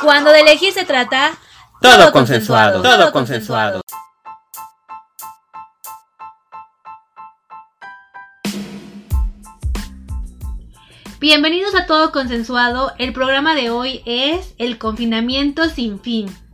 Cuando 0.00 0.30
de 0.30 0.40
elegir 0.40 0.72
se 0.72 0.84
trata, 0.84 1.32
Todo 1.80 2.12
consensuado, 2.12 2.82
todo 2.82 3.12
consensuado. 3.12 3.80
Bienvenidos 11.18 11.74
a 11.74 11.86
Todo 11.86 12.12
Consensuado. 12.12 12.92
El 12.98 13.12
programa 13.12 13.54
de 13.54 13.70
hoy 13.70 14.02
es 14.06 14.54
El 14.58 14.78
confinamiento 14.78 15.68
sin 15.68 15.98
fin. 15.98 16.45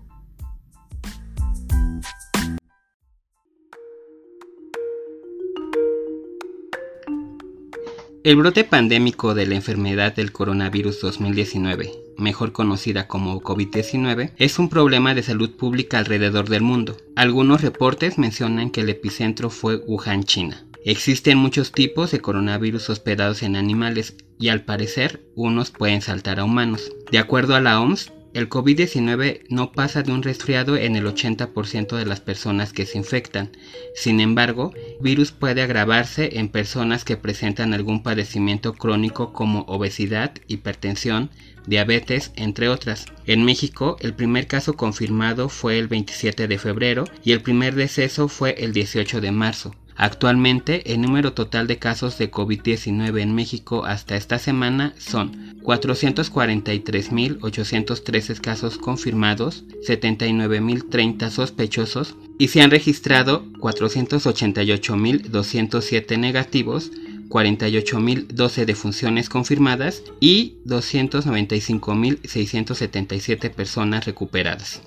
El 8.24 8.36
brote 8.36 8.62
pandémico 8.62 9.34
de 9.34 9.46
la 9.46 9.56
enfermedad 9.56 10.14
del 10.14 10.30
coronavirus 10.30 11.00
2019, 11.00 11.90
mejor 12.16 12.52
conocida 12.52 13.08
como 13.08 13.40
COVID-19, 13.40 14.30
es 14.36 14.60
un 14.60 14.68
problema 14.68 15.12
de 15.12 15.24
salud 15.24 15.50
pública 15.56 15.98
alrededor 15.98 16.48
del 16.48 16.62
mundo. 16.62 16.96
Algunos 17.16 17.62
reportes 17.62 18.18
mencionan 18.18 18.70
que 18.70 18.82
el 18.82 18.90
epicentro 18.90 19.50
fue 19.50 19.74
Wuhan, 19.74 20.22
China. 20.22 20.64
Existen 20.84 21.36
muchos 21.36 21.72
tipos 21.72 22.12
de 22.12 22.20
coronavirus 22.20 22.90
hospedados 22.90 23.42
en 23.42 23.56
animales 23.56 24.14
y 24.38 24.50
al 24.50 24.64
parecer 24.64 25.24
unos 25.34 25.72
pueden 25.72 26.00
saltar 26.00 26.38
a 26.38 26.44
humanos. 26.44 26.92
De 27.10 27.18
acuerdo 27.18 27.56
a 27.56 27.60
la 27.60 27.80
OMS, 27.80 28.12
el 28.34 28.48
COVID-19 28.48 29.42
no 29.48 29.72
pasa 29.72 30.02
de 30.02 30.12
un 30.12 30.22
resfriado 30.22 30.76
en 30.76 30.96
el 30.96 31.04
80% 31.04 31.96
de 31.96 32.06
las 32.06 32.20
personas 32.20 32.72
que 32.72 32.86
se 32.86 32.98
infectan. 32.98 33.50
Sin 33.94 34.20
embargo, 34.20 34.72
el 34.74 35.02
virus 35.02 35.32
puede 35.32 35.62
agravarse 35.62 36.38
en 36.38 36.48
personas 36.48 37.04
que 37.04 37.16
presentan 37.16 37.74
algún 37.74 38.02
padecimiento 38.02 38.72
crónico 38.72 39.32
como 39.32 39.62
obesidad, 39.62 40.32
hipertensión, 40.48 41.30
diabetes, 41.66 42.32
entre 42.36 42.68
otras. 42.68 43.06
En 43.26 43.44
México, 43.44 43.96
el 44.00 44.14
primer 44.14 44.46
caso 44.46 44.74
confirmado 44.74 45.48
fue 45.48 45.78
el 45.78 45.88
27 45.88 46.48
de 46.48 46.58
febrero 46.58 47.04
y 47.24 47.32
el 47.32 47.42
primer 47.42 47.74
deceso 47.74 48.28
fue 48.28 48.56
el 48.58 48.72
18 48.72 49.20
de 49.20 49.32
marzo. 49.32 49.74
Actualmente, 49.96 50.92
el 50.92 51.00
número 51.00 51.32
total 51.32 51.66
de 51.66 51.78
casos 51.78 52.18
de 52.18 52.30
COVID-19 52.30 53.20
en 53.20 53.34
México 53.34 53.84
hasta 53.84 54.16
esta 54.16 54.38
semana 54.38 54.94
son 54.98 55.56
443.813 55.62 58.40
casos 58.40 58.78
confirmados, 58.78 59.64
79.030 59.86 61.30
sospechosos 61.30 62.14
y 62.38 62.48
se 62.48 62.62
han 62.62 62.70
registrado 62.70 63.44
488.207 63.58 66.18
negativos, 66.18 66.90
48.012 67.28 68.64
defunciones 68.64 69.28
confirmadas 69.28 70.02
y 70.20 70.56
295.677 70.66 73.50
personas 73.50 74.06
recuperadas. 74.06 74.80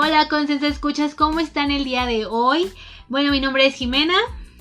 Hola, 0.00 0.28
Consenso 0.28 0.68
Escuchas, 0.68 1.16
¿cómo 1.16 1.40
están 1.40 1.72
el 1.72 1.82
día 1.82 2.06
de 2.06 2.24
hoy? 2.24 2.70
Bueno, 3.08 3.32
mi 3.32 3.40
nombre 3.40 3.66
es 3.66 3.74
Jimena 3.74 4.14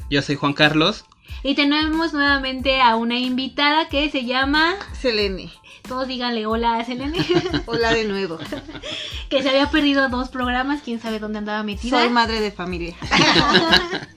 Yo 0.09 0.23
soy 0.23 0.35
Juan 0.35 0.53
Carlos. 0.53 1.05
y 1.43 1.53
tenemos 1.53 2.11
nuevamente 2.11 2.81
a 2.81 2.95
una 2.95 3.19
invitada 3.19 3.87
que 3.87 4.09
se 4.09 4.25
llama. 4.25 4.73
Selene. 4.99 5.51
Todos 5.87 6.07
díganle 6.07 6.47
hola 6.47 6.79
a 6.79 6.85
Selene, 6.85 7.23
Hola 7.67 7.93
de 7.93 8.05
nuevo. 8.05 8.39
que 9.29 9.43
se 9.43 9.49
había 9.49 9.69
perdido 9.69 10.09
dos 10.09 10.29
programas, 10.29 10.81
quién 10.81 10.99
sabe 10.99 11.19
dónde 11.19 11.37
andaba 11.37 11.61
metida. 11.61 11.99
Soy 11.99 12.09
madre 12.09 12.41
de 12.41 12.51
familia. 12.51 12.95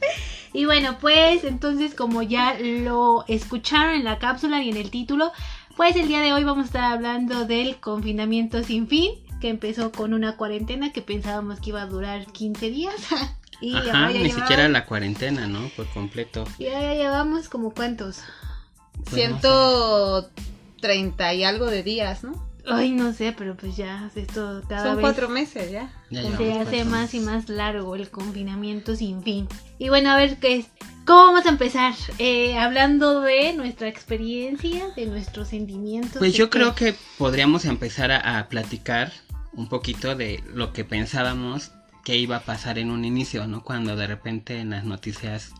Y 0.53 0.65
bueno, 0.65 0.97
pues 1.01 1.45
entonces 1.45 1.95
como 1.95 2.23
ya 2.23 2.59
lo 2.59 3.25
escucharon 3.29 3.95
en 3.95 4.03
la 4.03 4.19
cápsula 4.19 4.61
y 4.63 4.71
en 4.71 4.79
el 4.79 4.91
título, 4.91 5.31
pues 5.77 5.95
el 5.95 6.09
día 6.09 6.19
de 6.21 6.33
hoy 6.33 6.43
vamos 6.43 6.65
a 6.65 6.67
estar 6.67 6.85
hablando 6.93 7.45
del 7.45 7.77
confinamiento 7.77 8.65
sin 8.65 8.89
fin, 8.89 9.13
que 9.41 9.49
empezó 9.49 9.91
con 9.93 10.13
una 10.15 10.37
cuarentena 10.37 10.93
que 10.93 11.03
pensábamos 11.03 11.61
que 11.61 11.71
iba 11.71 11.83
a 11.83 11.87
durar 11.87 12.27
15 12.27 12.71
días. 12.71 12.95
y 13.61 13.75
Ajá, 13.77 13.87
ahora 13.89 14.13
ya 14.13 14.19
ni 14.19 14.25
llevamos- 14.29 14.35
siquiera 14.41 14.69
la 14.69 14.87
cuarentena, 14.87 15.47
¿no? 15.47 15.69
Por 15.77 15.87
completo. 15.89 16.45
Y 16.59 16.67
ahora 16.69 16.83
ya 16.83 16.95
llevamos 16.95 17.49
como 17.49 17.73
cuántos. 17.75 18.21
Pues 19.11 19.31
no 19.31 19.41
130 20.77 21.35
y 21.35 21.45
algo 21.45 21.67
de 21.67 21.83
días, 21.83 22.23
¿no? 22.25 22.49
Ay, 22.67 22.91
no 22.93 23.13
sé, 23.15 23.35
pero 23.37 23.57
pues 23.57 23.77
ya 23.77 24.11
esto 24.15 24.63
cada 24.69 24.85
Son 24.85 24.97
vez 24.97 25.01
cuatro 25.03 25.29
meses 25.31 25.71
ya. 25.71 25.91
Ya 26.11 26.37
se 26.37 26.53
hace 26.59 26.85
más 26.85 27.15
y 27.15 27.21
más 27.21 27.49
largo 27.49 27.97
el 27.97 28.11
confinamiento 28.11 28.95
sin 28.95 29.23
fin. 29.23 29.49
Y 29.79 29.89
bueno, 29.89 30.11
a 30.11 30.17
ver 30.17 30.37
qué 30.39 30.57
es. 30.57 30.67
¿Cómo 31.07 31.21
vamos 31.33 31.47
a 31.47 31.49
empezar? 31.49 31.95
Eh, 32.19 32.59
hablando 32.59 33.23
de 33.23 33.55
nuestra 33.55 33.89
experiencia, 33.89 34.89
de 34.95 35.07
nuestros 35.07 35.49
sentimientos. 35.49 36.19
Pues 36.19 36.35
yo 36.35 36.51
qué- 36.51 36.59
creo 36.59 36.75
que 36.75 36.95
podríamos 37.17 37.65
empezar 37.65 38.13
a, 38.13 38.39
a 38.39 38.49
platicar 38.49 39.11
un 39.53 39.69
poquito 39.69 40.15
de 40.15 40.43
lo 40.53 40.73
que 40.73 40.85
pensábamos 40.85 41.73
que 42.05 42.17
iba 42.17 42.37
a 42.37 42.45
pasar 42.45 42.79
en 42.79 42.91
un 42.91 43.05
inicio, 43.05 43.47
¿no? 43.47 43.63
Cuando 43.63 43.97
de 43.97 44.07
repente 44.07 44.59
en 44.59 44.71
las 44.71 44.85
noticias 44.85 45.53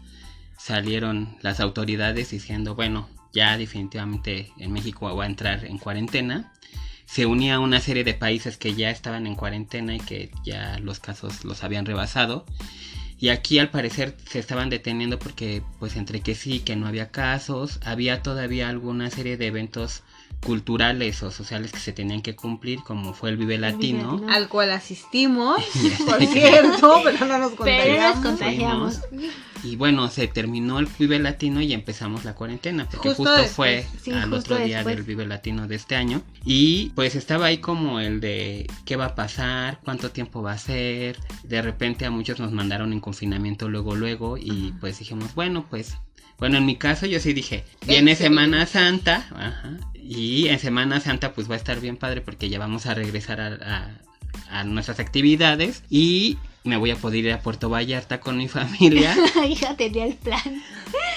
salieron 0.59 1.37
las 1.43 1.61
autoridades 1.61 2.31
diciendo, 2.31 2.75
bueno, 2.75 3.09
ya 3.33 3.57
definitivamente 3.57 4.53
en 4.59 4.73
México 4.73 5.15
va 5.15 5.25
a 5.25 5.27
entrar 5.27 5.65
en 5.65 5.79
cuarentena. 5.79 6.53
Se 7.07 7.27
unía 7.27 7.57
a 7.57 7.61
una 7.61 7.81
serie 7.81 8.05
de 8.05 8.15
países 8.15 8.57
que 8.57 8.75
ya 8.75 8.91
estaban 8.91 9.27
en 9.27 9.35
cuarentena 9.35 9.95
y 9.95 10.01
que 10.01 10.31
ya 10.45 10.79
los 10.79 11.01
casos 11.01 11.45
los 11.45 11.65
habían 11.65 11.87
rebasado. 11.87 12.47
Y 13.19 13.29
aquí 13.29 13.59
al 13.59 13.71
parecer 13.71 14.17
se 14.27 14.39
estaban 14.39 14.71
deteniendo 14.71 15.19
porque 15.19 15.63
pues 15.79 15.97
entre 15.97 16.21
que 16.21 16.35
sí, 16.35 16.61
que 16.61 16.77
no 16.77 16.87
había 16.87 17.11
casos, 17.11 17.81
había 17.85 18.23
todavía 18.23 18.69
alguna 18.69 19.11
serie 19.11 19.37
de 19.37 19.49
eventos 19.49 20.03
culturales 20.45 21.23
o 21.23 21.31
sociales 21.31 21.73
que 21.73 21.79
se 21.79 21.93
tenían 21.93 22.23
que 22.23 22.35
cumplir, 22.35 22.81
como 22.81 23.13
fue 23.13 23.31
el 23.31 23.37
Vive 23.37 23.51
Vive 23.57 23.61
Latino. 23.61 24.25
Al 24.29 24.49
cual 24.49 24.71
asistimos, 24.71 25.63
por 26.07 26.25
cierto, 26.27 27.01
pero 27.05 27.27
no 27.27 27.39
nos 27.39 27.53
Pero 27.63 28.03
nos 28.03 28.25
contagiamos. 28.25 29.01
Y 29.63 29.77
bueno, 29.77 30.09
se 30.09 30.27
terminó 30.27 30.79
el 30.79 30.89
Vive 30.99 31.19
Latino 31.19 31.61
y 31.61 31.73
empezamos 31.75 32.25
la 32.25 32.35
cuarentena, 32.35 32.89
porque 32.91 33.09
Justo 33.09 33.25
justo, 33.25 33.43
después, 33.43 33.87
fue 33.87 34.01
sí, 34.01 34.11
al 34.13 34.31
justo 34.31 34.55
otro 34.55 34.65
día 34.65 34.79
después. 34.79 34.97
del 34.97 35.05
Vive 35.05 35.27
Latino 35.27 35.67
de 35.67 35.75
este 35.75 35.97
año. 35.97 36.23
Y 36.45 36.91
pues 36.91 37.15
estaba 37.15 37.47
ahí 37.47 37.59
como 37.59 38.01
el 38.01 38.21
de 38.21 38.67
qué 38.87 38.97
va 38.97 39.07
a 39.07 39.15
pasar, 39.15 39.81
cuánto 39.85 40.11
tiempo 40.11 40.43
va 40.43 40.53
a 40.53 40.59
ser. 40.59 41.19
De 41.43 41.61
repente 41.61 42.07
a 42.07 42.11
muchos 42.11 42.41
nos 42.41 42.53
mandaron 42.53 42.93
en 42.93 43.01
confinamiento 43.01 43.69
luego, 43.69 43.95
luego. 43.95 44.39
Y 44.39 44.73
pues 44.81 44.99
dijimos, 44.99 45.35
bueno, 45.35 45.67
pues 45.69 45.99
bueno, 46.41 46.59
en 46.59 46.67
mi 46.67 46.75
caso 46.77 47.07
yo 47.07 47.21
sí 47.21 47.33
dije, 47.33 47.65
viene. 47.87 48.17
Semana 48.17 48.67
Santa, 48.67 49.29
ajá, 49.35 49.77
y 49.95 50.49
en 50.49 50.59
Semana 50.59 50.99
Santa 51.01 51.33
pues 51.35 51.49
va 51.49 51.55
a 51.55 51.59
estar 51.59 51.81
bien 51.81 51.97
padre 51.97 52.21
porque 52.21 52.49
ya 52.49 52.59
vamos 52.59 52.87
a 52.87 52.95
regresar 52.95 53.41
a, 53.41 53.47
a- 53.55 53.91
a 54.61 54.65
nuestras 54.65 54.99
actividades 54.99 55.83
y 55.91 56.37
me 56.65 56.77
voy 56.77 56.91
a 56.91 56.97
poder 56.97 57.25
ir 57.25 57.33
a 57.33 57.41
Puerto 57.41 57.69
Vallarta 57.71 58.19
con 58.21 58.37
mi 58.37 58.49
familia. 58.49 59.17
Hija, 59.49 59.77
tenía 59.77 60.07
el 60.07 60.15
plan. 60.15 60.63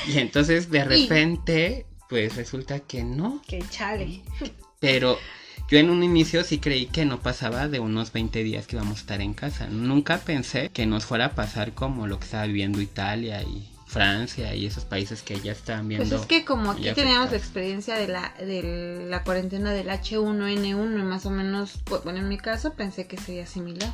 y 0.07 0.19
entonces 0.19 0.69
de 0.69 0.83
repente 0.83 1.85
pues 2.09 2.35
resulta 2.35 2.79
que 2.81 3.03
no, 3.03 3.41
Que 3.47 3.63
chale. 3.69 4.21
pero 4.79 5.17
yo 5.69 5.79
en 5.79 5.89
un 5.89 6.03
inicio 6.03 6.43
sí 6.43 6.59
creí 6.59 6.85
que 6.85 7.05
no 7.05 7.21
pasaba 7.21 7.67
de 7.67 7.79
unos 7.79 8.11
20 8.13 8.43
días 8.43 8.67
que 8.67 8.75
íbamos 8.75 8.97
a 8.97 9.01
estar 9.01 9.21
en 9.21 9.33
casa. 9.33 9.67
Nunca 9.67 10.19
pensé 10.19 10.69
que 10.69 10.85
nos 10.85 11.05
fuera 11.05 11.25
a 11.25 11.31
pasar 11.31 11.73
como 11.73 12.05
lo 12.07 12.19
que 12.19 12.25
estaba 12.25 12.45
viviendo 12.45 12.81
Italia 12.81 13.41
y 13.41 13.67
Francia 13.93 14.55
y 14.55 14.65
esos 14.65 14.85
países 14.85 15.21
que 15.21 15.39
ya 15.39 15.51
estaban 15.51 15.87
viendo. 15.87 16.09
Pues 16.09 16.21
es 16.21 16.27
que 16.27 16.43
como 16.43 16.71
aquí 16.71 16.91
teníamos 16.93 17.31
la 17.31 17.37
experiencia 17.37 17.95
de 17.95 18.07
la, 18.07 18.33
de 18.39 19.05
la 19.07 19.23
cuarentena 19.23 19.71
del 19.71 19.87
H1N1 19.87 20.99
y 20.99 21.03
más 21.03 21.25
o 21.27 21.29
menos, 21.29 21.79
pues, 21.85 22.03
bueno, 22.03 22.19
en 22.19 22.27
mi 22.27 22.37
caso 22.37 22.73
pensé 22.73 23.05
que 23.05 23.17
sería 23.17 23.45
similar. 23.45 23.93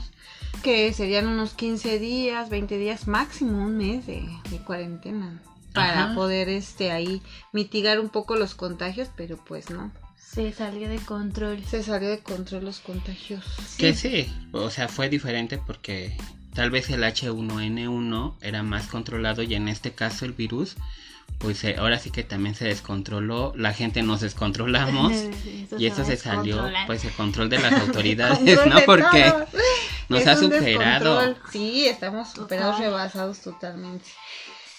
Que 0.64 0.94
serían 0.94 1.28
unos 1.28 1.54
15 1.54 2.00
días, 2.00 2.50
20 2.50 2.78
días, 2.78 3.08
máximo 3.08 3.64
un 3.64 3.78
mes 3.78 4.08
de, 4.08 4.28
de 4.50 4.58
cuarentena. 4.60 5.42
Para 5.74 6.06
Ajá. 6.06 6.16
poder 6.16 6.50
este 6.50 6.92
ahí 6.92 7.22
mitigar 7.54 8.00
un 8.00 8.10
poco 8.10 8.36
los 8.36 8.56
contagios, 8.56 9.10
pero 9.16 9.38
pues 9.38 9.70
no. 9.70 9.92
Se 10.18 10.52
salió 10.54 10.88
de 10.88 10.98
control. 10.98 11.64
Se 11.66 11.84
salió 11.84 12.10
de 12.10 12.20
control 12.20 12.66
los 12.66 12.80
contagios. 12.80 13.44
Que 13.78 13.94
sí, 13.94 14.34
o 14.52 14.70
sea, 14.70 14.88
fue 14.88 15.10
diferente 15.10 15.58
porque 15.58 16.16
tal 16.54 16.72
vez 16.72 16.90
el 16.90 17.04
H1N1 17.04 18.34
era 18.42 18.64
más 18.64 18.88
controlado 18.88 19.44
y 19.44 19.56
en 19.56 19.68
este 19.68 19.92
caso 19.94 20.26
el 20.26 20.34
virus, 20.34 20.76
pues 21.38 21.64
eh, 21.64 21.76
ahora 21.78 22.00
sí 22.00 22.10
que 22.12 22.24
también 22.24 22.56
se 22.56 22.66
descontroló, 22.66 23.54
la 23.56 23.74
gente 23.74 24.02
nos 24.04 24.22
descontrolamos 24.22 25.14
y 25.78 25.86
eso 25.86 26.04
se 26.04 26.18
salió 26.18 26.70
pues 26.88 27.06
el 27.06 27.12
control 27.12 27.50
de 27.50 27.60
las 27.60 27.74
autoridades, 27.82 28.40
Control 28.40 28.70
¿no? 28.70 28.80
Porque 28.86 29.24
todo. 29.30 29.46
nos 30.10 30.22
Es 30.22 30.28
ha 30.28 30.36
superado. 30.38 31.16
descontrol. 31.18 31.52
Sí, 31.52 31.88
estamos 31.88 32.30
superados, 32.30 32.76
Total. 32.78 32.90
rebasados 32.92 33.40
totalmente. 33.42 34.06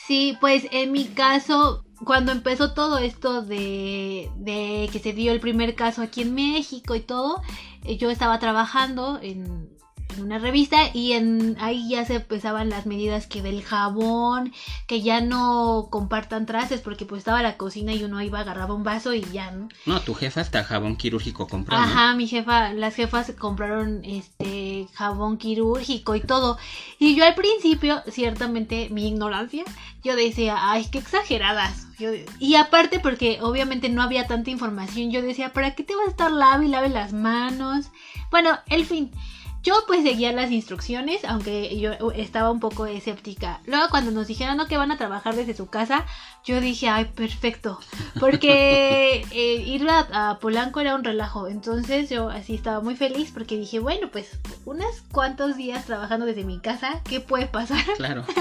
Sí, 0.07 0.37
pues 0.41 0.67
en 0.73 0.91
mi 0.91 1.05
caso, 1.07 1.85
cuando 2.05 2.33
empezó 2.33 2.75
todo 2.75 2.99
esto 2.99 3.43
de, 3.43 4.29
de 4.37 4.89
que 4.93 4.99
se 4.99 5.13
dio 5.13 5.31
el 5.31 5.39
primer 5.39 5.77
caso 5.77 6.03
aquí 6.03 6.23
en 6.23 6.35
México 6.35 6.97
y 6.97 7.01
todo, 7.01 7.41
eh, 7.85 7.97
yo 7.97 8.11
estaba 8.11 8.41
trabajando 8.41 9.21
en, 9.23 9.71
en 10.17 10.23
una 10.25 10.39
revista 10.39 10.77
y 10.93 11.13
en 11.13 11.57
ahí 11.61 11.89
ya 11.89 12.05
se 12.05 12.17
empezaban 12.17 12.71
las 12.71 12.87
medidas 12.87 13.27
que 13.27 13.43
del 13.43 13.63
jabón, 13.63 14.53
que 14.87 15.03
ya 15.03 15.21
no 15.21 15.89
compartan 15.91 16.47
trastes 16.47 16.81
porque 16.81 17.05
pues 17.07 17.21
estaba 17.21 17.43
la 17.43 17.57
cocina 17.57 17.93
y 17.93 18.05
uno 18.05 18.21
iba 18.23 18.41
agarraba 18.41 18.75
un 18.75 18.85
vaso 18.85 19.15
y 19.15 19.23
ya, 19.33 19.51
¿no? 19.51 19.69
No, 19.87 20.01
tu 20.01 20.15
jefa 20.15 20.41
hasta 20.41 20.65
jabón 20.65 20.97
quirúrgico 20.97 21.47
compró. 21.49 21.77
¿no? 21.77 21.83
Ajá, 21.83 22.15
mi 22.15 22.27
jefa, 22.27 22.73
las 22.73 22.95
jefas 22.95 23.33
compraron 23.39 24.05
este 24.05 24.89
jabón 24.95 25.39
quirúrgico 25.39 26.15
y 26.15 26.21
todo. 26.21 26.59
Y 26.99 27.15
yo 27.17 27.25
al 27.25 27.35
principio, 27.35 28.03
ciertamente, 28.11 28.89
mi 28.91 29.09
ignorancia, 29.09 29.65
yo 30.03 30.17
decía, 30.17 30.57
ay, 30.71 30.87
qué 30.91 30.99
exageradas. 30.99 31.87
Yo- 31.99 32.11
y 32.39 32.55
aparte 32.55 32.99
porque 32.99 33.39
obviamente 33.43 33.89
no 33.91 34.03
había 34.03 34.27
tanta 34.27 34.51
información, 34.51 35.11
yo 35.11 35.21
decía, 35.23 35.53
¿para 35.53 35.75
qué 35.75 35.83
te 35.83 35.95
vas 35.95 36.07
a 36.07 36.11
estar 36.11 36.31
lave 36.33 36.67
y 36.67 36.69
lave 36.69 36.89
las 36.89 37.13
manos? 37.13 37.91
Bueno, 38.31 38.59
el 38.69 38.87
fin. 38.87 39.11
Yo 39.63 39.75
pues 39.87 40.03
seguía 40.03 40.33
las 40.33 40.51
instrucciones, 40.51 41.25
aunque 41.25 41.79
yo 41.79 41.93
estaba 42.13 42.51
un 42.51 42.61
poco 42.61 42.87
escéptica. 42.87 43.61
Luego 43.67 43.89
cuando 43.91 44.11
nos 44.11 44.27
dijeron 44.27 44.57
"No, 44.57 44.67
que 44.67 44.79
van 44.79 44.91
a 44.91 44.97
trabajar 44.97 45.37
desde 45.37 45.55
su 45.55 45.67
casa, 45.67 46.07
yo 46.45 46.61
dije, 46.61 46.89
ay, 46.89 47.05
perfecto. 47.07 47.79
Porque 48.19 49.23
eh, 49.33 49.55
ir 49.67 49.87
a, 49.89 50.31
a 50.31 50.39
Polanco 50.39 50.81
era 50.81 50.95
un 50.95 51.05
relajo. 51.05 51.47
Entonces 51.47 52.09
yo 52.09 52.31
así 52.31 52.55
estaba 52.55 52.81
muy 52.81 52.97
feliz 52.97 53.33
porque 53.33 53.59
dije, 53.59 53.81
bueno, 53.81 54.09
pues 54.11 54.31
unos 54.65 55.03
cuantos 55.13 55.57
días 55.57 55.85
trabajando 55.85 56.25
desde 56.25 56.45
mi 56.45 56.59
casa, 56.59 57.03
¿qué 57.05 57.21
puede 57.21 57.47
pasar? 57.47 57.85
Claro. 57.97 58.25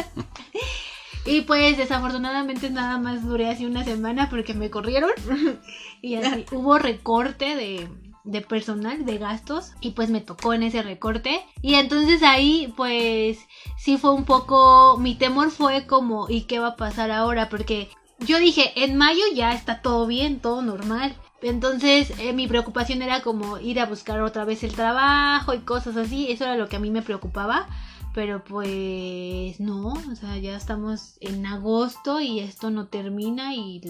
Y 1.25 1.41
pues 1.41 1.77
desafortunadamente 1.77 2.69
nada 2.69 2.97
más 2.97 3.23
duré 3.23 3.49
así 3.49 3.65
una 3.65 3.83
semana 3.83 4.29
porque 4.29 4.53
me 4.53 4.69
corrieron. 4.69 5.11
y 6.01 6.15
así 6.15 6.45
hubo 6.51 6.79
recorte 6.79 7.55
de, 7.55 7.87
de 8.23 8.41
personal, 8.41 9.05
de 9.05 9.17
gastos. 9.17 9.73
Y 9.81 9.91
pues 9.91 10.09
me 10.09 10.21
tocó 10.21 10.53
en 10.53 10.63
ese 10.63 10.81
recorte. 10.81 11.45
Y 11.61 11.75
entonces 11.75 12.23
ahí 12.23 12.73
pues 12.75 13.39
sí 13.77 13.97
fue 13.97 14.13
un 14.13 14.25
poco... 14.25 14.97
Mi 14.97 15.15
temor 15.15 15.51
fue 15.51 15.85
como, 15.85 16.29
¿y 16.29 16.41
qué 16.43 16.59
va 16.59 16.69
a 16.69 16.75
pasar 16.75 17.11
ahora? 17.11 17.49
Porque 17.49 17.89
yo 18.19 18.39
dije, 18.39 18.83
en 18.83 18.97
mayo 18.97 19.23
ya 19.33 19.53
está 19.53 19.81
todo 19.81 20.07
bien, 20.07 20.39
todo 20.39 20.61
normal. 20.61 21.15
Entonces 21.41 22.11
eh, 22.19 22.33
mi 22.33 22.47
preocupación 22.47 23.01
era 23.01 23.21
como 23.21 23.59
ir 23.59 23.79
a 23.79 23.85
buscar 23.85 24.21
otra 24.21 24.43
vez 24.43 24.63
el 24.63 24.73
trabajo 24.73 25.53
y 25.53 25.59
cosas 25.59 25.95
así. 25.97 26.31
Eso 26.31 26.45
era 26.45 26.55
lo 26.55 26.67
que 26.67 26.75
a 26.75 26.79
mí 26.79 26.91
me 26.91 27.01
preocupaba. 27.01 27.67
Pero 28.13 28.43
pues 28.43 29.59
no, 29.59 29.93
o 29.93 30.15
sea, 30.15 30.37
ya 30.37 30.57
estamos 30.57 31.17
en 31.21 31.45
agosto 31.45 32.19
y 32.19 32.39
esto 32.39 32.71
no 32.71 32.87
termina 32.87 33.53
y 33.53 33.81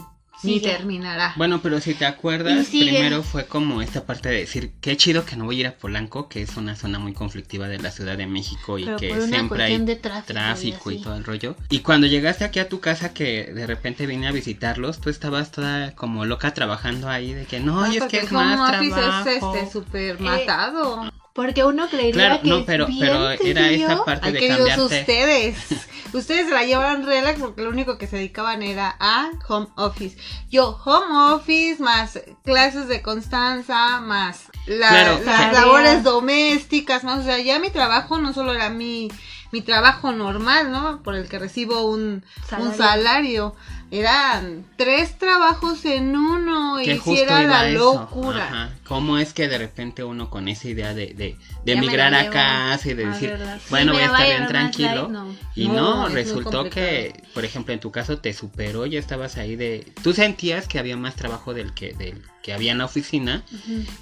Ni 0.44 0.60
terminará. 0.60 1.34
Bueno, 1.36 1.60
pero 1.62 1.80
si 1.80 1.94
te 1.94 2.06
acuerdas, 2.06 2.68
primero 2.68 3.24
fue 3.24 3.46
como 3.46 3.82
esta 3.82 4.06
parte 4.06 4.30
de 4.30 4.36
decir, 4.36 4.72
qué 4.82 4.96
chido 4.96 5.26
que 5.26 5.36
no 5.36 5.46
voy 5.46 5.58
a 5.58 5.60
ir 5.60 5.68
a 5.68 5.76
Polanco, 5.76 6.30
que 6.30 6.42
es 6.42 6.56
una 6.58 6.76
zona 6.76 7.00
muy 7.00 7.14
conflictiva 7.14 7.68
de 7.68 7.80
la 7.80 7.92
Ciudad 7.92 8.18
de 8.18 8.28
México 8.28 8.78
y 8.78 8.86
Pero 8.86 8.98
que 8.98 9.22
siempre 9.22 9.64
hay 9.64 9.78
de 9.80 9.96
tráfico, 9.96 10.34
tráfico 10.34 10.92
y, 10.92 11.02
todo 11.02 11.16
el 11.16 11.24
rollo. 11.24 11.56
Y 11.70 11.80
cuando 11.80 12.08
llegaste 12.08 12.46
aquí 12.46 12.60
a 12.60 12.70
tu 12.70 12.80
casa, 12.80 13.14
que 13.14 13.52
de 13.54 13.68
repente 13.68 14.06
vine 14.06 14.28
a 14.28 14.32
visitarlos, 14.32 15.00
tú 15.00 15.10
estabas 15.10 15.52
toda 15.52 15.96
como 15.96 16.26
loca 16.26 16.54
trabajando 16.54 17.10
ahí, 17.10 17.34
de 17.34 17.46
que 17.46 17.60
no, 17.60 17.84
Ah, 17.84 17.90
y 17.94 17.98
es 17.98 18.04
que 18.06 18.20
es 18.20 18.32
más 18.32 18.76
office 18.76 18.96
trabajo. 18.96 19.30
es 19.30 19.44
este 19.44 19.72
súper 19.72 20.20
matado. 20.20 21.12
Porque 21.34 21.64
uno 21.64 21.88
creería 21.90 22.14
Claro, 22.14 22.42
que 22.42 22.50
no, 22.50 22.58
es 22.60 22.66
pero, 22.66 22.88
bien 22.88 23.00
pero 23.00 23.30
era 23.32 23.70
esa 23.70 24.04
parte 24.04 24.28
Ay, 24.28 24.34
de 24.34 24.48
cambiarte. 24.48 24.82
ustedes. 24.82 25.58
Ustedes 26.12 26.48
se 26.48 26.54
la 26.56 26.64
llevaban 26.64 27.06
relax 27.06 27.40
porque 27.40 27.62
lo 27.62 27.70
único 27.70 28.00
que 28.00 28.08
se 28.08 28.16
dedicaban 28.18 28.64
era 28.64 28.96
a 29.00 29.30
home 29.48 29.68
office. 29.76 30.18
Yo, 30.50 30.76
home 30.84 31.34
office, 31.36 31.82
más 31.84 32.20
clases 32.44 32.88
de 32.88 33.04
Constanza, 33.04 34.02
más 34.02 34.46
la- 34.66 34.90
Claro, 34.90 35.20
las 35.24 35.54
labores 35.54 36.04
domésticas, 36.04 37.04
más. 37.04 37.20
O 37.20 37.24
sea, 37.24 37.38
ya 37.40 37.60
mi 37.60 37.70
trabajo 37.70 38.18
no 38.18 38.34
solo 38.34 38.54
era 38.56 38.72
mi, 38.72 39.10
mi 39.52 39.62
trabajo 39.62 40.12
normal, 40.12 40.72
¿no? 40.72 41.04
Por 41.04 41.14
el 41.16 41.30
que 41.30 41.38
recibo 41.38 41.84
un 41.84 42.26
Salario. 42.48 42.70
un 42.72 42.76
salario. 42.78 43.56
Eran 43.92 44.66
tres 44.76 45.18
trabajos 45.18 45.84
en 45.86 46.16
uno 46.16 46.80
y 46.80 46.96
justo 46.98 47.16
si 47.16 47.22
era 47.22 47.42
iba 47.42 47.64
la 47.64 47.70
eso. 47.70 47.94
locura. 47.96 48.46
Ajá. 48.46 48.70
¿Cómo 48.88 49.18
es 49.18 49.34
que 49.34 49.48
de 49.48 49.58
repente 49.58 50.04
uno 50.04 50.30
con 50.30 50.48
esa 50.48 50.68
idea 50.68 50.94
de, 50.94 51.08
de, 51.16 51.38
de 51.66 51.72
emigrar 51.74 52.14
a 52.14 52.30
casa 52.30 52.90
y 52.90 52.94
de 52.94 53.06
decir, 53.08 53.30
verdad. 53.32 53.58
Sí, 53.60 53.68
bueno, 53.72 53.94
voy 53.94 54.02
a 54.02 54.06
estar 54.06 54.26
bien 54.28 54.48
tranquilo? 54.48 55.10
light, 55.10 55.10
no. 55.10 55.36
Y 55.56 55.68
No, 55.68 56.08
resultó 56.10 56.70
que, 56.70 57.14
por 57.34 57.46
ejemplo, 57.46 57.74
en 57.74 57.80
tu 57.80 57.92
caso 57.92 58.20
te 58.20 58.34
superó, 58.34 58.86
ya 58.86 59.00
estabas 59.00 59.38
ahí 59.38 59.56
de... 59.56 59.92
Tú 60.04 60.14
sentías 60.14 60.68
que 60.68 60.78
había 60.78 60.96
más 60.96 61.16
trabajo 61.16 61.54
del 61.54 61.74
que, 61.74 61.94
del 61.94 62.22
que 62.44 62.54
había 62.54 62.72
en 62.72 62.78
la 62.78 62.86
oficina, 62.86 63.44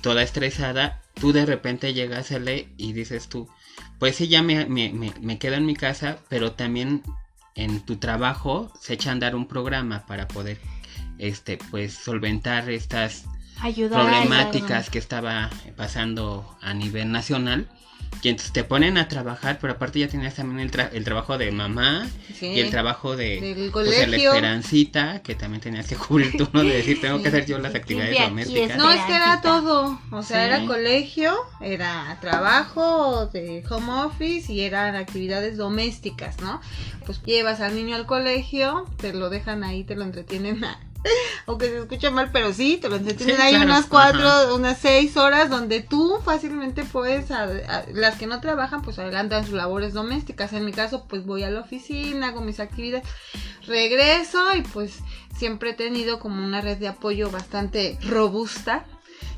toda 0.02 0.22
estresada, 0.22 1.02
tú 1.20 1.32
de 1.32 1.46
repente 1.46 1.94
llegas 1.94 2.32
a 2.32 2.40
le 2.40 2.68
y 2.78 2.94
dices 2.94 3.30
tú, 3.30 3.48
pues 4.00 4.18
sí, 4.18 4.28
ya 4.28 4.44
me, 4.44 4.66
me, 4.66 4.92
me, 4.92 5.14
me 5.22 5.40
quedo 5.40 5.56
en 5.56 5.66
mi 5.66 5.76
casa, 5.76 6.18
pero 6.30 6.52
también 6.52 7.02
en 7.58 7.82
tu 7.82 7.98
trabajo 7.98 8.72
se 8.80 8.94
echa 8.94 9.10
a 9.10 9.14
andar 9.14 9.36
un 9.36 9.48
programa 9.48 10.06
para 10.06 10.28
poder, 10.28 10.60
este, 11.18 11.58
pues, 11.72 11.94
solventar 11.94 12.70
estas 12.70 13.26
Ayudar. 13.60 14.04
problemáticas 14.04 14.90
que 14.90 15.00
estaba 15.00 15.50
pasando 15.76 16.58
a 16.62 16.74
nivel 16.74 17.12
nacional. 17.12 17.68
Y 18.24 18.30
entonces 18.30 18.52
te 18.52 18.64
ponen 18.64 18.98
a 18.98 19.08
trabajar, 19.08 19.60
pero 19.62 19.74
aparte 19.74 20.00
ya 20.00 20.08
tenías 20.08 20.34
también 20.34 20.60
el, 20.60 20.72
tra- 20.72 20.90
el 20.92 21.04
trabajo 21.04 21.38
de 21.38 21.52
mamá 21.52 22.08
Sí. 22.34 22.48
y 22.48 22.60
el 22.60 22.72
trabajo 22.72 23.16
de 23.16 23.40
Del 23.40 23.72
pues, 23.72 23.88
colegio. 23.88 24.32
esperancita, 24.34 25.22
que 25.22 25.36
también 25.36 25.62
tenías 25.62 25.88
que 25.88 25.96
cubrir 25.96 26.36
tú, 26.36 26.48
¿no? 26.52 26.64
De 26.64 26.76
decir, 26.78 27.00
tengo 27.00 27.22
que 27.22 27.28
hacer 27.28 27.46
yo 27.46 27.60
las 27.60 27.76
actividades 27.76 28.18
domésticas. 28.20 28.78
No, 28.78 28.92
es 28.92 29.02
que 29.06 29.14
era 29.16 29.42
todo. 29.42 30.00
O 30.12 30.24
sea, 30.24 30.40
Sí. 30.40 30.46
era 30.54 30.66
colegio, 30.66 31.36
era 31.62 32.18
trabajo 32.20 33.28
de 33.28 33.64
home 33.70 33.92
office 34.06 34.52
y 34.52 34.62
eran 34.62 34.96
actividades 34.96 35.56
domésticas, 35.58 36.40
¿no? 36.42 36.60
Pues 37.06 37.22
llevas 37.24 37.62
al 37.62 37.76
niño 37.76 37.96
al 37.96 38.06
colegio, 38.08 38.86
te 38.98 39.14
lo 39.14 39.30
dejan 39.30 39.64
ahí, 39.64 39.84
te 39.84 39.96
lo 39.96 40.04
entretienen. 40.04 40.66
Aunque 41.46 41.68
se 41.70 41.78
escucha 41.80 42.12
mal, 42.12 42.30
pero 42.32 42.54
sí, 42.54 42.78
te 42.78 42.90
lo 42.90 42.96
entretienen 42.98 43.36
Sí, 43.38 43.42
ahí 43.42 43.50
claro, 43.52 43.66
unas 43.66 43.80
ajá. 43.82 43.90
cuatro, 43.90 44.56
unas 44.56 44.78
seis 44.78 45.16
horas 45.18 45.50
donde 45.50 45.82
tú 45.82 46.20
fácilmente 46.26 46.84
puedes, 46.84 47.32
a- 47.32 47.44
a- 47.44 47.86
las 47.94 48.18
que 48.18 48.28
no 48.28 48.42
trabajan, 48.42 48.82
pues 48.82 49.00
adelantan 49.00 49.46
sus 49.46 49.54
labores 49.54 49.94
domésticas. 49.94 50.54
En 50.54 50.66
mi 50.66 50.72
caso, 50.74 51.06
pues 51.08 51.26
voy 51.26 51.44
a 51.44 51.50
la 51.50 51.62
oficina, 51.62 52.28
hago 52.28 52.42
mis 52.42 52.60
actividades, 52.60 53.08
regreso 53.68 54.56
y 54.56 54.62
pues 54.62 55.00
siempre 55.38 55.72
he 55.72 55.74
tenido 55.74 56.20
como 56.20 56.44
una 56.44 56.62
red 56.62 56.78
de 56.78 56.88
apoyo 56.88 57.30
bastante 57.30 57.98
robusta 58.08 58.86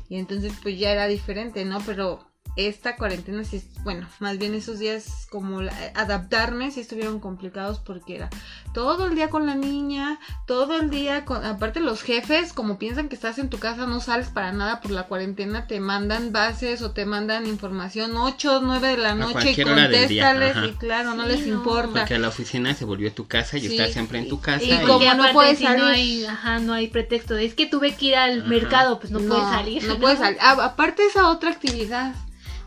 y 0.08 0.16
entonces 0.18 0.52
pues 0.62 0.78
ya 0.78 0.90
era 0.92 1.06
diferente, 1.06 1.64
¿no? 1.64 1.80
Pero 1.84 2.29
esta 2.68 2.96
cuarentena 2.96 3.44
sí, 3.44 3.56
es- 3.56 3.82
bueno, 3.84 4.06
más 4.18 4.38
bien 4.38 4.54
esos 4.54 4.78
días 4.78 5.26
como 5.30 5.62
la- 5.62 5.72
adaptarme 5.94 6.70
sí 6.70 6.80
estuvieron 6.80 7.20
complicados 7.20 7.78
porque 7.78 8.16
era 8.16 8.30
todo 8.74 9.06
el 9.06 9.14
día 9.14 9.30
con 9.30 9.46
la 9.46 9.54
niña, 9.54 10.18
todo 10.46 10.78
el 10.80 10.90
día 10.90 11.24
con, 11.24 11.44
aparte 11.44 11.80
los 11.80 12.02
jefes 12.02 12.52
como 12.52 12.78
piensan 12.78 13.08
que 13.08 13.14
estás 13.14 13.38
en 13.38 13.48
tu 13.48 13.58
casa 13.58 13.86
no 13.86 14.00
sales 14.00 14.28
para 14.28 14.52
nada 14.52 14.80
por 14.80 14.90
la 14.92 15.04
cuarentena, 15.04 15.66
te 15.66 15.80
mandan 15.80 16.32
bases 16.32 16.82
o 16.82 16.90
te 16.92 17.04
mandan 17.06 17.46
información 17.46 18.16
8, 18.16 18.60
9 18.62 18.88
de 18.88 18.96
la 18.96 19.14
noche 19.14 19.30
y 19.30 19.32
cualquier 19.42 19.68
hora 19.68 19.88
del 19.88 20.08
día, 20.08 20.30
contéstales 20.32 20.70
y 20.70 20.76
claro, 20.76 21.14
no 21.14 21.26
les 21.26 21.46
no. 21.46 21.54
importa. 21.54 22.00
Porque 22.00 22.18
la 22.18 22.28
oficina 22.28 22.74
se 22.74 22.84
volvió 22.84 23.12
tu 23.12 23.26
casa 23.26 23.56
y 23.58 23.60
Sí. 23.62 23.66
estás 23.76 23.92
siempre 23.92 24.18
en 24.18 24.28
tu 24.28 24.40
casa. 24.40 24.64
Y 24.64 24.72
y- 24.72 24.86
como 24.86 25.14
no 25.14 25.32
puedes 25.32 25.58
si 25.58 25.64
salir. 25.64 25.80
No 25.82 25.86
hay, 25.88 26.24
ajá, 26.26 26.58
no 26.60 26.72
hay 26.74 26.88
pretexto. 26.88 27.36
Es 27.36 27.54
que 27.54 27.66
tuve 27.66 27.94
que 27.94 28.06
ir 28.06 28.16
al 28.16 28.40
Ajá. 28.40 28.48
mercado, 28.48 28.98
pues 29.00 29.10
no, 29.10 29.18
puedes 29.20 29.44
salir. 29.44 29.82
No 29.90 29.98
puedes 29.98 30.18
salir. 30.18 30.38
Aparte 30.40 31.04
esa 31.06 31.28
otra 31.30 31.50
actividad. 31.50 32.14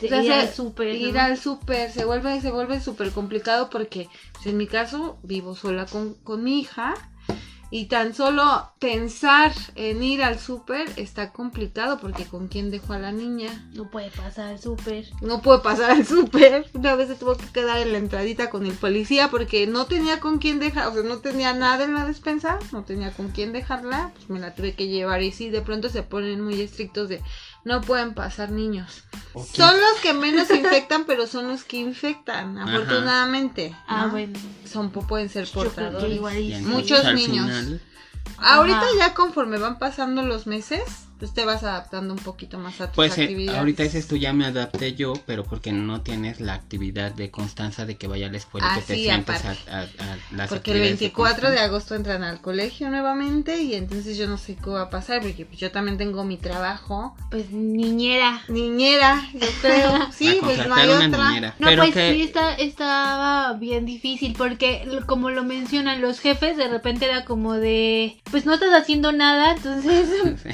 Te- 0.10 0.20
O 0.20 0.24
sea, 0.24 0.24
ir 0.24 0.28
se- 0.28 0.34
al 0.34 0.54
súper, 0.54 0.96
ir 0.96 1.14
¿no? 1.14 1.22
al 1.22 1.38
súper 1.38 1.92
se 1.92 2.06
vuelve 2.06 2.42
se 2.42 2.52
vuelve 2.52 2.80
súper 2.82 3.12
complicado 3.12 3.70
porque 3.70 4.10
pues, 4.34 4.48
en 4.48 4.58
mi 4.58 4.68
caso 4.68 5.18
vivo 5.24 5.56
sola 5.56 5.86
con, 5.86 6.14
con 6.24 6.44
mi 6.44 6.60
hija 6.60 6.94
y 7.72 7.86
tan 7.88 8.14
solo 8.14 8.72
pensar 8.80 9.52
en 9.74 10.04
ir 10.04 10.22
al 10.24 10.38
súper 10.38 10.88
está 10.96 11.32
complicado 11.32 11.98
porque 12.00 12.26
con 12.26 12.48
quién 12.48 12.70
dejo 12.70 12.94
a 12.94 13.00
la 13.00 13.12
niña 13.12 13.68
No 13.74 13.90
puede 13.90 14.12
pasar 14.12 14.50
al 14.50 14.60
súper. 14.60 15.06
no 15.22 15.42
puedo 15.42 15.64
pasar 15.64 15.90
al 15.90 16.06
súper 16.06 16.68
una 16.76 16.94
vez 16.94 17.08
se 17.08 17.16
tuvo 17.16 17.36
que 17.36 17.48
quedar 17.48 17.80
en 17.80 17.92
la 17.94 17.98
entradita 17.98 18.52
con 18.52 18.68
el 18.68 18.74
policía 18.74 19.30
porque 19.32 19.66
no 19.66 19.86
tenía 19.88 20.20
con 20.20 20.38
quién 20.38 20.60
dejar 20.60 20.88
o 20.90 20.94
sea 20.94 21.02
no 21.02 21.18
tenía 21.18 21.54
nada 21.56 21.84
en 21.86 21.96
la 21.96 22.06
despensa 22.06 22.60
no 22.72 22.84
tenía 22.84 23.10
con 23.12 23.30
quién 23.30 23.54
dejarla 23.54 24.12
pues 24.14 24.30
me 24.30 24.40
la 24.40 24.54
tuve 24.54 24.76
que 24.76 24.88
llevar 24.88 25.24
y 25.24 25.32
sí 25.32 25.50
de 25.50 25.62
pronto 25.62 25.90
se 25.90 26.04
ponen 26.04 26.42
muy 26.42 26.62
estrictos 26.62 27.10
de 27.10 27.22
no 27.64 27.82
pueden 27.82 28.14
pasar 28.14 28.52
niños 28.52 29.04
son 29.54 29.76
los 29.80 30.00
que 30.02 30.14
menos 30.14 30.50
infectan, 30.52 31.06
pero 31.06 31.28
son 31.28 31.48
los 31.48 31.64
que 31.64 31.78
infectan, 31.78 32.58
afortunadamente. 32.58 33.76
Ah, 33.88 34.06
¿no? 34.06 34.12
bueno. 34.12 34.40
Son, 34.66 34.92
pueden 34.92 35.30
ser 35.30 35.48
portadores. 35.50 36.16
igual 36.16 36.36
Muchos 36.62 37.04
niños. 37.14 37.46
final, 37.48 37.82
Ahorita 38.38 38.78
Ajá. 38.78 38.88
ya 38.98 39.14
conforme 39.14 39.58
van 39.58 39.80
pasando 39.80 40.24
los 40.24 40.48
meses, 40.48 40.84
pues 41.24 41.34
te 41.34 41.46
vas 41.46 41.64
adaptando 41.64 42.14
un 42.14 42.20
poquito 42.20 42.60
más 42.60 42.82
a 42.82 42.88
tus 42.88 42.98
Pues 42.98 43.18
eh, 43.18 43.22
actividades. 43.22 43.58
ahorita 43.58 43.84
dices 43.84 44.08
tú 44.10 44.18
ya 44.18 44.34
me 44.34 44.46
adapté 44.46 44.94
yo, 44.94 45.14
pero 45.26 45.46
porque 45.46 45.72
no 45.72 46.02
tienes 46.02 46.42
la 46.42 46.54
actividad 46.54 47.14
de 47.14 47.32
constancia 47.32 47.86
de 47.86 47.96
que 47.96 48.08
vaya 48.10 48.28
a 48.28 48.30
la 48.30 48.36
escuela 48.36 48.68
y 48.68 48.70
Ah, 48.70 48.76
que 48.76 48.82
te 48.82 48.96
sí, 48.96 49.04
sientes 49.04 49.46
a, 49.46 49.52
a- 49.52 49.54
a 49.84 50.18
las 50.36 50.50
Porque 50.50 50.72
el 50.72 50.78
actividades 50.80 51.00
24 51.00 51.50
de 51.52 51.60
agosto 51.60 51.96
entran 51.96 52.26
al 52.26 52.42
colegio 52.42 52.90
nuevamente 52.90 53.62
y 53.62 53.74
entonces 53.76 54.18
yo 54.18 54.28
no 54.28 54.38
sé 54.38 54.58
qué 54.62 54.70
va 54.70 54.82
a 54.82 54.90
pasar 54.90 55.22
porque 55.22 55.46
pues, 55.46 55.58
yo 55.60 55.72
también 55.72 55.98
tengo 55.98 56.26
mi 56.26 56.36
trabajo. 56.36 57.16
Pues 57.32 57.52
niñera. 57.52 58.42
Niñera, 58.50 59.22
yo 59.34 59.48
creo. 59.62 59.94
Sí, 60.12 60.40
pues 60.42 60.68
no 60.68 60.76
hay 60.76 60.90
una 60.90 61.08
otra. 61.08 61.28
niñera. 61.30 61.56
No, 61.60 61.68
pero 61.68 61.84
pues 61.84 61.94
que 61.94 62.14
sí, 62.16 62.22
está, 62.24 62.54
estaba 62.56 63.54
bien 63.54 63.86
difícil 63.86 64.36
porque 64.38 64.86
como 65.08 65.30
lo 65.30 65.46
mencionan 65.46 66.02
los 66.02 66.20
jefes, 66.20 66.58
de 66.58 66.68
repente 66.68 67.06
era 67.06 67.24
como 67.24 67.54
de, 67.54 68.22
pues 68.30 68.46
no 68.46 68.56
estás 68.56 68.74
haciendo 68.74 69.14
nada, 69.14 69.54
entonces 69.56 70.10
Sí. 70.44 70.50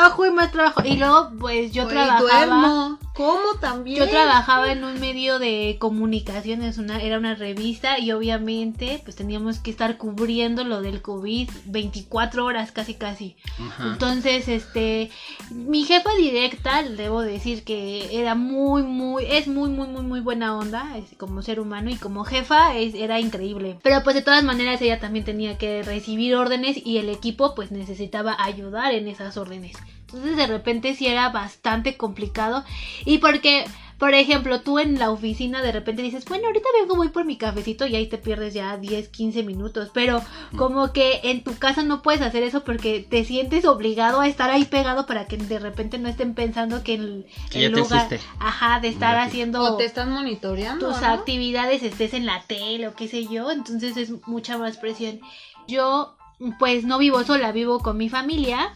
Trabajo 0.00 0.26
y 0.26 0.30
más 0.30 0.50
trabajo. 0.52 0.82
Y 0.84 0.96
luego, 0.96 1.30
pues 1.38 1.72
yo 1.72 1.84
Güey, 1.84 1.94
trabajaba... 1.94 2.20
duermo. 2.20 2.98
¿Cómo 3.20 3.60
también? 3.60 3.98
Yo 3.98 4.08
trabajaba 4.08 4.72
en 4.72 4.82
un 4.82 4.98
medio 4.98 5.38
de 5.38 5.76
comunicaciones, 5.78 6.78
una, 6.78 7.02
era 7.02 7.18
una 7.18 7.34
revista 7.34 7.98
y 7.98 8.12
obviamente 8.12 9.02
pues 9.04 9.14
teníamos 9.14 9.58
que 9.58 9.70
estar 9.70 9.98
cubriendo 9.98 10.64
lo 10.64 10.80
del 10.80 11.02
COVID 11.02 11.50
24 11.66 12.46
horas 12.46 12.72
casi 12.72 12.94
casi. 12.94 13.36
Ajá. 13.58 13.88
Entonces, 13.92 14.48
este, 14.48 15.10
mi 15.50 15.84
jefa 15.84 16.08
directa, 16.14 16.82
debo 16.82 17.20
decir 17.20 17.62
que 17.62 18.18
era 18.18 18.34
muy, 18.34 18.84
muy, 18.84 19.26
es 19.26 19.48
muy, 19.48 19.68
muy, 19.68 19.88
muy, 19.88 20.02
muy 20.02 20.20
buena 20.20 20.56
onda 20.56 20.96
es 20.96 21.14
como 21.18 21.42
ser 21.42 21.60
humano 21.60 21.90
y 21.90 21.96
como 21.96 22.24
jefa 22.24 22.74
es, 22.74 22.94
era 22.94 23.20
increíble. 23.20 23.78
Pero 23.82 24.02
pues 24.02 24.16
de 24.16 24.22
todas 24.22 24.44
maneras 24.44 24.80
ella 24.80 24.98
también 24.98 25.26
tenía 25.26 25.58
que 25.58 25.82
recibir 25.82 26.36
órdenes 26.36 26.78
y 26.82 26.96
el 26.96 27.10
equipo 27.10 27.54
pues 27.54 27.70
necesitaba 27.70 28.34
ayudar 28.38 28.94
en 28.94 29.08
esas 29.08 29.36
órdenes. 29.36 29.76
Entonces 30.12 30.36
de 30.36 30.46
repente 30.46 30.94
sí 30.94 31.06
era 31.06 31.28
bastante 31.30 31.96
complicado 31.96 32.64
y 33.04 33.18
porque... 33.18 33.64
Por 34.00 34.14
ejemplo, 34.14 34.62
tú 34.62 34.78
en 34.78 34.98
la 34.98 35.10
oficina 35.10 35.60
de 35.60 35.72
repente 35.72 36.00
dices, 36.00 36.24
bueno, 36.24 36.46
ahorita 36.46 36.66
vengo, 36.80 36.96
voy 36.96 37.10
por 37.10 37.26
mi 37.26 37.36
cafecito 37.36 37.84
y 37.86 37.96
ahí 37.96 38.06
te 38.06 38.16
pierdes 38.16 38.54
ya 38.54 38.78
10, 38.78 39.08
15 39.08 39.42
minutos. 39.42 39.90
Pero 39.92 40.22
como 40.56 40.94
que 40.94 41.20
en 41.24 41.44
tu 41.44 41.58
casa 41.58 41.82
no 41.82 42.00
puedes 42.00 42.22
hacer 42.22 42.42
eso 42.42 42.64
porque 42.64 43.06
te 43.06 43.26
sientes 43.26 43.66
obligado 43.66 44.22
a 44.22 44.26
estar 44.26 44.48
ahí 44.48 44.64
pegado 44.64 45.04
para 45.04 45.26
que 45.26 45.36
de 45.36 45.58
repente 45.58 45.98
no 45.98 46.08
estén 46.08 46.32
pensando 46.32 46.82
que 46.82 46.94
en 46.94 47.26
Que 47.50 47.68
te 47.68 47.68
lugar, 47.68 48.08
ajá, 48.38 48.80
de 48.80 48.88
estar 48.88 49.18
haciendo 49.18 49.62
O 49.62 49.76
te 49.76 49.84
están 49.84 50.10
monitoreando. 50.10 50.88
tus 50.88 51.02
¿no? 51.02 51.06
actividades 51.06 51.82
estés 51.82 52.14
en 52.14 52.24
la 52.24 52.42
tele 52.44 52.88
o 52.88 52.94
qué 52.94 53.06
sé 53.06 53.26
yo, 53.26 53.50
entonces 53.50 53.98
es 53.98 54.26
mucha 54.26 54.56
más 54.56 54.78
presión. 54.78 55.20
Yo 55.68 56.16
pues 56.58 56.84
no 56.84 56.96
vivo 56.96 57.22
sola, 57.22 57.52
vivo 57.52 57.80
con 57.80 57.98
mi 57.98 58.08
familia, 58.08 58.72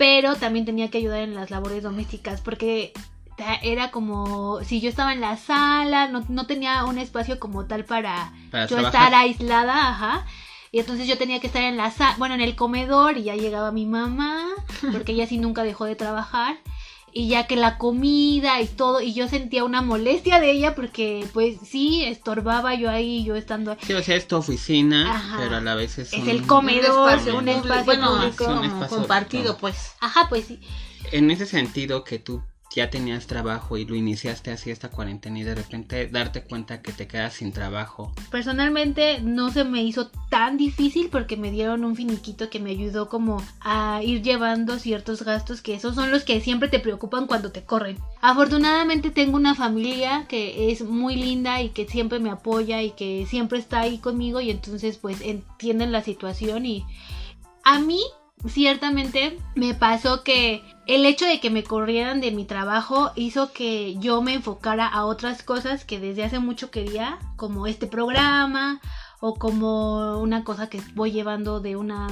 pero 0.00 0.34
también 0.34 0.64
tenía 0.64 0.88
que 0.90 0.96
ayudar 0.96 1.20
en 1.20 1.34
las 1.34 1.50
labores 1.50 1.82
domésticas 1.82 2.40
porque 2.40 2.94
era 3.62 3.90
como 3.90 4.60
si 4.64 4.80
yo 4.80 4.88
estaba 4.88 5.12
en 5.12 5.20
la 5.20 5.36
sala, 5.36 6.08
no, 6.08 6.24
no 6.30 6.46
tenía 6.46 6.86
un 6.86 6.96
espacio 6.96 7.38
como 7.38 7.66
tal 7.66 7.84
para 7.84 8.32
Para 8.50 8.64
yo 8.64 8.76
trabajar. 8.76 9.02
estar 9.08 9.14
aislada, 9.14 9.88
ajá. 9.90 10.26
Y 10.72 10.78
entonces 10.80 11.06
yo 11.06 11.18
tenía 11.18 11.38
que 11.38 11.48
estar 11.48 11.62
en 11.62 11.76
la 11.76 11.90
sala, 11.90 12.14
bueno, 12.16 12.34
en 12.34 12.40
el 12.40 12.56
comedor 12.56 13.18
y 13.18 13.24
ya 13.24 13.34
llegaba 13.36 13.72
mi 13.72 13.84
mamá, 13.84 14.46
porque 14.92 15.12
ella 15.12 15.26
sí 15.26 15.36
nunca 15.36 15.64
dejó 15.64 15.84
de 15.84 15.96
trabajar. 15.96 16.56
Y 17.12 17.28
ya 17.28 17.46
que 17.48 17.56
la 17.56 17.76
comida 17.76 18.60
y 18.60 18.66
todo, 18.66 19.00
y 19.00 19.12
yo 19.14 19.26
sentía 19.26 19.64
una 19.64 19.82
molestia 19.82 20.38
de 20.38 20.52
ella 20.52 20.74
porque 20.76 21.26
pues 21.32 21.56
sí, 21.68 22.04
estorbaba 22.04 22.74
yo 22.76 22.88
ahí, 22.88 23.24
yo 23.24 23.34
estando... 23.34 23.76
Sí, 23.84 23.92
o 23.94 24.02
sea, 24.02 24.14
es 24.16 24.28
tu 24.28 24.36
oficina, 24.36 25.10
Ajá. 25.16 25.36
pero 25.40 25.56
a 25.56 25.60
la 25.60 25.74
vez 25.74 25.98
es, 25.98 26.12
Es 26.12 26.20
un- 26.22 26.28
el 26.28 26.46
comedor, 26.46 27.10
espacio 27.10 27.36
un 27.38 27.48
espacio 27.48 27.84
bueno, 27.84 28.10
público. 28.16 28.44
es 28.44 28.48
un 28.50 28.56
como 28.56 28.64
espacio- 28.64 28.96
compartido, 28.98 29.56
pues. 29.56 29.92
Ajá, 30.00 30.26
pues 30.28 30.44
sí. 30.46 30.60
En 31.12 31.30
ese 31.32 31.46
sentido 31.46 32.04
que 32.04 32.18
tú 32.20 32.42
ya 32.74 32.88
tenías 32.88 33.26
trabajo 33.26 33.76
y 33.76 33.84
lo 33.84 33.96
iniciaste 33.96 34.52
así 34.52 34.70
esta 34.70 34.90
cuarentena 34.90 35.40
y 35.40 35.42
de 35.42 35.54
repente 35.54 36.06
darte 36.06 36.44
cuenta 36.44 36.82
que 36.82 36.92
te 36.92 37.08
quedas 37.08 37.34
sin 37.34 37.52
trabajo. 37.52 38.12
Personalmente 38.30 39.20
no 39.20 39.50
se 39.50 39.64
me 39.64 39.82
hizo 39.82 40.08
tan 40.28 40.56
difícil 40.56 41.08
porque 41.10 41.36
me 41.36 41.50
dieron 41.50 41.84
un 41.84 41.96
finiquito 41.96 42.48
que 42.48 42.60
me 42.60 42.70
ayudó 42.70 43.08
como 43.08 43.42
a 43.60 44.00
ir 44.04 44.22
llevando 44.22 44.78
ciertos 44.78 45.22
gastos 45.24 45.62
que 45.62 45.74
esos 45.74 45.96
son 45.96 46.12
los 46.12 46.22
que 46.22 46.40
siempre 46.40 46.68
te 46.68 46.78
preocupan 46.78 47.26
cuando 47.26 47.50
te 47.50 47.64
corren. 47.64 47.98
Afortunadamente 48.20 49.10
tengo 49.10 49.36
una 49.36 49.54
familia 49.56 50.26
que 50.28 50.70
es 50.70 50.82
muy 50.82 51.16
linda 51.16 51.60
y 51.62 51.70
que 51.70 51.88
siempre 51.88 52.20
me 52.20 52.30
apoya 52.30 52.82
y 52.82 52.92
que 52.92 53.26
siempre 53.26 53.58
está 53.58 53.80
ahí 53.80 53.98
conmigo 53.98 54.40
y 54.40 54.50
entonces 54.50 54.96
pues 54.96 55.20
entienden 55.22 55.90
la 55.90 56.02
situación 56.02 56.66
y 56.66 56.84
a 57.64 57.80
mí 57.80 58.00
ciertamente 58.46 59.38
me 59.54 59.74
pasó 59.74 60.22
que 60.22 60.62
el 60.86 61.04
hecho 61.06 61.26
de 61.26 61.40
que 61.40 61.50
me 61.50 61.62
corrieran 61.62 62.20
de 62.20 62.30
mi 62.30 62.44
trabajo 62.44 63.12
hizo 63.14 63.52
que 63.52 63.96
yo 63.96 64.22
me 64.22 64.34
enfocara 64.34 64.86
a 64.86 65.04
otras 65.04 65.42
cosas 65.42 65.84
que 65.84 66.00
desde 66.00 66.24
hace 66.24 66.38
mucho 66.38 66.70
quería, 66.70 67.18
como 67.36 67.66
este 67.66 67.86
programa 67.86 68.80
o 69.20 69.34
como 69.34 70.18
una 70.20 70.44
cosa 70.44 70.68
que 70.68 70.80
voy 70.94 71.12
llevando 71.12 71.60
de 71.60 71.76
una 71.76 72.08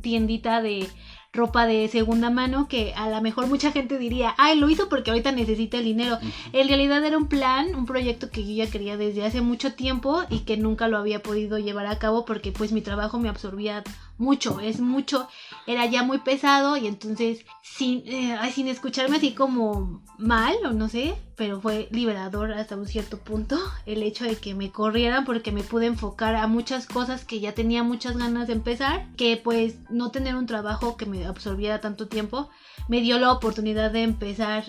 tiendita 0.00 0.62
de 0.62 0.88
ropa 1.32 1.66
de 1.66 1.88
segunda 1.88 2.28
mano 2.28 2.68
que 2.68 2.92
a 2.94 3.08
lo 3.08 3.20
mejor 3.22 3.46
mucha 3.46 3.72
gente 3.72 3.96
diría, 3.96 4.34
ay, 4.36 4.58
lo 4.58 4.68
hizo 4.68 4.90
porque 4.90 5.10
ahorita 5.10 5.32
necesita 5.32 5.78
el 5.78 5.84
dinero. 5.84 6.18
En 6.52 6.68
realidad 6.68 7.02
era 7.04 7.16
un 7.16 7.26
plan, 7.26 7.74
un 7.74 7.86
proyecto 7.86 8.30
que 8.30 8.44
yo 8.44 8.64
ya 8.64 8.70
quería 8.70 8.98
desde 8.98 9.24
hace 9.24 9.40
mucho 9.40 9.72
tiempo 9.72 10.22
y 10.28 10.40
que 10.40 10.58
nunca 10.58 10.88
lo 10.88 10.98
había 10.98 11.22
podido 11.22 11.58
llevar 11.58 11.86
a 11.86 11.98
cabo 11.98 12.26
porque 12.26 12.52
pues 12.52 12.72
mi 12.72 12.82
trabajo 12.82 13.18
me 13.18 13.30
absorbía 13.30 13.82
mucho, 14.18 14.60
es 14.60 14.80
mucho, 14.80 15.28
era 15.66 15.86
ya 15.86 16.02
muy 16.02 16.18
pesado 16.18 16.76
y 16.76 16.86
entonces 16.86 17.44
sin, 17.62 18.02
eh, 18.06 18.38
sin 18.54 18.68
escucharme 18.68 19.16
así 19.16 19.32
como 19.32 20.02
mal 20.18 20.54
o 20.64 20.72
no 20.72 20.88
sé, 20.88 21.14
pero 21.36 21.60
fue 21.60 21.88
liberador 21.90 22.52
hasta 22.52 22.76
un 22.76 22.86
cierto 22.86 23.18
punto 23.18 23.58
el 23.86 24.02
hecho 24.02 24.24
de 24.24 24.36
que 24.36 24.54
me 24.54 24.70
corrieran 24.70 25.24
porque 25.24 25.52
me 25.52 25.62
pude 25.62 25.86
enfocar 25.86 26.36
a 26.36 26.46
muchas 26.46 26.86
cosas 26.86 27.24
que 27.24 27.40
ya 27.40 27.52
tenía 27.52 27.82
muchas 27.82 28.16
ganas 28.16 28.46
de 28.46 28.54
empezar, 28.54 29.08
que 29.16 29.36
pues 29.36 29.76
no 29.90 30.10
tener 30.10 30.36
un 30.36 30.46
trabajo 30.46 30.96
que 30.96 31.06
me 31.06 31.26
absorbiera 31.26 31.80
tanto 31.80 32.08
tiempo 32.08 32.50
me 32.88 33.00
dio 33.00 33.18
la 33.18 33.32
oportunidad 33.32 33.90
de 33.90 34.02
empezar 34.02 34.64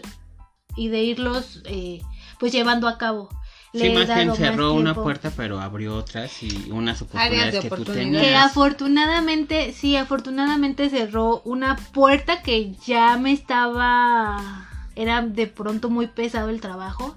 y 0.75 0.87
de 0.87 1.03
irlos 1.03 1.61
eh, 1.65 2.01
pues 2.39 2.51
llevando 2.51 2.87
a 2.87 2.97
cabo. 2.97 3.29
Sí, 3.73 3.89
más 3.89 4.07
bien 4.07 4.35
cerró 4.35 4.73
una 4.73 4.93
puerta, 4.93 5.31
pero 5.35 5.59
abrió 5.59 5.95
otras 5.95 6.43
y 6.43 6.69
unas 6.69 7.01
oportunidades 7.01 7.53
de 7.55 7.59
que 7.61 7.69
tú 7.69 7.73
oportunidad. 7.73 8.19
Que 8.19 8.25
tenías. 8.27 8.45
afortunadamente, 8.45 9.73
sí, 9.73 9.95
afortunadamente 9.95 10.91
cerró 10.91 11.41
una 11.43 11.75
puerta 11.75 12.43
que 12.43 12.73
ya 12.85 13.17
me 13.17 13.31
estaba... 13.31 14.69
Era 14.95 15.23
de 15.23 15.47
pronto 15.47 15.89
muy 15.89 16.05
pesado 16.05 16.49
el 16.49 16.61
trabajo. 16.61 17.15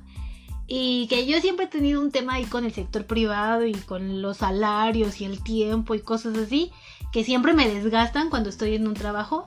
Y 0.67 1.07
que 1.09 1.27
yo 1.27 1.41
siempre 1.41 1.67
he 1.67 1.69
tenido 1.69 2.01
un 2.01 2.11
tema 2.11 2.35
ahí 2.35 2.47
con 2.47 2.65
el 2.65 2.73
sector 2.73 3.05
privado 3.05 3.67
y 3.67 3.75
con 3.75 4.23
los 4.23 4.39
salarios 4.39 5.21
y 5.21 5.27
el 5.27 5.43
tiempo 5.43 5.95
y 5.95 6.01
cosas 6.01 6.39
así, 6.39 6.73
que 7.13 7.23
siempre 7.23 7.53
me 7.53 7.69
desgastan 7.69 8.31
cuando 8.31 8.49
estoy 8.49 8.77
en 8.77 8.89
un 8.89 8.95
trabajo. 8.95 9.47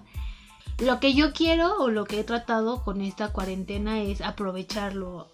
Lo 0.78 1.00
que 1.00 1.16
yo 1.16 1.34
quiero 1.34 1.76
o 1.80 1.90
lo 1.90 2.06
que 2.06 2.20
he 2.20 2.24
tratado 2.24 2.84
con 2.84 3.02
esta 3.02 3.30
cuarentena 3.30 4.00
es 4.00 4.22
aprovecharlo. 4.22 5.28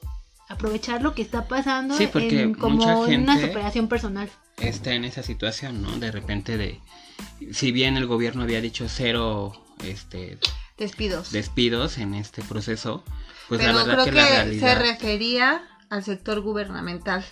Aprovechar 0.47 1.01
lo 1.01 1.15
que 1.15 1.21
está 1.21 1.47
pasando 1.47 1.97
Sí, 1.97 2.07
porque 2.07 2.43
en, 2.43 2.53
como 2.53 2.75
mucha 2.75 2.97
una 2.97 3.39
superación 3.39 3.87
personal. 3.87 4.29
Está 4.57 4.93
en 4.93 5.05
esa 5.05 5.23
situación, 5.23 5.81
¿no? 5.81 5.97
De 5.97 6.11
repente 6.11 6.57
de... 6.57 6.79
Si 7.51 7.71
bien 7.71 7.97
el 7.97 8.05
gobierno 8.05 8.43
había 8.43 8.61
dicho 8.61 8.87
cero 8.87 9.53
este, 9.83 10.37
Despidos. 10.77 11.31
despidos 11.31 11.97
en 11.97 12.13
este 12.13 12.41
proceso, 12.43 13.03
pues 13.47 13.61
Pero 13.61 13.73
la 13.73 13.83
verdad 13.83 14.03
creo 14.03 14.15
que, 14.15 14.49
que, 14.49 14.59
la 14.59 14.67
se 14.67 14.75
refería 14.75 15.63
al 15.89 16.03
sector 16.03 16.41
gubernamental. 16.41 17.25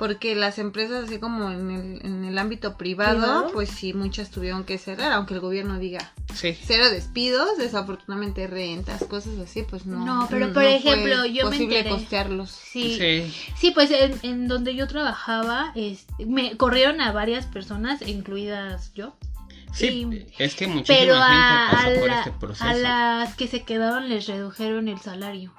Porque 0.00 0.34
las 0.34 0.58
empresas, 0.58 1.04
así 1.04 1.18
como 1.18 1.50
en 1.50 1.70
el, 1.70 2.06
en 2.06 2.24
el 2.24 2.38
ámbito 2.38 2.78
privado, 2.78 3.18
¿Privado? 3.20 3.50
pues 3.52 3.68
sí, 3.68 3.92
muchas 3.92 4.30
tuvieron 4.30 4.64
que 4.64 4.78
cerrar, 4.78 5.12
aunque 5.12 5.34
el 5.34 5.40
gobierno 5.40 5.78
diga 5.78 6.10
Sí, 6.34 6.56
cero 6.64 6.88
despidos, 6.90 7.58
desafortunadamente 7.58 8.46
rentas, 8.46 9.04
cosas 9.04 9.38
así, 9.38 9.62
pues 9.62 9.84
no. 9.84 10.02
No, 10.04 10.26
pero 10.30 10.46
por 10.54 10.62
fue 10.62 10.76
ejemplo, 10.76 11.26
yo 11.26 11.44
me 11.44 11.50
posible 11.50 11.78
enteré. 11.80 11.94
costearlos. 11.96 12.50
Sí, 12.50 12.96
sí. 12.98 13.34
sí, 13.58 13.72
pues 13.72 13.90
en, 13.90 14.18
en 14.22 14.48
donde 14.48 14.74
yo 14.74 14.86
trabajaba, 14.88 15.72
es- 15.74 16.06
me 16.18 16.56
corrieron 16.56 17.02
a 17.02 17.12
varias 17.12 17.44
personas, 17.44 18.00
incluidas 18.08 18.92
yo. 18.94 19.14
Sí, 19.74 19.86
Y- 20.10 20.26
es 20.42 20.54
que 20.54 20.66
muchísima 20.66 20.98
Pero 20.98 21.14
gente 21.14 21.26
a, 21.30 21.68
pasó 21.72 21.88
a 21.90 22.00
por 22.00 22.08
la- 22.08 22.18
este 22.20 22.32
proceso. 22.32 22.64
a 22.64 22.72
las 22.74 23.34
que 23.36 23.46
se 23.48 23.64
quedaron 23.64 24.08
les 24.08 24.26
redujeron 24.26 24.88
el 24.88 24.98
salario. 24.98 25.52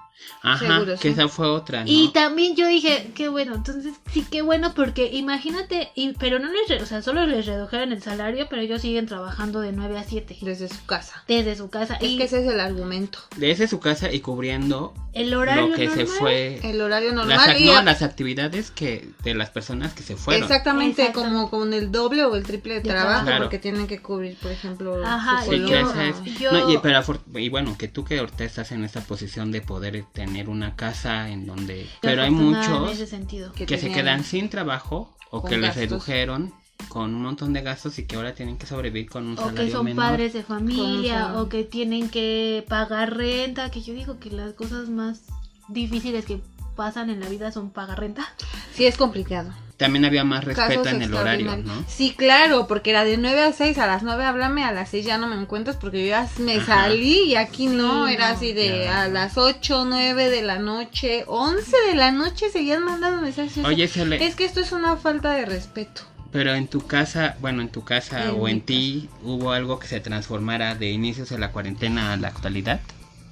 Ajá, 0.43 0.59
Seguro, 0.75 0.93
que 0.93 0.97
sí. 0.97 1.07
esa 1.09 1.27
fue 1.27 1.47
otra, 1.47 1.83
¿no? 1.83 1.91
Y 1.91 2.09
también 2.13 2.55
yo 2.55 2.67
dije, 2.67 3.11
qué 3.15 3.27
bueno, 3.29 3.55
entonces 3.55 3.93
sí, 4.11 4.25
qué 4.29 4.41
bueno, 4.41 4.73
porque 4.75 5.09
imagínate, 5.11 5.91
y, 5.95 6.13
pero 6.13 6.39
no 6.39 6.47
les, 6.51 6.67
re- 6.69 6.81
o 6.81 6.85
sea, 6.85 7.01
solo 7.01 7.25
les 7.25 7.45
redujeron 7.45 7.91
el 7.91 8.01
salario, 8.01 8.47
pero 8.49 8.61
ellos 8.61 8.81
siguen 8.81 9.07
trabajando 9.07 9.61
de 9.61 9.71
9 9.71 9.97
a 9.99 10.03
7 10.03 10.37
Desde 10.41 10.67
su 10.69 10.85
casa. 10.85 11.23
desde 11.27 11.55
su 11.55 11.69
casa. 11.69 11.95
Es 11.95 12.09
y 12.09 12.17
que 12.17 12.23
ese 12.25 12.45
es 12.45 12.51
el 12.51 12.59
argumento. 12.59 13.19
Desde 13.37 13.67
su 13.67 13.79
casa 13.79 14.11
y 14.11 14.19
cubriendo 14.21 14.93
el 15.13 15.33
horario 15.33 15.67
lo 15.67 15.75
que 15.75 15.89
se 15.89 16.05
fue... 16.05 16.59
El 16.63 16.81
horario 16.81 17.09
Las, 17.13 17.25
normal. 17.27 17.55
y 17.61 17.65
no, 17.65 17.77
a- 17.77 17.83
las 17.83 18.01
actividades 18.01 18.71
que 18.71 19.09
de 19.23 19.33
las 19.33 19.49
personas 19.49 19.93
que 19.93 20.03
se 20.03 20.15
fueron. 20.15 20.43
Exactamente, 20.43 21.01
Exactamente. 21.01 21.35
como 21.35 21.49
con 21.49 21.73
el 21.73 21.91
doble 21.91 22.23
o 22.25 22.35
el 22.35 22.43
triple 22.43 22.75
de 22.75 22.79
De 22.81 22.89
trabajo. 22.89 23.25
Claro. 23.25 23.45
porque 23.45 23.59
tienen 23.59 23.87
que 23.87 24.01
cubrir, 24.01 24.37
por 24.37 24.51
ejemplo, 24.51 25.03
Ajá, 25.05 25.43
su 25.43 25.51
Sí, 25.51 25.65
que 25.65 25.79
esa 25.81 26.05
es- 26.07 26.23
yo- 26.39 26.51
no, 26.51 26.69
y, 26.71 26.77
pero 26.77 26.99
afor- 26.99 27.21
y 27.39 27.49
bueno, 27.49 27.75
que 27.77 27.87
tú 27.87 28.05
que 28.05 28.19
ahorita 28.19 28.43
estás 28.43 28.71
en 28.71 28.83
esta 28.83 29.01
posición 29.01 29.51
de 29.51 29.61
poder 29.61 30.00
tener 30.03 30.49
una 30.49 30.75
casa 30.75 31.29
en 31.29 31.45
donde... 31.45 31.87
Pero 32.01 32.23
hay 32.23 32.31
muchos 32.31 32.91
ese 32.91 33.07
sentido. 33.07 33.51
que 33.53 33.77
se 33.77 33.91
quedan 33.91 34.23
sin 34.23 34.49
trabajo 34.49 35.15
o 35.29 35.43
que 35.43 35.57
les 35.57 35.75
redujeron 35.75 36.53
con 36.89 37.13
un 37.13 37.21
montón 37.21 37.53
de 37.53 37.61
gastos 37.61 37.99
y 37.99 38.05
que 38.05 38.15
ahora 38.15 38.33
tienen 38.33 38.57
que 38.57 38.65
sobrevivir 38.65 39.09
con 39.09 39.27
un 39.27 39.33
O 39.37 39.41
salario 39.41 39.65
que 39.65 39.71
son 39.71 39.85
menor. 39.85 40.03
padres 40.05 40.33
de 40.33 40.43
familia, 40.43 41.39
o 41.39 41.47
que 41.47 41.63
tienen 41.63 42.09
que 42.09 42.65
pagar 42.67 43.15
renta, 43.15 43.69
que 43.71 43.81
yo 43.81 43.93
digo 43.93 44.19
que 44.19 44.31
las 44.31 44.53
cosas 44.53 44.89
más 44.89 45.23
difíciles 45.67 46.25
que 46.25 46.41
pasan 46.75 47.09
en 47.09 47.19
la 47.19 47.29
vida 47.29 47.51
son 47.51 47.71
pagar 47.71 47.99
renta. 47.99 48.27
Sí, 48.73 48.85
es 48.85 48.97
complicado. 48.97 49.51
También 49.81 50.05
había 50.05 50.23
más 50.23 50.43
respeto 50.43 50.87
en 50.89 51.01
el 51.01 51.13
horario. 51.13 51.57
¿no? 51.57 51.83
Sí, 51.87 52.13
claro, 52.15 52.67
porque 52.67 52.91
era 52.91 53.03
de 53.03 53.17
9 53.17 53.41
a 53.41 53.51
6, 53.53 53.77
a 53.79 53.87
las 53.87 54.03
9 54.03 54.23
háblame, 54.23 54.63
a 54.63 54.71
las 54.71 54.89
6 54.89 55.05
ya 55.05 55.17
no 55.17 55.27
me 55.27 55.35
encuentras 55.35 55.75
porque 55.77 56.03
yo 56.03 56.09
ya 56.09 56.29
me 56.37 56.57
Ajá. 56.57 56.65
salí 56.83 57.23
y 57.31 57.35
aquí 57.35 57.65
no, 57.67 58.07
Sí, 58.07 58.13
era 58.13 58.29
no. 58.29 58.35
así 58.35 58.53
de 58.53 58.83
Ya. 58.85 59.01
a 59.03 59.07
las 59.07 59.37
8, 59.37 59.85
9 59.85 60.29
de 60.29 60.41
la 60.43 60.59
noche, 60.59 61.23
11 61.27 61.75
de 61.87 61.95
la 61.95 62.11
noche 62.11 62.49
seguían 62.51 62.83
mandando 62.83 63.21
mensajes. 63.21 63.65
Oye, 63.65 63.89
le- 64.05 64.25
Es 64.25 64.35
que 64.35 64.45
esto 64.45 64.59
es 64.59 64.71
una 64.71 64.97
falta 64.97 65.31
de 65.31 65.45
respeto. 65.45 66.03
pero 66.31 66.53
en 66.53 66.67
tu 66.67 66.85
casa, 66.87 67.35
bueno, 67.41 67.61
en 67.61 67.69
tu 67.69 67.83
casa 67.83 68.31
o 68.33 68.47
en 68.47 68.61
ti, 68.61 69.09
¿hubo 69.23 69.51
algo 69.51 69.79
que 69.79 69.87
se 69.87 69.99
transformara 69.99 70.75
de 70.75 70.89
inicios 70.91 71.27
de 71.29 71.37
la 71.37 71.51
cuarentena 71.51 72.13
a 72.13 72.17
la 72.17 72.29
actualidad? 72.29 72.79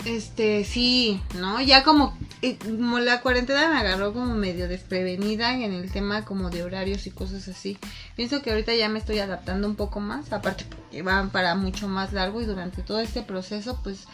Este, 0.05 0.63
sí, 0.63 1.21
¿no? 1.35 1.61
Ya 1.61 1.83
como, 1.83 2.17
eh, 2.41 2.57
como 2.57 2.99
la 2.99 3.21
cuarentena 3.21 3.69
me 3.69 3.79
agarró 3.79 4.13
como 4.13 4.33
medio 4.33 4.67
desprevenida 4.69 5.53
en 5.53 5.73
el 5.73 5.91
tema 5.91 6.23
como 6.23 6.49
de 6.49 6.63
horarios 6.63 7.05
y 7.05 7.11
cosas 7.11 7.47
así. 7.49 7.77
Pienso 8.15 8.41
que 8.41 8.51
ahorita 8.51 8.73
ya 8.75 8.87
me 8.87 8.99
estoy 8.99 9.19
adaptando 9.19 9.67
un 9.67 9.75
poco 9.75 9.99
más, 9.99 10.31
aparte 10.31 10.65
porque 10.65 11.01
van 11.01 11.31
para 11.31 11.55
mucho 11.55 11.87
más 11.89 12.13
largo 12.13 12.41
y 12.41 12.45
durante 12.45 12.81
todo 12.81 13.01
este 13.01 13.23
proceso, 13.23 13.79
pues, 13.83 14.07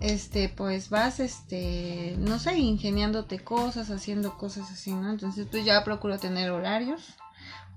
este, 0.00 0.48
pues 0.48 0.90
vas, 0.90 1.20
este, 1.20 2.16
no 2.18 2.38
sé, 2.38 2.58
ingeniándote 2.58 3.38
cosas, 3.38 3.90
haciendo 3.90 4.36
cosas 4.36 4.70
así, 4.72 4.92
¿no? 4.92 5.10
Entonces, 5.10 5.46
pues 5.50 5.64
ya 5.64 5.84
procuro 5.84 6.18
tener 6.18 6.50
horarios. 6.50 7.00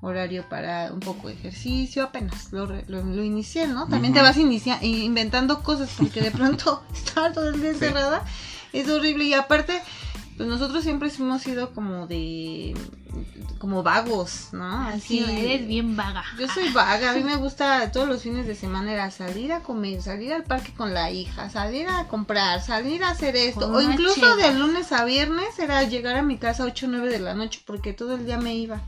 Horario 0.06 0.44
para 0.50 0.92
un 0.92 1.00
poco 1.00 1.30
de 1.30 1.34
ejercicio, 1.36 2.04
apenas 2.04 2.52
lo, 2.52 2.66
lo, 2.68 3.04
lo 3.04 3.24
inicié, 3.24 3.68
¿no? 3.68 3.88
También 3.88 4.14
te 4.14 4.22
vas 4.22 4.38
inicia- 4.38 4.80
inventando 4.84 5.64
cosas 5.64 5.90
porque 5.98 6.22
de 6.22 6.30
pronto 6.32 6.84
estar 6.94 7.32
todo 7.34 7.50
el 7.50 7.62
día 7.62 7.70
Sí. 7.72 7.76
encerrada 7.78 8.24
es 8.74 8.90
horrible 8.90 9.24
y 9.26 9.34
aparte 9.34 9.82
pues 10.36 10.50
nosotros 10.50 10.84
siempre 10.84 11.10
hemos 11.20 11.42
sido 11.44 11.74
como 11.74 12.08
de 12.08 12.74
como 13.60 13.82
vagos, 13.84 14.50
¿no? 14.52 14.88
Así 14.88 15.20
eres 15.20 15.66
bien 15.68 15.96
vaga. 15.96 16.24
Yo 16.38 16.48
soy 16.50 16.70
vaga, 16.74 17.12
a 17.12 17.14
mí 17.14 17.24
me 17.24 17.38
gusta 17.38 17.92
todos 17.94 18.08
los 18.10 18.24
fines 18.24 18.46
de 18.46 18.56
semana 18.56 18.92
era 18.92 19.10
salir 19.12 19.54
a 19.54 19.62
comer, 19.62 20.02
salir 20.02 20.34
al 20.34 20.44
parque 20.44 20.74
con 20.74 20.94
la 20.94 21.12
hija, 21.12 21.50
salir 21.50 21.88
a 21.88 22.08
comprar, 22.10 22.62
salir 22.62 23.04
a 23.06 23.12
hacer 23.12 23.36
esto, 23.38 23.72
o 23.72 23.80
incluso 23.82 24.36
de 24.36 24.54
lunes 24.54 24.92
a 24.92 25.06
viernes 25.06 25.58
era 25.60 25.84
llegar 25.84 26.18
a 26.18 26.24
mi 26.24 26.38
casa 26.38 26.64
a 26.64 26.66
8 26.66 26.88
o 26.88 26.90
9 26.90 27.10
de 27.10 27.20
la 27.20 27.36
noche 27.36 27.62
porque 27.66 27.94
todo 27.94 28.16
el 28.16 28.26
día 28.26 28.38
me 28.38 28.54
iba. 28.56 28.82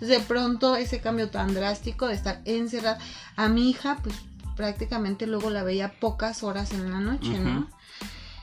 Entonces 0.00 0.18
de 0.18 0.24
pronto 0.24 0.76
ese 0.76 1.00
cambio 1.00 1.28
tan 1.28 1.52
drástico 1.52 2.06
de 2.06 2.14
estar 2.14 2.40
encerrada 2.46 2.98
a 3.36 3.48
mi 3.48 3.68
hija, 3.68 3.98
pues 4.02 4.14
prácticamente 4.56 5.26
luego 5.26 5.50
la 5.50 5.62
veía 5.62 5.92
pocas 6.00 6.42
horas 6.42 6.72
en 6.72 6.90
la 6.90 7.00
noche, 7.00 7.38
¿no? 7.38 7.68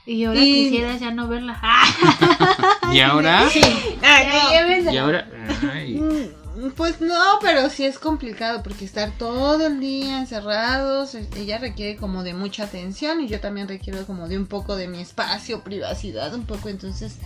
Y 0.05 0.23
ahora 0.25 0.39
Y- 0.39 0.69
quisieras 0.69 0.99
ya 0.99 1.09
no 1.11 1.27
verla. 1.27 1.59
¿Y 2.93 2.99
ahora? 2.99 3.49
Ay, 4.03 4.27
no. 4.83 4.91
¿Y 4.93 4.97
ahora? 4.97 5.27
Ay. 5.73 5.95
Mm, 5.95 6.69
Pues 6.75 7.01
no, 7.01 7.37
pero 7.41 7.69
sí 7.69 7.85
es 7.85 7.99
complicado 7.99 8.61
porque 8.63 8.85
estar 8.85 9.11
todo 9.17 9.65
el 9.67 9.79
día 9.79 10.19
encerrados, 10.19 11.13
eh, 11.15 11.27
ella 11.35 11.57
requiere 11.59 11.97
como 11.97 12.23
de 12.23 12.33
mucha 12.33 12.63
atención 12.63 13.21
y 13.21 13.27
yo 13.27 13.39
también 13.39 13.67
requiero 13.67 14.05
como 14.07 14.27
de 14.27 14.37
un 14.37 14.47
poco 14.47 14.75
de 14.75 14.87
mi 14.87 14.99
espacio, 14.99 15.61
privacidad, 15.63 16.33
un 16.33 16.45
poco, 16.45 16.69
entonces 16.69 17.17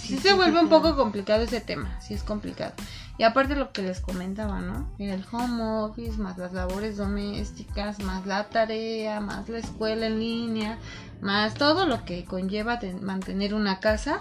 sí, 0.00 0.16
se 0.18 0.32
vuelve 0.32 0.60
un 0.60 0.68
poco 0.68 0.96
complicado 0.96 1.42
ese 1.42 1.60
tema, 1.60 2.00
sí 2.00 2.14
es 2.14 2.24
complicado. 2.24 2.72
Y 3.20 3.22
aparte 3.22 3.54
lo 3.54 3.70
que 3.70 3.82
les 3.82 4.00
comentaba, 4.00 4.60
¿no? 4.62 4.88
En 4.98 5.10
el 5.10 5.22
home 5.30 5.62
office, 5.82 6.16
más 6.16 6.38
las 6.38 6.54
labores 6.54 6.96
domésticas, 6.96 7.98
más 7.98 8.24
la 8.24 8.48
tarea, 8.48 9.20
más 9.20 9.46
la 9.50 9.58
escuela 9.58 10.06
en 10.06 10.18
línea, 10.18 10.78
más 11.20 11.52
todo 11.52 11.84
lo 11.84 12.06
que 12.06 12.24
conlleva 12.24 12.78
ten- 12.78 13.04
mantener 13.04 13.52
una 13.52 13.78
casa, 13.78 14.20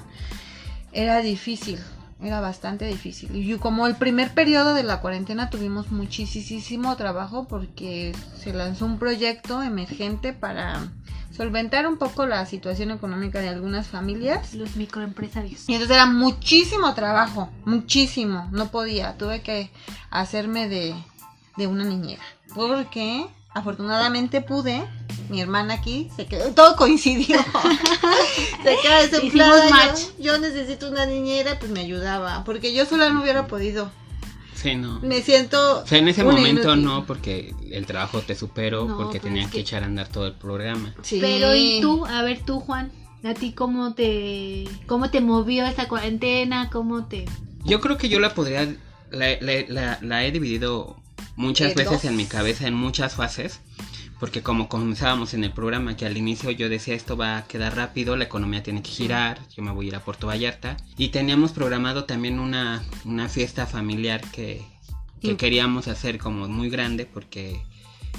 era 0.92 1.20
difícil, 1.22 1.80
era 2.22 2.42
bastante 2.42 2.84
difícil. 2.88 3.34
Y 3.34 3.56
como 3.58 3.88
el 3.88 3.96
primer 3.96 4.34
periodo 4.34 4.74
de 4.74 4.84
la 4.84 5.00
cuarentena 5.00 5.50
tuvimos 5.50 5.92
muchísimo 5.94 6.94
trabajo 6.98 7.48
porque 7.48 8.14
se 8.38 8.52
lanzó 8.52 8.86
un 8.86 9.00
proyecto 9.00 9.64
emergente 9.64 10.34
para 10.34 10.78
solventar 11.40 11.88
un 11.88 11.96
poco 11.96 12.26
la 12.26 12.46
situación 12.46 12.92
económica 12.92 13.40
de 13.40 13.48
algunas 13.48 13.88
familias. 13.88 14.54
Los 14.56 14.76
microempresarios. 14.76 15.70
Y 15.70 15.74
entonces 15.74 15.96
era 15.96 16.06
muchísimo 16.06 16.94
trabajo, 16.94 17.50
muchísimo. 17.64 18.50
No 18.52 18.70
podía, 18.72 19.18
tuve 19.18 19.42
que 19.42 19.72
hacerme 20.10 20.68
de, 20.68 20.94
de 21.56 21.68
una 21.68 21.86
niñera. 21.86 22.22
Porque 22.54 23.26
afortunadamente 23.52 24.42
pude. 24.42 24.84
Mi 25.30 25.40
hermana 25.40 25.76
aquí 25.76 26.10
se 26.14 26.26
quedó, 26.26 26.52
todo 26.52 26.76
coincidió. 26.76 27.38
se 28.64 28.78
quedó 28.82 29.02
desempleada. 29.02 29.96
Yo, 29.96 30.10
yo 30.20 30.38
necesito 30.40 30.90
una 30.90 31.06
niñera, 31.06 31.58
pues 31.58 31.72
me 31.72 31.80
ayudaba. 31.80 32.44
Porque 32.44 32.74
yo 32.74 32.86
sola 32.86 33.12
no 33.12 33.22
hubiera 33.22 33.48
podido. 33.48 33.90
Sí, 34.62 34.76
no. 34.76 35.00
Me 35.00 35.22
siento. 35.22 35.82
O 35.84 35.88
sea, 35.88 36.00
en 36.00 36.08
ese 36.10 36.24
momento 36.24 36.64
inútil. 36.74 36.84
no, 36.84 37.06
porque 37.06 37.54
el 37.72 37.86
trabajo 37.86 38.20
te 38.22 38.36
superó, 38.36 38.86
No, 38.86 38.98
porque 38.98 39.20
pero 39.20 39.24
tenían 39.26 39.46
es 39.46 39.52
que 39.52 39.56
que- 39.58 39.62
echar 39.62 39.84
a 39.84 39.86
andar 39.86 40.08
todo 40.10 40.28
el 40.28 40.34
programa. 40.34 40.94
Sí. 41.02 41.20
Pero 41.22 41.56
y 41.56 41.80
tú, 41.82 42.06
a 42.06 42.22
ver 42.24 42.42
tú, 42.46 42.60
Juan, 42.60 42.92
a 43.24 43.34
ti 43.34 43.54
cómo 43.54 43.94
te 43.94 44.66
cómo 44.88 45.10
te 45.10 45.22
movió 45.22 45.66
esta 45.66 45.88
cuarentena, 45.88 46.70
cómo 46.70 47.06
te 47.06 47.26
Yo 47.66 47.80
creo 47.80 47.98
que 47.98 48.10
yo 48.10 48.20
la 48.20 48.34
podría, 48.34 48.66
la, 49.12 49.28
la- 49.42 49.66
la- 49.68 50.00
la 50.02 50.26
he 50.26 50.32
dividido 50.32 50.98
muchas 51.36 51.74
veces 51.76 51.94
dos. 51.94 52.06
en 52.06 52.16
mi 52.18 52.26
cabeza, 52.26 52.68
en 52.68 52.74
muchas 52.74 53.16
fases, 53.16 53.60
porque 54.20 54.42
como 54.42 54.68
comenzábamos 54.68 55.34
en 55.34 55.44
el 55.44 55.52
programa, 55.52 55.96
que 55.96 56.06
al 56.06 56.18
inicio 56.18 56.52
yo 56.52 56.70
decía 56.70 56.94
esto 56.96 57.16
va 57.16 57.38
a 57.38 57.48
quedar 57.48 57.76
rápido, 57.76 58.16
la 58.18 58.26
economía 58.26 58.64
tiene 58.64 58.82
que 58.82 58.92
girar, 58.92 59.40
yo 59.56 59.64
me 59.64 59.72
voy 59.72 59.86
a 59.86 59.90
ir 59.90 59.96
a 59.96 60.04
Puerto 60.04 60.28
Vallarta, 60.28 60.78
y 60.98 61.10
teníamos 61.10 61.52
programado 61.52 62.04
también 62.06 62.40
una, 62.40 62.84
una 63.06 63.30
fiesta 63.30 63.66
familiar 63.66 64.22
que, 64.32 64.62
que 65.22 65.34
Mm. 65.34 65.38
queríamos 65.38 65.88
hacer 65.88 66.18
como 66.18 66.48
muy 66.48 66.70
grande, 66.70 67.06
porque 67.06 67.62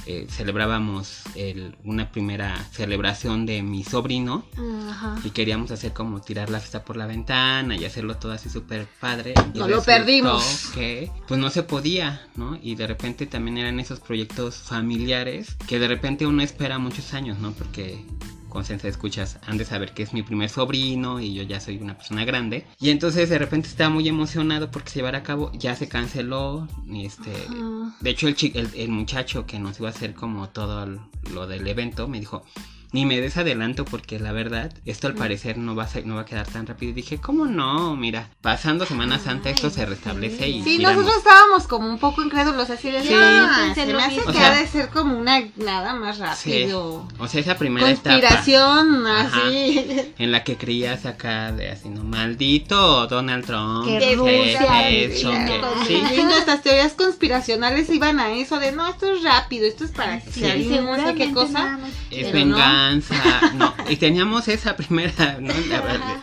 eh, 0.07 0.26
celebrábamos 0.31 1.22
el- 1.35 1.76
una 1.85 2.11
primera 2.11 2.57
celebración 2.72 3.46
de 3.46 3.62
mi 3.62 3.85
sobrino, 3.85 4.44
Ajá. 4.88 5.16
y 5.24 5.31
queríamos 5.31 5.70
hacer 5.70 5.92
como 5.92 6.20
tirar 6.20 6.50
la 6.50 6.59
fiesta 6.61 6.85
por 6.85 6.96
la 6.96 7.07
ventana 7.07 7.76
y 7.76 7.85
hacerlo 7.85 8.16
todo 8.16 8.33
así 8.33 8.48
súper 8.48 8.87
padre. 9.00 9.35
Y 9.55 9.59
No 9.59 9.68
lo 9.68 9.83
perdimos. 9.83 10.70
Que 10.74 11.11
pues 11.29 11.38
no 11.40 11.50
se 11.50 11.62
podía, 11.62 12.22
¿no? 12.37 12.59
Y 12.62 12.74
de 12.74 12.87
repente 12.87 13.26
también 13.26 13.59
eran 13.59 13.79
esos 13.81 14.00
proyectos 14.00 14.57
familiares 14.57 15.57
que 15.68 15.79
de 15.79 15.88
repente 15.88 16.26
uno 16.26 16.42
espera 16.42 16.79
muchos 16.79 17.14
años, 17.14 17.38
¿no? 17.38 17.53
Porque 17.53 18.05
con 18.51 18.65
Sense 18.65 18.89
escuchas, 18.89 19.39
han 19.47 19.57
de 19.57 19.65
saber 19.65 19.93
que 19.95 20.03
es 20.03 20.13
mi 20.13 20.23
primer 20.23 20.51
sobrino 20.51 21.21
y 21.21 21.35
yo 21.35 21.43
ya 21.43 21.61
soy 21.61 21.79
una 21.79 21.97
persona 21.97 22.25
grande. 22.25 22.67
Y 22.79 22.91
entonces 22.91 23.31
de 23.31 23.39
repente 23.39 23.69
estaba 23.69 23.89
muy 23.91 24.07
emocionado 24.09 24.71
porque 24.71 24.91
se 24.91 24.99
llevara 24.99 25.19
a 25.19 25.23
cabo, 25.23 25.51
ya 25.55 25.75
se 25.77 25.89
canceló. 25.89 26.69
Este, 26.93 27.33
Ajá. 27.49 27.97
de 28.01 28.11
hecho, 28.11 28.29
el, 28.29 28.37
el, 28.55 28.69
el 28.75 28.89
muchacho 28.91 29.47
que 29.47 29.59
nos 29.59 29.79
iba 29.79 29.89
a 29.89 29.93
hacer 29.93 30.15
como 30.15 30.51
todo 30.51 30.87
lo 31.33 31.47
del 31.47 31.67
evento 31.67 32.09
me 32.09 32.21
dijo, 32.21 32.45
ni 32.92 33.07
me 33.07 33.20
des 33.20 33.37
adelanto 33.37 33.85
porque 33.85 34.18
la 34.18 34.33
verdad, 34.33 34.72
esto 34.85 35.07
al 35.07 35.14
parecer 35.14 35.59
no 35.59 35.74
va 35.74 35.85
a, 35.85 35.88
ser- 35.88 36.07
no 36.07 36.16
va 36.16 36.22
a 36.22 36.24
quedar 36.24 36.46
tan 36.46 36.66
rápido. 36.66 36.90
Y 36.90 36.94
dije, 36.94 37.18
¿cómo 37.18 37.46
no? 37.46 37.94
Mira, 37.96 38.31
pasando 38.40 38.85
Semana 38.87 39.18
Santa 39.18 39.50
esto 39.50 39.70
se 39.70 39.87
restablece 39.87 40.44
sí. 40.44 40.50
y 40.50 40.62
Sí, 40.62 40.70
giramos". 40.76 40.96
nosotros 41.05 41.18
estábamos 41.24 41.66
como 41.66 41.88
un 41.88 41.98
poco 41.98 42.22
incrédulos 42.22 42.68
así 42.70 42.90
de 42.90 43.03
Sí. 43.03 43.14
"Ah, 43.14 43.72
se 43.74 43.87
me 43.87 44.03
hace 44.03 44.16
que 44.16 44.29
O 44.29 44.33
sea, 44.33 44.53
ha 44.53 44.57
de 44.57 44.66
ser 44.66 44.88
como 44.88 45.16
una 45.18 45.42
nada 45.57 45.94
más 45.94 46.16
Sí. 46.16 46.22
rápido. 46.22 47.09
O 47.18 47.29
sea, 47.29 47.40
esa 47.40 47.57
primera 47.57 47.88
etapa 47.90 48.11
Conspiración, 48.20 49.07
Ajá. 49.07 49.42
así. 49.46 49.87
en 50.18 50.33
la 50.33 50.44
que 50.44 50.57
creías 50.57 51.07
acá 51.07 51.53
de 51.53 51.70
así, 51.70 51.88
¿no? 51.88 52.03
Maldito 52.05 53.07
Donald 53.07 53.44
Trump. 53.44 53.87
Que 53.87 53.98
¿qué 53.98 54.16
Rusia, 54.16 54.88
es 54.88 55.14
eso? 55.20 55.31
Ya, 55.33 55.46
¿Qué- 55.46 55.59
cuando- 55.61 55.85
sí. 55.87 56.03
y 56.18 56.22
nuestras 56.24 56.62
teorías 56.62 56.92
conspiracionales 56.94 57.88
iban 57.90 58.18
a 58.20 58.33
eso 58.33 58.59
de 58.59 58.72
no, 58.72 58.87
esto 58.88 59.12
es 59.12 59.22
rápido, 59.22 59.66
esto 59.66 59.85
es 59.85 59.90
para 59.92 60.20
que 60.20 60.31
Sí. 60.33 60.40
se 60.40 60.50
alinean, 60.53 60.85
no 60.87 60.96
sé 61.07 61.14
qué 61.14 61.33
cosa. 61.33 61.53
nada 61.53 61.79
más. 61.79 61.90
Es 62.11 62.26
no, 62.26 62.33
panza, 62.81 63.53
no, 63.55 63.75
y 63.88 63.97
teníamos 63.97 64.49
esa 64.49 64.77
primera, 64.77 65.38
¿no? 65.40 65.53
La. 65.69 66.23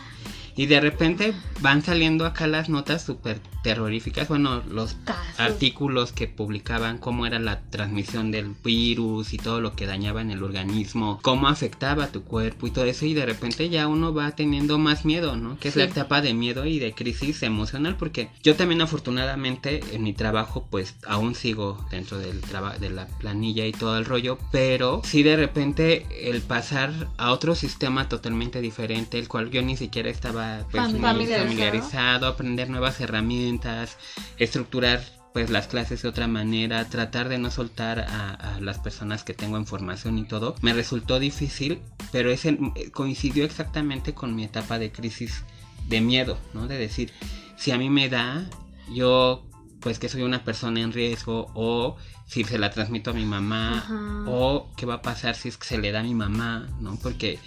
Y 0.58 0.66
de 0.66 0.80
repente 0.80 1.34
van 1.60 1.82
saliendo 1.82 2.26
acá 2.26 2.48
las 2.48 2.68
notas 2.68 3.04
súper 3.04 3.38
terroríficas, 3.62 4.28
bueno, 4.28 4.62
los 4.68 4.94
Casos. 5.04 5.38
artículos 5.38 6.12
que 6.12 6.26
publicaban 6.26 6.98
cómo 6.98 7.26
era 7.26 7.38
la 7.38 7.60
transmisión 7.60 8.32
del 8.32 8.54
virus 8.64 9.32
y 9.32 9.36
todo 9.36 9.60
lo 9.60 9.76
que 9.76 9.86
dañaba 9.86 10.20
en 10.20 10.32
el 10.32 10.42
organismo, 10.42 11.20
cómo 11.22 11.46
afectaba 11.46 12.08
tu 12.08 12.24
cuerpo 12.24 12.66
y 12.66 12.70
todo 12.72 12.86
eso 12.86 13.06
y 13.06 13.14
de 13.14 13.26
repente 13.26 13.68
ya 13.68 13.86
uno 13.86 14.12
va 14.12 14.32
teniendo 14.32 14.78
más 14.78 15.04
miedo, 15.04 15.36
¿no? 15.36 15.58
Que 15.60 15.68
es 15.68 15.76
la 15.76 15.84
etapa 15.84 16.20
de 16.22 16.34
miedo 16.34 16.66
y 16.66 16.80
de 16.80 16.92
crisis 16.92 17.42
emocional 17.44 17.96
porque 17.96 18.30
yo 18.42 18.56
también 18.56 18.80
afortunadamente 18.80 19.80
en 19.92 20.02
mi 20.02 20.12
trabajo 20.12 20.66
pues 20.70 20.96
aún 21.06 21.36
sigo 21.36 21.86
dentro 21.90 22.18
del 22.18 22.40
trabajo 22.40 22.78
de 22.80 22.90
la 22.90 23.06
planilla 23.06 23.64
y 23.64 23.72
todo 23.72 23.96
el 23.96 24.06
rollo, 24.06 24.38
pero 24.50 25.02
sí 25.04 25.22
de 25.22 25.36
repente 25.36 26.06
el 26.28 26.42
pasar 26.42 27.08
a 27.16 27.30
otro 27.30 27.54
sistema 27.54 28.08
totalmente 28.08 28.60
diferente, 28.60 29.18
el 29.18 29.28
cual 29.28 29.50
yo 29.50 29.62
ni 29.62 29.76
siquiera 29.76 30.10
estaba 30.10 30.47
pues, 30.70 30.88
muy 30.90 31.00
Familiarizado. 31.00 31.42
familiarizado, 31.48 32.26
aprender 32.26 32.70
nuevas 32.70 33.00
herramientas, 33.00 33.96
estructurar 34.38 35.00
pues 35.32 35.50
las 35.50 35.68
clases 35.68 36.02
de 36.02 36.08
otra 36.08 36.26
manera, 36.26 36.84
tratar 36.88 37.28
de 37.28 37.38
no 37.38 37.50
soltar 37.50 38.00
a, 38.00 38.30
a 38.32 38.60
las 38.60 38.78
personas 38.78 39.22
que 39.24 39.34
tengo 39.34 39.56
en 39.56 39.66
formación 39.66 40.18
y 40.18 40.24
todo, 40.24 40.54
me 40.62 40.72
resultó 40.72 41.18
difícil, 41.20 41.80
pero 42.10 42.30
ese 42.30 42.58
coincidió 42.92 43.44
exactamente 43.44 44.14
con 44.14 44.34
mi 44.34 44.44
etapa 44.44 44.78
de 44.78 44.90
crisis 44.90 45.44
de 45.86 46.00
miedo, 46.00 46.38
¿no? 46.54 46.66
De 46.66 46.78
decir, 46.78 47.12
si 47.56 47.70
a 47.70 47.78
mí 47.78 47.88
me 47.90 48.08
da, 48.08 48.46
yo 48.92 49.44
pues 49.80 49.98
que 50.00 50.08
soy 50.08 50.22
una 50.22 50.42
persona 50.44 50.80
en 50.80 50.92
riesgo 50.92 51.52
o 51.54 51.96
si 52.26 52.42
se 52.44 52.58
la 52.58 52.70
transmito 52.70 53.10
a 53.10 53.14
mi 53.14 53.24
mamá 53.24 53.78
Ajá. 53.78 54.24
o 54.26 54.68
qué 54.76 54.86
va 54.86 54.94
a 54.94 55.02
pasar 55.02 55.36
si 55.36 55.48
es 55.48 55.56
que 55.56 55.66
se 55.66 55.78
le 55.78 55.92
da 55.92 56.00
a 56.00 56.02
mi 56.02 56.14
mamá, 56.14 56.66
¿no? 56.80 56.96
Porque 57.00 57.38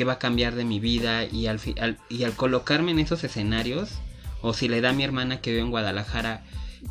qué 0.00 0.06
va 0.06 0.14
a 0.14 0.18
cambiar 0.18 0.54
de 0.54 0.64
mi 0.64 0.80
vida 0.80 1.26
y 1.26 1.46
al, 1.46 1.60
y 2.08 2.24
al 2.24 2.32
colocarme 2.32 2.90
en 2.90 3.00
esos 3.00 3.22
escenarios 3.22 3.98
o 4.40 4.54
si 4.54 4.66
le 4.66 4.80
da 4.80 4.88
a 4.88 4.92
mi 4.94 5.04
hermana 5.04 5.42
que 5.42 5.50
vive 5.50 5.60
en 5.60 5.68
Guadalajara 5.68 6.42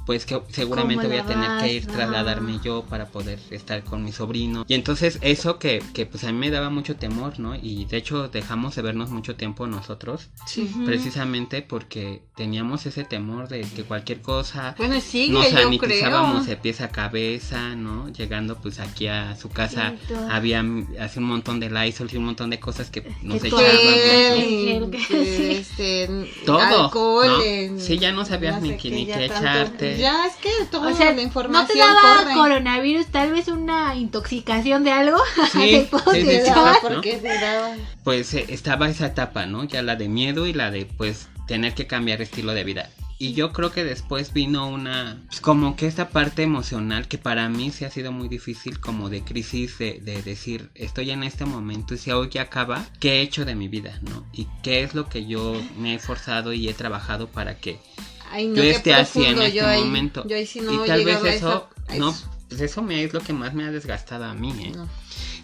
pues 0.06 0.26
que 0.26 0.40
seguramente 0.50 1.04
¿Cómo 1.04 1.10
voy 1.10 1.18
a 1.18 1.26
tener 1.26 1.62
que 1.62 1.74
ir 1.74 1.86
trasladarme 1.88 2.60
yo 2.64 2.84
para 2.84 3.08
poder 3.08 3.40
estar 3.52 3.84
con 3.84 4.04
mi 4.04 4.12
sobrino 4.12 4.66
y 4.68 4.74
entonces 4.74 5.20
eso 5.22 5.60
que, 5.60 5.82
que 5.94 6.06
pues 6.06 6.24
a 6.24 6.32
mí 6.32 6.38
me 6.38 6.50
daba 6.52 6.70
mucho 6.70 6.96
temor 6.96 7.40
no 7.40 7.56
y 7.56 7.86
de 7.86 7.98
hecho 7.98 8.28
dejamos 8.28 8.76
de 8.76 8.82
vernos 8.82 9.10
mucho 9.10 9.36
tiempo 9.36 9.68
nosotros 9.68 10.30
Sí. 10.48 10.70
Precisamente 10.86 11.62
porque 11.62 12.22
teníamos 12.36 12.86
ese 12.86 13.04
temor 13.04 13.48
de 13.48 13.62
que 13.62 13.84
cualquier 13.84 14.22
cosa 14.22 14.76
Bueno, 14.78 15.00
sigue, 15.02 15.34
nos 15.34 15.46
yo 15.46 15.50
creo. 15.52 15.64
sanitizábamos 15.64 16.46
de 16.48 16.56
pies 16.58 16.82
a 16.82 16.90
cabeza, 16.90 17.76
¿no? 17.76 18.10
Llegando 18.10 18.58
pues 18.58 18.80
aquí 18.80 19.08
a 19.08 19.36
su 19.36 19.50
casa 19.50 19.94
había 20.30 20.64
hace 21.00 21.20
un 21.20 21.26
montón 21.26 21.60
de 21.60 21.70
Lysol 21.70 22.10
y 22.12 22.18
un 22.18 22.26
montón 22.26 22.50
de 22.50 22.60
cosas 22.60 22.90
que 22.90 23.02
nos 23.22 23.42
Que 23.42 23.48
echábamos. 23.48 23.70
Gel, 23.70 24.92
¿no? 24.92 24.98
este, 25.30 26.10
Todo, 26.46 26.60
alcohol, 26.86 27.28
¿no? 27.28 27.44
en- 27.44 27.80
Sí, 27.80 27.98
ya 27.98 28.12
no 28.12 28.26
sabías 28.26 28.62
ni 28.62 28.70
sé 28.70 28.78
qué- 28.78 28.90
qué, 28.90 28.96
ni 28.96 29.06
qué 29.06 29.30
tanto- 29.30 29.48
Ya 29.98 30.26
es 30.26 30.36
que 30.36 30.50
toda 30.70 30.92
O 30.92 30.96
sea, 30.96 31.06
la 31.08 31.12
¿no 31.12 31.18
te 31.18 31.24
información 31.24 31.78
daba 31.80 32.24
corre. 32.24 32.34
coronavirus? 32.34 33.08
Tal 33.08 33.32
vez 33.32 33.48
una 33.48 33.96
intoxicación 33.96 34.84
de 34.84 34.92
algo. 34.92 35.18
Sí, 35.52 35.88
todo 35.90 36.12
te 36.12 36.44
sí, 36.44 36.50
daba. 36.50 36.74
¿no? 36.74 36.80
porque 36.82 37.18
te 37.18 37.40
daba. 37.40 37.76
Pues 38.04 38.34
eh, 38.34 38.46
estaba 38.50 38.90
esa 38.90 39.08
etapa, 39.08 39.46
¿no? 39.46 39.64
Ya 39.64 39.82
la 39.82 39.96
de 39.96 40.10
miedo 40.10 40.46
y 40.48 40.54
la 40.54 40.72
de 40.72 40.86
pues 40.86 41.30
tener 41.48 41.74
que 41.74 41.88
cambiar 41.88 42.22
estilo 42.22 42.54
de 42.54 42.64
vida. 42.64 42.90
Y 43.22 43.34
yo 43.34 43.52
creo 43.52 43.70
que 43.74 43.84
después 43.84 44.32
vino 44.32 44.70
una, 44.70 45.18
pues, 45.28 45.42
como 45.42 45.76
que 45.76 45.88
esta 45.88 46.08
parte 46.08 46.42
emocional 46.42 47.10
que 47.10 47.18
para 47.18 47.50
mí 47.50 47.70
sí 47.70 47.84
ha 47.84 47.92
sido 47.92 48.14
muy 48.14 48.30
difícil, 48.30 48.80
como 48.80 49.10
de 49.10 49.24
crisis, 49.24 49.78
de, 49.78 50.00
de 50.00 50.22
decir, 50.22 50.70
estoy 50.74 51.12
en 51.12 51.24
este 51.24 51.44
momento 51.44 51.94
y 51.96 51.98
si 51.98 52.12
hoy 52.12 52.30
ya 52.32 52.44
acaba, 52.44 52.86
¿qué 53.02 53.16
he 53.16 53.22
hecho 53.22 53.44
de 53.44 53.56
mi 53.56 53.68
vida, 53.68 54.00
no? 54.04 54.26
Y 54.32 54.48
qué 54.64 54.84
es 54.84 54.96
lo 54.96 55.10
que 55.10 55.26
yo 55.26 55.54
me 55.78 55.92
he 55.92 55.96
esforzado 55.96 56.54
y 56.54 56.70
he 56.70 56.74
trabajado 56.74 57.28
para 57.28 57.58
que 57.58 57.78
Ay, 58.32 58.48
no, 58.48 58.56
yo 58.56 58.62
qué 58.64 58.70
esté 58.72 58.94
así 58.94 59.24
en 59.26 59.40
este 59.42 59.58
yo 59.58 59.68
ahí- 59.68 59.84
momento. 59.84 60.26
Yo 60.28 60.36
ahí 60.36 60.46
sí 60.46 60.62
no 60.62 60.84
y 60.84 60.88
tal 60.88 61.06
vez 61.06 61.22
llegado 61.22 61.26
a 61.26 61.30
eso, 61.34 61.70
esa- 61.88 61.94
a 61.94 61.98
no, 61.98 62.10
eso. 62.12 62.30
pues 62.50 62.62
eso 62.62 62.82
me 62.82 63.04
es 63.04 63.14
lo 63.14 63.20
que 63.22 63.34
más 63.34 63.54
me 63.54 63.66
ha 63.66 63.72
desgastado 63.72 64.26
a 64.26 64.34
mí, 64.34 64.52
¿eh? 64.66 64.72
No. 64.76 64.88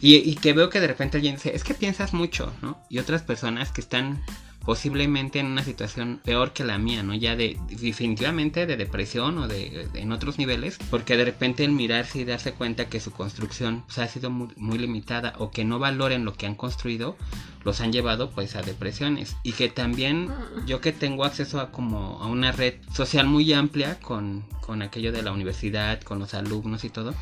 Y, 0.01 0.15
y 0.17 0.35
que 0.35 0.53
veo 0.53 0.69
que 0.69 0.79
de 0.79 0.87
repente 0.87 1.17
alguien 1.17 1.35
dice, 1.35 1.55
es 1.55 1.63
que 1.63 1.73
piensas 1.73 2.13
mucho, 2.13 2.53
¿no? 2.61 2.79
Y 2.89 2.99
otras 2.99 3.21
personas 3.23 3.71
que 3.71 3.81
están 3.81 4.23
posiblemente 4.65 5.39
en 5.39 5.45
una 5.45 5.63
situación 5.63 6.19
peor 6.23 6.51
que 6.53 6.63
la 6.63 6.77
mía, 6.77 7.03
¿no? 7.03 7.13
Ya 7.13 7.35
de 7.35 7.57
definitivamente 7.69 8.65
de 8.65 8.77
depresión 8.77 9.37
o 9.37 9.47
de, 9.47 9.87
de- 9.93 10.01
en 10.01 10.11
otros 10.11 10.37
niveles, 10.37 10.77
porque 10.89 11.15
de 11.17 11.25
repente 11.25 11.63
el 11.63 11.71
mirarse 11.71 12.19
y 12.19 12.25
darse 12.25 12.53
cuenta 12.53 12.89
que 12.89 12.99
su 12.99 13.11
construcción 13.11 13.83
pues, 13.85 13.99
ha 13.99 14.07
sido 14.07 14.29
muy, 14.29 14.49
muy 14.57 14.77
limitada 14.77 15.33
o 15.37 15.51
que 15.51 15.65
no 15.65 15.77
valoren 15.79 16.25
lo 16.25 16.33
que 16.33 16.47
han 16.47 16.55
construido, 16.55 17.15
los 17.63 17.81
han 17.81 17.91
llevado 17.91 18.31
pues 18.31 18.55
a 18.55 18.61
depresiones 18.61 19.35
y 19.43 19.53
que 19.53 19.69
también 19.69 20.29
yo 20.65 20.81
que 20.81 20.91
tengo 20.91 21.25
acceso 21.25 21.59
a 21.59 21.71
como 21.71 22.21
a 22.21 22.27
una 22.27 22.51
red 22.51 22.75
social 22.93 23.27
muy 23.27 23.51
amplia 23.53 23.99
con, 23.99 24.43
con 24.61 24.81
aquello 24.81 25.11
de 25.11 25.21
la 25.23 25.31
universidad, 25.31 26.01
con 26.01 26.19
los 26.19 26.33
alumnos 26.33 26.83
y 26.83 26.89
todo, 26.89 27.13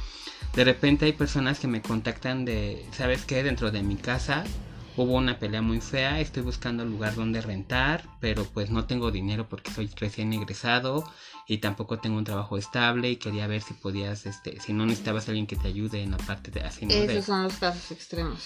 de 0.56 0.64
repente 0.64 1.06
hay 1.06 1.14
personas 1.14 1.60
que 1.60 1.68
me 1.68 1.82
contactan 1.82 2.46
de, 2.46 2.86
¿sabes 2.92 3.26
qué? 3.26 3.42
Dentro 3.44 3.72
de 3.72 3.84
mi 3.84 3.96
casa 3.96 4.44
hubo 4.96 5.14
una 5.14 5.40
pelea 5.40 5.62
muy 5.62 5.82
fea, 5.82 6.20
estoy 6.20 6.44
buscando 6.44 6.86
lugar 6.86 7.16
donde 7.16 7.42
rentar, 7.42 8.04
pero 8.20 8.44
pues 8.46 8.70
no 8.70 8.86
tengo 8.86 9.12
dinero 9.12 9.48
porque 9.50 9.72
soy 9.72 9.90
recién 10.00 10.34
egresado 10.34 11.04
y 11.48 11.58
tampoco 11.58 12.00
tengo 12.00 12.18
un 12.18 12.24
trabajo 12.24 12.58
estable 12.58 13.10
y 13.12 13.16
quería 13.18 13.48
ver 13.48 13.62
si 13.62 13.74
podías, 13.74 14.26
este, 14.26 14.60
si 14.62 14.72
no 14.72 14.86
necesitabas 14.86 15.28
a 15.28 15.32
alguien 15.32 15.48
que 15.48 15.56
te 15.56 15.68
ayude 15.68 16.02
en 16.02 16.12
la 16.12 16.18
parte 16.18 16.52
de 16.52 16.62
así, 16.62 16.86
Esos 16.90 17.26
son 17.26 17.44
los 17.44 17.54
casos 17.56 17.92
extremos. 17.92 18.40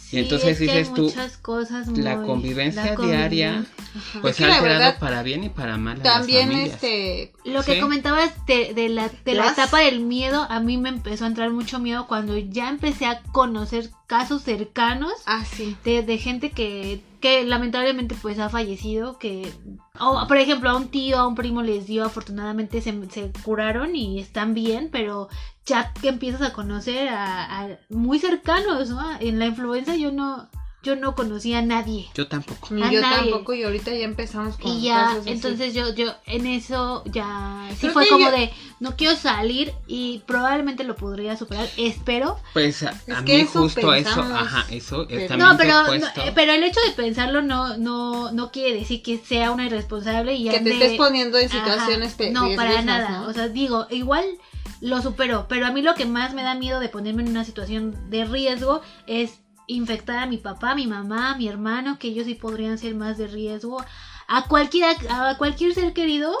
Sí, 0.00 0.18
entonces 0.18 0.52
es 0.52 0.58
que 0.58 0.70
hay 0.72 0.78
dices 0.78 0.94
tú, 0.94 1.02
muchas 1.02 1.36
cosas 1.36 1.86
la 1.96 2.22
convivencia 2.22 2.84
la 2.96 2.96
diaria, 2.96 3.50
convivencia. 3.52 4.20
pues 4.20 4.32
Es 4.32 4.36
que 4.38 4.44
ha 4.44 4.48
la 4.48 4.54
alterado 4.56 4.80
verdad, 4.84 4.98
para 4.98 5.22
bien 5.22 5.44
y 5.44 5.48
para 5.50 5.76
mal 5.76 6.00
a 6.00 6.02
También 6.02 6.50
las 6.50 6.72
este 6.72 7.32
Lo 7.44 7.62
que 7.62 7.74
Sí. 7.74 7.80
comentabas 7.80 8.46
de, 8.46 8.74
de 8.74 8.88
la, 8.88 9.08
de 9.08 9.34
la 9.34 9.50
etapa 9.52 9.78
del 9.78 10.00
miedo, 10.00 10.46
a 10.50 10.58
mí 10.60 10.76
me 10.78 10.88
empezó 10.88 11.24
a 11.24 11.28
entrar 11.28 11.50
mucho 11.50 11.78
miedo 11.78 12.06
cuando 12.08 12.36
ya 12.36 12.68
empecé 12.68 13.06
a 13.06 13.22
conocer 13.22 13.90
casos 14.10 14.42
cercanos 14.42 15.12
ah 15.26 15.44
sí. 15.44 15.76
de, 15.84 16.02
de 16.02 16.18
gente 16.18 16.50
que, 16.50 17.00
que 17.20 17.44
lamentablemente 17.44 18.16
pues 18.20 18.40
ha 18.40 18.48
fallecido, 18.48 19.18
que, 19.18 19.52
o, 20.00 20.26
por 20.26 20.36
ejemplo, 20.36 20.68
a 20.68 20.76
un 20.76 20.88
tío, 20.88 21.16
a 21.16 21.28
un 21.28 21.36
primo 21.36 21.62
les 21.62 21.86
dio, 21.86 22.04
afortunadamente 22.04 22.80
se, 22.80 23.08
se 23.08 23.30
curaron 23.44 23.94
y 23.94 24.18
están 24.18 24.52
bien, 24.52 24.88
pero 24.90 25.28
ya 25.64 25.92
que 25.92 26.08
empiezas 26.08 26.42
a 26.42 26.52
conocer 26.52 27.08
a, 27.08 27.60
a 27.60 27.68
muy 27.88 28.18
cercanos, 28.18 28.90
¿no? 28.90 29.00
En 29.20 29.38
la 29.38 29.46
influenza 29.46 29.94
yo 29.94 30.10
no, 30.10 30.48
yo 30.82 30.96
no 30.96 31.14
conocía 31.14 31.58
a 31.58 31.62
nadie. 31.62 32.08
Yo 32.14 32.26
tampoco. 32.28 32.68
Ni 32.74 32.82
A 32.82 32.90
yo 32.90 33.00
nadie. 33.02 33.30
tampoco 33.30 33.52
y 33.54 33.62
ahorita 33.64 33.90
ya 33.92 34.04
empezamos 34.04 34.56
con 34.56 34.70
Y 34.72 34.82
ya, 34.82 34.94
casos 35.04 35.18
así. 35.20 35.30
entonces 35.30 35.74
yo, 35.74 35.94
yo 35.94 36.14
en 36.26 36.46
eso 36.46 37.02
ya 37.06 37.68
sí 37.72 37.80
Creo 37.80 37.92
fue 37.92 38.08
como 38.08 38.30
yo- 38.30 38.30
de 38.30 38.50
no 38.80 38.96
quiero 38.96 39.14
salir 39.14 39.74
y 39.86 40.22
probablemente 40.26 40.84
lo 40.84 40.96
podría 40.96 41.36
superar, 41.36 41.68
espero. 41.76 42.38
Pues 42.54 42.82
a, 42.82 42.90
Es 43.06 43.14
a 43.14 43.24
que 43.24 43.34
mí 43.36 43.40
eso 43.42 43.60
justo 43.60 43.92
eso, 43.92 44.22
ajá, 44.22 44.66
eso 44.70 45.06
pero- 45.06 45.20
es 45.20 45.30
No, 45.38 45.56
pero, 45.58 45.82
no, 45.98 46.06
eh, 46.06 46.32
pero 46.34 46.52
el 46.52 46.62
hecho 46.64 46.80
de 46.86 46.92
pensarlo 46.92 47.42
no, 47.42 47.76
no, 47.76 48.32
no 48.32 48.50
quiere 48.50 48.74
decir 48.74 49.02
que 49.02 49.18
sea 49.18 49.50
una 49.50 49.66
irresponsable 49.66 50.34
y 50.34 50.48
que 50.48 50.60
te 50.60 50.72
estés 50.72 50.96
poniendo 50.96 51.36
en 51.38 51.48
Ajá. 51.50 51.58
situaciones 51.58 52.14
pe- 52.14 52.30
No, 52.30 52.48
para 52.56 52.80
nada. 52.80 53.20
¿no? 53.20 53.26
O 53.26 53.32
sea, 53.34 53.48
digo, 53.48 53.86
igual 53.90 54.24
lo 54.80 55.02
supero, 55.02 55.44
pero 55.46 55.66
a 55.66 55.72
mí 55.72 55.82
lo 55.82 55.94
que 55.94 56.06
más 56.06 56.32
me 56.32 56.42
da 56.42 56.54
miedo 56.54 56.80
de 56.80 56.88
ponerme 56.88 57.22
en 57.22 57.28
una 57.28 57.44
situación 57.44 58.08
de 58.08 58.24
riesgo 58.24 58.80
es 59.06 59.40
infectar 59.74 60.18
a 60.18 60.26
mi 60.26 60.36
papá, 60.36 60.72
a 60.72 60.74
mi 60.74 60.86
mamá, 60.86 61.32
a 61.32 61.36
mi 61.36 61.48
hermano, 61.48 61.98
que 61.98 62.08
ellos 62.08 62.26
sí 62.26 62.34
podrían 62.34 62.78
ser 62.78 62.94
más 62.94 63.18
de 63.18 63.26
riesgo, 63.26 63.84
a 64.28 64.46
cualquiera, 64.46 64.94
a 65.08 65.36
cualquier 65.38 65.74
ser 65.74 65.92
querido 65.92 66.36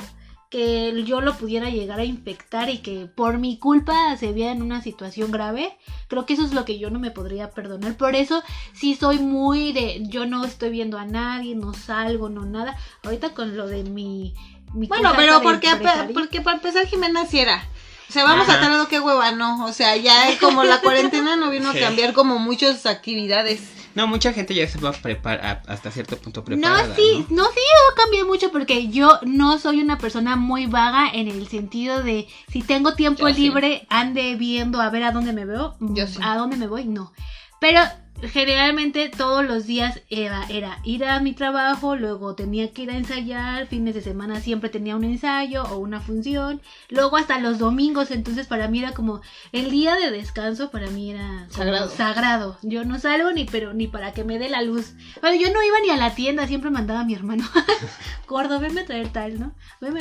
que 0.50 1.04
yo 1.04 1.20
lo 1.20 1.34
pudiera 1.34 1.70
llegar 1.70 2.00
a 2.00 2.04
infectar 2.04 2.70
y 2.70 2.78
que 2.78 3.06
por 3.06 3.38
mi 3.38 3.56
culpa 3.58 4.16
se 4.16 4.32
viera 4.32 4.50
en 4.50 4.62
una 4.62 4.82
situación 4.82 5.30
grave, 5.30 5.78
creo 6.08 6.26
que 6.26 6.34
eso 6.34 6.44
es 6.44 6.52
lo 6.52 6.64
que 6.64 6.80
yo 6.80 6.90
no 6.90 6.98
me 6.98 7.12
podría 7.12 7.52
perdonar. 7.52 7.96
Por 7.96 8.16
eso 8.16 8.42
sí 8.72 8.96
soy 8.96 9.20
muy 9.20 9.72
de, 9.72 10.02
yo 10.08 10.26
no 10.26 10.44
estoy 10.44 10.70
viendo 10.70 10.98
a 10.98 11.04
nadie, 11.04 11.54
no 11.54 11.72
salgo, 11.72 12.28
no 12.28 12.44
nada. 12.46 12.76
Ahorita 13.04 13.30
con 13.30 13.56
lo 13.56 13.68
de 13.68 13.84
mi... 13.84 14.34
mi 14.74 14.88
Bueno, 14.88 15.12
pero 15.16 15.40
porque, 15.40 15.68
porque 16.12 16.40
para 16.40 16.56
empezar 16.56 16.84
Jimena 16.86 17.26
sí 17.26 17.38
era. 17.38 17.62
O 18.10 18.12
sea, 18.12 18.24
vamos 18.24 18.48
Ajá. 18.48 18.58
a 18.58 18.60
tarde 18.60 18.86
qué 18.90 18.98
hueva, 18.98 19.30
no. 19.30 19.64
O 19.64 19.72
sea, 19.72 19.94
ya 19.96 20.36
como 20.40 20.64
la 20.64 20.80
cuarentena 20.80 21.36
no 21.36 21.48
vino 21.48 21.70
Sí. 21.72 21.78
a 21.78 21.82
cambiar 21.82 22.12
como 22.12 22.40
muchas 22.40 22.84
actividades. 22.86 23.60
No, 23.94 24.08
mucha 24.08 24.32
gente 24.32 24.52
ya 24.52 24.66
se 24.68 24.78
va 24.80 24.88
a 24.88 24.92
preparar 24.92 25.62
hasta 25.68 25.92
cierto 25.92 26.16
punto 26.16 26.42
preparada. 26.44 26.88
No, 26.88 26.94
sí, 26.96 27.24
no, 27.30 27.44
sí, 27.44 27.58
yo 27.60 27.94
cambié 27.96 28.24
mucho 28.24 28.50
porque 28.50 28.88
yo 28.88 29.20
no 29.22 29.58
soy 29.60 29.80
una 29.80 29.96
persona 29.98 30.34
muy 30.34 30.66
vaga 30.66 31.08
en 31.12 31.28
el 31.28 31.46
sentido 31.48 32.02
de 32.02 32.26
si 32.52 32.62
tengo 32.62 32.94
tiempo 32.94 33.28
Yo 33.28 33.34
sí. 33.34 33.42
libre, 33.42 33.86
ande 33.90 34.34
viendo 34.34 34.80
a 34.80 34.90
ver 34.90 35.04
a 35.04 35.12
dónde 35.12 35.32
me 35.32 35.44
veo, 35.44 35.76
Yo 35.80 36.06
sí. 36.08 36.18
a 36.22 36.36
dónde 36.36 36.56
me 36.56 36.66
voy, 36.66 36.84
no. 36.84 37.12
Pero 37.60 37.80
generalmente 38.28 39.08
todos 39.08 39.44
los 39.44 39.66
días 39.66 40.00
era, 40.10 40.44
era 40.48 40.78
ir 40.84 41.04
a 41.04 41.20
mi 41.20 41.32
trabajo, 41.32 41.96
luego 41.96 42.34
tenía 42.34 42.72
que 42.72 42.82
ir 42.82 42.90
a 42.90 42.96
ensayar, 42.96 43.66
fines 43.66 43.94
de 43.94 44.02
semana 44.02 44.40
siempre 44.40 44.68
tenía 44.70 44.96
un 44.96 45.04
ensayo 45.04 45.64
o 45.64 45.78
una 45.78 46.00
función, 46.00 46.60
luego 46.88 47.16
hasta 47.16 47.38
los 47.38 47.58
domingos, 47.58 48.10
entonces 48.10 48.46
para 48.46 48.68
mí 48.68 48.78
era 48.80 48.92
como 48.92 49.20
el 49.52 49.70
día 49.70 49.96
de 49.96 50.10
descanso, 50.10 50.70
para 50.70 50.88
mí 50.88 51.10
era 51.12 51.46
Sagrado. 51.50 51.88
sagrado. 51.90 52.58
Yo 52.62 52.84
no 52.84 52.98
salgo 52.98 53.32
ni 53.32 53.44
pero 53.44 53.72
ni 53.74 53.86
para 53.86 54.12
que 54.12 54.24
me 54.24 54.38
dé 54.38 54.48
la 54.48 54.62
luz. 54.62 54.92
Bueno, 55.20 55.40
yo 55.40 55.52
no 55.52 55.62
iba 55.62 55.80
ni 55.80 55.90
a 55.90 55.96
la 55.96 56.14
tienda, 56.14 56.46
siempre 56.46 56.70
mandaba 56.70 57.00
a 57.00 57.04
mi 57.04 57.14
hermano, 57.14 57.44
gordo, 58.28 58.60
venme 58.60 58.82
a 58.82 58.86
traer 58.86 59.08
tal, 59.08 59.38
¿no? 59.40 59.52
Venme 59.80 60.00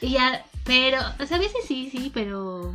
a- 0.00 0.04
Y 0.04 0.10
ya, 0.10 0.44
pero, 0.64 0.98
o 1.20 1.26
sea, 1.26 1.36
a 1.38 1.40
veces 1.40 1.64
sí, 1.66 1.88
sí, 1.90 2.10
pero... 2.12 2.74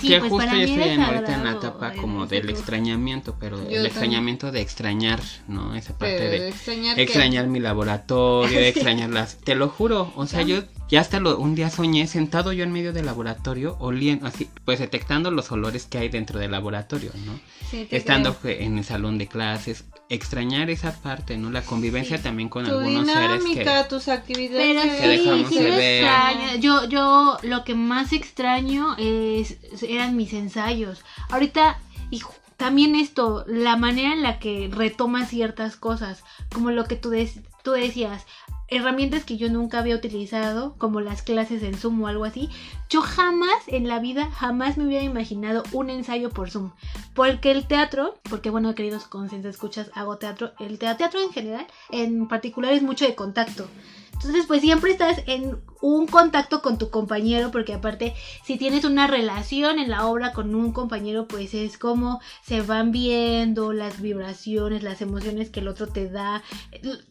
Sí, 0.00 0.08
que 0.08 0.18
pues 0.20 0.30
justo 0.30 0.46
para 0.46 0.58
yo 0.58 0.64
estoy 0.64 0.82
en, 0.90 1.02
ahorita 1.02 1.34
en 1.34 1.44
la 1.44 1.52
etapa 1.52 1.92
como 1.94 2.26
del 2.26 2.48
extrañamiento, 2.50 3.36
pero 3.40 3.56
el 3.56 3.62
también. 3.64 3.86
extrañamiento 3.86 4.52
de 4.52 4.60
extrañar, 4.60 5.20
¿no? 5.48 5.74
Esa 5.74 5.96
parte 5.98 6.16
Pero 6.18 6.30
de 6.30 6.48
extrañar 6.50 7.00
extrañar 7.00 7.46
mi 7.48 7.58
laboratorio, 7.60 8.58
extrañar 8.60 9.10
las... 9.10 9.38
Te 9.38 9.54
lo 9.56 9.68
juro, 9.68 10.12
o 10.14 10.26
sea, 10.26 10.42
yo 10.42 10.62
ya 10.88 11.00
hasta 11.00 11.18
lo, 11.20 11.36
un 11.38 11.54
día 11.54 11.68
soñé 11.70 12.06
sentado 12.06 12.52
yo 12.52 12.62
en 12.64 12.72
medio 12.72 12.92
del 12.92 13.06
laboratorio, 13.06 13.76
oliendo 13.80 14.26
así, 14.26 14.48
pues 14.64 14.78
detectando 14.78 15.30
los 15.30 15.50
olores 15.52 15.86
que 15.86 15.98
hay 15.98 16.08
dentro 16.08 16.38
del 16.38 16.52
laboratorio, 16.52 17.10
¿no? 17.26 17.38
Sí, 17.68 17.86
te 17.90 17.96
Estando 17.96 18.34
creo. 18.34 18.60
en 18.60 18.78
el 18.78 18.84
salón 18.84 19.18
de 19.18 19.26
clases, 19.26 19.84
extrañar 20.08 20.70
esa 20.70 20.92
parte, 21.02 21.36
¿no? 21.36 21.50
La 21.50 21.60
convivencia 21.62 22.16
Sí. 22.16 22.22
también 22.22 22.48
con 22.48 22.64
Tu 22.64 22.70
algunos 22.70 23.06
seres 23.06 23.42
que... 23.44 23.84
tus 23.90 24.08
actividades. 24.08 24.76
Pero 24.80 24.82
Que 24.82 25.18
sí, 25.18 25.24
dejamos 25.24 25.48
sí 25.50 25.58
de 25.58 25.68
lo 25.68 25.76
ver. 25.76 26.04
extraño. 26.04 26.56
Yo, 26.60 26.88
yo 26.88 27.36
lo 27.42 27.64
que 27.64 27.74
más 27.74 28.12
extraño 28.14 28.96
es, 28.98 29.58
eran 29.88 30.16
mis 30.16 30.32
ensayos. 30.32 31.02
Ahorita, 31.30 31.78
y 32.10 32.20
también 32.56 32.94
esto, 32.94 33.44
la 33.46 33.76
manera 33.76 34.12
en 34.12 34.22
la 34.22 34.38
que 34.38 34.68
retomas 34.72 35.28
ciertas 35.28 35.76
cosas, 35.76 36.22
como 36.52 36.70
lo 36.70 36.84
que 36.84 36.96
tú, 36.96 37.10
des- 37.10 37.40
tú 37.62 37.72
decías, 37.72 38.24
herramientas 38.70 39.24
que 39.24 39.38
yo 39.38 39.48
nunca 39.48 39.78
había 39.78 39.94
utilizado, 39.96 40.74
como 40.76 41.00
las 41.00 41.22
clases 41.22 41.62
en 41.62 41.74
Zoom 41.74 42.02
o 42.02 42.06
algo 42.06 42.24
así. 42.26 42.50
Yo 42.90 43.00
jamás 43.00 43.56
en 43.66 43.88
la 43.88 43.98
vida, 43.98 44.30
jamás 44.30 44.76
me 44.76 44.84
hubiera 44.84 45.04
imaginado 45.04 45.62
un 45.72 45.88
ensayo 45.88 46.28
por 46.30 46.50
Zoom. 46.50 46.72
Porque 47.14 47.50
el 47.50 47.66
teatro, 47.66 48.18
porque 48.28 48.50
bueno, 48.50 48.74
queridos 48.74 49.04
conscientes 49.04 49.54
escuchas, 49.54 49.90
hago 49.94 50.18
teatro. 50.18 50.52
El 50.58 50.78
tea- 50.78 50.98
teatro 50.98 51.18
en 51.22 51.32
general, 51.32 51.66
en 51.90 52.28
particular, 52.28 52.72
es 52.74 52.82
mucho 52.82 53.06
de 53.06 53.14
contacto. 53.14 53.66
Entonces, 54.18 54.46
pues 54.46 54.62
siempre 54.62 54.90
estás 54.90 55.22
en 55.26 55.60
un 55.80 56.08
contacto 56.08 56.60
con 56.60 56.76
tu 56.76 56.90
compañero, 56.90 57.52
porque 57.52 57.72
aparte, 57.72 58.14
si 58.44 58.58
tienes 58.58 58.84
una 58.84 59.06
relación 59.06 59.78
en 59.78 59.90
la 59.90 60.06
obra 60.06 60.32
con 60.32 60.56
un 60.56 60.72
compañero, 60.72 61.28
pues 61.28 61.54
es 61.54 61.78
como 61.78 62.20
se 62.42 62.60
van 62.60 62.90
viendo 62.90 63.72
las 63.72 64.00
vibraciones, 64.00 64.82
las 64.82 65.02
emociones 65.02 65.50
que 65.50 65.60
el 65.60 65.68
otro 65.68 65.86
te 65.86 66.10
da. 66.10 66.42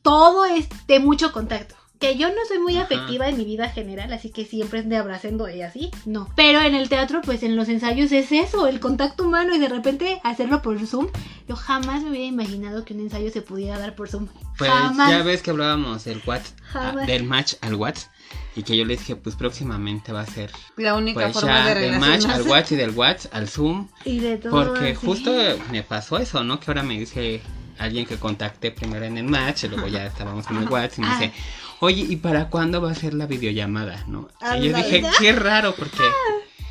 Todo 0.02 0.44
es 0.44 0.68
de 0.88 1.00
mucho 1.00 1.32
contacto. 1.32 1.76
Que 2.00 2.16
yo 2.16 2.30
no 2.30 2.36
soy 2.48 2.60
muy 2.60 2.76
Ajá. 2.76 2.84
afectiva 2.86 3.28
en 3.28 3.38
mi 3.38 3.46
vida 3.46 3.70
general, 3.70 4.14
así 4.14 4.30
que 4.30 4.46
siempre 4.46 4.80
es 4.80 4.90
de 4.90 4.98
abrazando 4.98 5.50
y 5.50 5.62
así, 5.64 5.90
no. 6.06 6.30
Pero 6.36 6.60
en 6.62 6.76
el 6.76 6.90
teatro, 6.90 7.22
pues 7.24 7.42
en 7.44 7.56
los 7.56 7.70
ensayos 7.70 8.12
es 8.12 8.32
eso, 8.32 8.68
el 8.68 8.80
contacto 8.80 9.24
humano 9.24 9.56
y 9.56 9.60
de 9.60 9.68
repente 9.70 10.20
hacerlo 10.24 10.62
por 10.62 10.80
Zoom. 10.86 11.08
Yo 11.48 11.56
jamás 11.56 12.04
me 12.04 12.10
hubiera 12.12 12.26
imaginado 12.28 12.86
que 12.86 12.94
un 12.94 13.00
ensayo 13.00 13.32
se 13.32 13.42
pudiera 13.42 13.80
dar 13.80 13.96
por 13.96 14.10
Zoom. 14.10 14.28
Pues 14.58 14.70
jamás. 14.70 15.10
ya 15.10 15.24
ves 15.24 15.42
que 15.42 15.50
hablábamos 15.52 16.04
del 16.04 16.22
Whats, 16.26 16.54
ah, 16.74 16.94
del 17.08 17.24
match 17.24 17.54
al 17.62 17.76
Whats, 17.76 18.10
y 18.56 18.64
que 18.64 18.76
yo 18.78 18.86
le 18.86 18.96
dije, 18.98 19.16
pues 19.16 19.36
próximamente 19.36 20.12
va 20.12 20.22
a 20.22 20.26
ser 20.26 20.52
La 20.76 20.96
única 20.96 21.22
pues 21.22 21.34
forma 21.34 21.66
ya 21.66 21.74
de 21.76 21.82
del 21.82 22.00
match 22.00 22.26
al. 22.26 22.42
Whats 22.44 22.72
y 22.72 22.76
del 22.76 22.92
Whats 22.92 23.30
al 23.32 23.48
Zoom, 23.48 23.88
Y 24.06 24.20
de 24.20 24.38
todo. 24.38 24.52
porque 24.52 24.92
así. 24.92 24.96
justo 25.06 25.32
me 25.72 25.82
pasó 25.84 26.18
eso, 26.20 26.44
¿no? 26.44 26.60
Que 26.60 26.70
ahora 26.72 26.84
me 26.84 26.98
dice 27.00 27.42
alguien 27.80 28.06
que 28.08 28.18
contacté 28.18 28.72
primero 28.72 29.06
en 29.06 29.18
el 29.18 29.26
match, 29.26 29.64
y 29.64 29.68
luego 29.68 29.88
ya 29.88 30.06
estábamos 30.08 30.46
en 30.50 30.58
el 30.58 30.68
Whats 30.70 30.98
y 30.98 31.02
me 31.02 31.08
Ah. 31.08 31.18
dice, 31.20 31.34
oye, 31.80 32.06
¿y 32.10 32.16
para 32.18 32.50
cuándo 32.50 32.82
va 32.82 32.92
a 32.92 32.96
ser 32.96 33.14
la 33.14 33.26
videollamada, 33.28 34.04
no? 34.08 34.28
Y 34.60 34.68
yo 34.68 34.76
dije, 34.78 35.04
qué 35.20 35.32
raro, 35.34 35.74
porque 35.78 36.04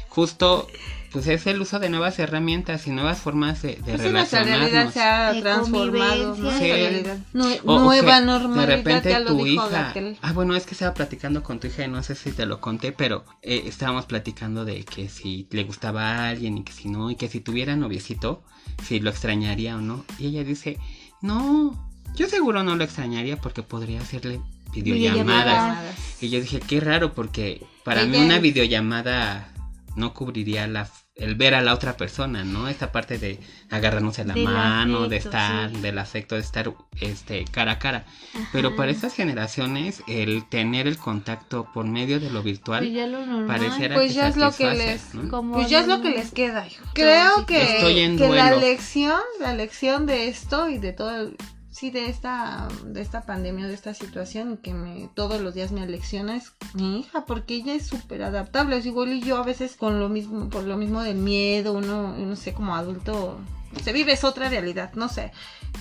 justo 0.09 0.67
pues 1.13 1.29
es 1.29 1.47
el 1.47 1.63
uso 1.63 1.79
de 1.79 1.89
nuevas 1.89 2.19
herramientas 2.19 2.87
y 2.87 2.91
nuevas 2.91 3.19
formas 3.19 3.63
de, 3.63 3.77
de 3.77 3.95
Pues 3.97 4.13
nuestra 4.13 4.43
realidad 4.43 4.91
relacionarnos. 4.93 4.93
se 4.93 5.01
ha 5.01 5.33
De 5.33 5.41
transformado. 5.41 6.37
Nuestra 6.37 6.59
Sí. 6.69 7.05
Nue- 7.33 7.61
O- 7.65 7.75
o 7.77 7.79
nueva 7.85 8.19
que 8.19 8.25
normalidad, 8.27 8.67
De 8.69 8.77
repente 8.77 9.11
ya 9.11 9.21
lo 9.21 9.27
tu 9.29 9.45
dijo 9.45 9.67
hija. 9.67 9.83
Gatel. 9.85 10.19
Ah, 10.21 10.33
bueno, 10.35 10.55
es 10.57 10.67
que 10.67 10.73
estaba 10.73 10.93
platicando 10.93 11.43
con 11.43 11.59
tu 11.59 11.69
hija 11.69 11.85
y 11.85 11.89
no 11.89 12.03
sé 12.03 12.17
si 12.17 12.33
te 12.33 12.45
lo 12.45 12.61
conté, 12.61 12.93
pero 12.93 13.25
eh, 13.43 13.63
estábamos 13.67 14.05
platicando 14.05 14.67
de 14.67 14.85
que 14.85 15.09
si 15.09 15.47
le 15.53 15.65
gustaba 15.65 16.03
a 16.17 16.29
alguien 16.29 16.59
y 16.59 16.65
que 16.65 16.73
si 16.73 16.89
no, 16.91 17.11
y 17.11 17.17
que 17.17 17.29
si 17.29 17.41
tuviera 17.41 17.77
noviecito, 17.77 18.43
si 18.85 19.01
lo 19.01 19.09
extrañaría 19.09 19.77
o 19.77 19.81
no. 19.81 20.05
Y 20.19 20.27
ella 20.27 20.45
dice, 20.45 20.77
no, 21.23 21.89
yo 22.15 22.29
seguro 22.29 22.63
no 22.63 22.77
lo 22.77 22.85
extrañaría 22.85 23.39
porque 23.41 23.63
podría 23.63 24.03
hacerle 24.03 24.41
videollamadas. 24.83 25.45
Videollamadas. 25.45 26.23
Y 26.23 26.29
yo 26.31 26.41
dije, 26.41 26.61
qué 26.61 26.81
raro, 26.81 27.13
porque 27.13 27.63
para 27.85 28.05
mí 28.05 28.17
Ella 28.17 28.25
una 28.25 28.37
es- 28.37 28.43
videollamada 28.43 29.53
no 29.97 30.13
cubriría 30.13 30.67
la, 30.67 30.89
el 31.15 31.37
ver 31.37 31.55
a 31.55 31.63
la 31.63 31.73
otra 31.73 31.97
persona, 31.97 32.45
¿no? 32.45 32.69
Esta 32.69 32.93
parte 32.93 33.17
de 33.19 33.39
agarrarnos 33.71 34.19
en 34.19 34.29
la 34.29 34.37
mano, 34.37 35.09
de 35.09 35.17
estar, 35.17 35.71
sí. 35.71 35.81
del 35.81 35.99
afecto, 35.99 36.35
de 36.35 36.43
estar 36.43 36.71
este, 37.01 37.45
cara 37.51 37.73
a 37.73 37.79
cara. 37.79 38.05
Pero 38.53 38.77
para 38.77 38.91
estas 38.91 39.15
generaciones, 39.15 40.03
el 40.07 40.47
tener 40.51 40.87
el 40.87 40.99
contacto 40.99 41.69
por 41.73 41.87
medio 41.87 42.21
de 42.21 42.29
lo 42.31 42.43
virtual, 42.43 42.85
Pues 42.85 42.95
ya 42.95 43.07
lo 43.07 43.25
normal. 43.25 43.47
pareciera 43.47 43.95
Pues 43.95 44.09
que 44.09 44.15
ya 44.17 44.29
es 44.29 44.37
lo 44.37 44.53
que 44.53 44.71
les- 44.75 45.15
¿no? 45.15 45.31
Como 45.31 45.55
Pues 45.55 45.71
ya 45.71 45.81
es 45.81 45.87
lo 45.87 46.03
que 46.03 46.11
les 46.11 46.31
queda, 46.33 46.67
hijo. 46.67 46.85
Creo 46.93 47.47
que, 47.47 47.77
Estoy 47.77 48.01
en 48.01 48.19
que 48.19 48.29
la 48.29 48.55
lección, 48.57 49.21
la 49.41 49.55
lección 49.55 50.05
de 50.05 50.29
esto 50.29 50.69
y 50.69 50.77
de 50.77 50.93
todo, 50.93 51.31
sí, 51.77 51.91
de 51.91 52.09
esta, 52.09 52.69
de 52.87 53.03
esta 53.03 53.27
pandemia, 53.27 53.67
de 53.67 53.75
esta 53.75 53.93
situación, 53.93 54.57
que 54.57 54.73
me, 54.73 55.11
todos 55.15 55.43
los 55.43 55.53
días 55.53 55.73
me 55.73 55.83
alecciona 55.83 56.35
es 56.35 56.55
mi 56.73 57.01
hija, 57.01 57.27
porque 57.27 57.57
ella 57.57 57.75
es 57.75 57.87
súper 57.87 58.23
adaptable. 58.23 58.79
Es 58.79 58.87
igual 58.87 59.13
y 59.13 59.21
yo 59.21 59.37
a 59.37 59.43
veces 59.43 59.77
con 59.77 60.01
lo 60.01 60.09
mismo, 60.09 60.49
por 60.49 60.65
lo 60.65 60.79
mismo 60.79 61.03
del 61.03 61.19
miedo, 61.19 61.75
uno, 61.75 62.17
no 62.17 62.35
sé, 62.35 62.55
como 62.55 62.75
adulto, 62.75 63.39
se 63.83 63.93
vive 63.93 64.13
es 64.13 64.25
otra 64.25 64.49
realidad, 64.49 64.93
no 64.95 65.09
sé. 65.09 65.33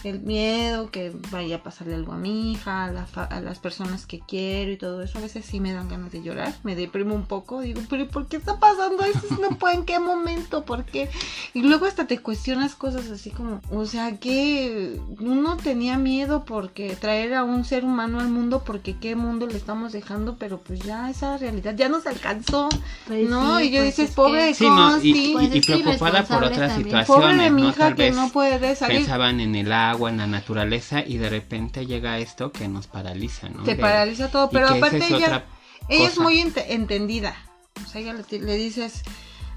El 0.04 0.20
miedo 0.20 0.92
que 0.92 1.14
vaya 1.32 1.58
a 1.58 1.64
pasarle 1.64 1.96
algo 1.96 2.12
a 2.12 2.18
mi 2.18 2.52
hija, 2.52 2.84
a, 2.86 2.92
la 2.92 3.06
fa- 3.06 3.24
a 3.24 3.40
las 3.40 3.60
personas 3.60 4.06
que 4.06 4.20
quiero 4.20 4.72
y 4.72 4.78
todo 4.78 5.02
eso, 5.02 5.18
a 5.20 5.22
veces 5.22 5.46
sí 5.46 5.60
me 5.62 5.72
dan 5.72 5.88
ganas 5.88 6.12
de 6.12 6.22
llorar, 6.22 6.54
me 6.64 6.76
deprimo 6.76 7.16
un 7.16 7.26
poco, 7.26 7.62
digo, 7.62 7.82
pero 7.90 8.06
¿por 8.10 8.28
qué 8.28 8.38
está 8.38 8.60
pasando 8.60 9.04
esto? 9.06 9.26
No 9.42 9.58
puedo, 9.58 9.74
¿en 9.74 9.86
qué 9.86 10.00
momento? 10.00 10.66
¿Por 10.66 10.84
qué? 10.84 11.10
Y 11.54 11.62
luego 11.62 11.86
hasta 11.86 12.08
te 12.08 12.20
cuestionas 12.20 12.76
cosas 12.76 13.10
así 13.10 13.30
como, 13.32 13.62
o 13.72 13.86
sea, 13.86 14.18
que 14.20 15.00
uno 15.22 15.56
tenía 15.58 15.98
miedo 15.98 16.44
porque 16.46 16.96
traer 16.98 17.34
a 17.34 17.44
un 17.46 17.64
ser 17.64 17.86
humano 17.86 18.20
al 18.20 18.28
mundo, 18.30 18.64
porque 18.66 18.98
qué 18.98 19.16
mundo 19.16 19.48
le 19.48 19.56
estamos 19.56 19.94
dejando, 19.94 20.36
pero 20.38 20.60
pues 20.60 20.82
ya 20.82 21.10
esa 21.10 21.38
realidad 21.38 21.74
ya 21.76 21.88
nos 21.88 22.06
alcanzó, 22.06 22.68
Pues 23.08 23.30
¿no? 23.30 23.60
sí, 23.60 23.66
y 23.66 23.72
yo 23.72 23.80
pues 23.80 23.96
dices, 23.96 24.10
es 24.10 24.16
pobre 24.16 24.48
que- 24.50 24.54
Sí, 24.56 24.66
no, 24.68 24.98
y, 25.02 25.32
Pues 25.34 25.56
y 25.56 25.62
preocupada 25.62 26.24
por 26.24 26.44
otras 26.44 26.74
también. 26.74 26.84
situaciones, 26.84 27.08
pobre 27.08 27.36
de 27.44 27.50
mi 27.50 27.62
¿no? 27.62 27.70
Tal 27.88 27.96
que 27.96 28.04
vez 28.04 28.16
no 28.16 28.30
puede 28.30 28.76
salir. 28.76 28.98
pensaban 28.98 29.40
en 29.40 29.56
el 29.56 29.72
agua, 29.72 30.10
en 30.10 30.18
la 30.18 30.28
naturaleza 30.28 31.02
y 31.06 31.18
de 31.18 31.30
repente 31.30 31.86
llega 31.86 32.18
esto 32.20 32.52
que 32.52 32.68
nos 32.68 32.88
paraliza, 32.88 33.50
¿no? 33.50 33.64
Te 33.64 33.76
De- 33.76 33.82
paraliza 33.82 34.30
todo, 34.30 34.50
pero 34.50 34.68
aparte 34.70 34.98
es 34.98 35.12
ella, 35.12 35.46
ella 35.90 36.08
es 36.08 36.18
muy 36.20 36.40
ente- 36.42 36.74
entendida. 36.74 37.36
O 37.84 37.88
sea, 37.90 38.02
ella 38.02 38.14
le, 38.14 38.40
le 38.40 38.56
dices, 38.56 39.04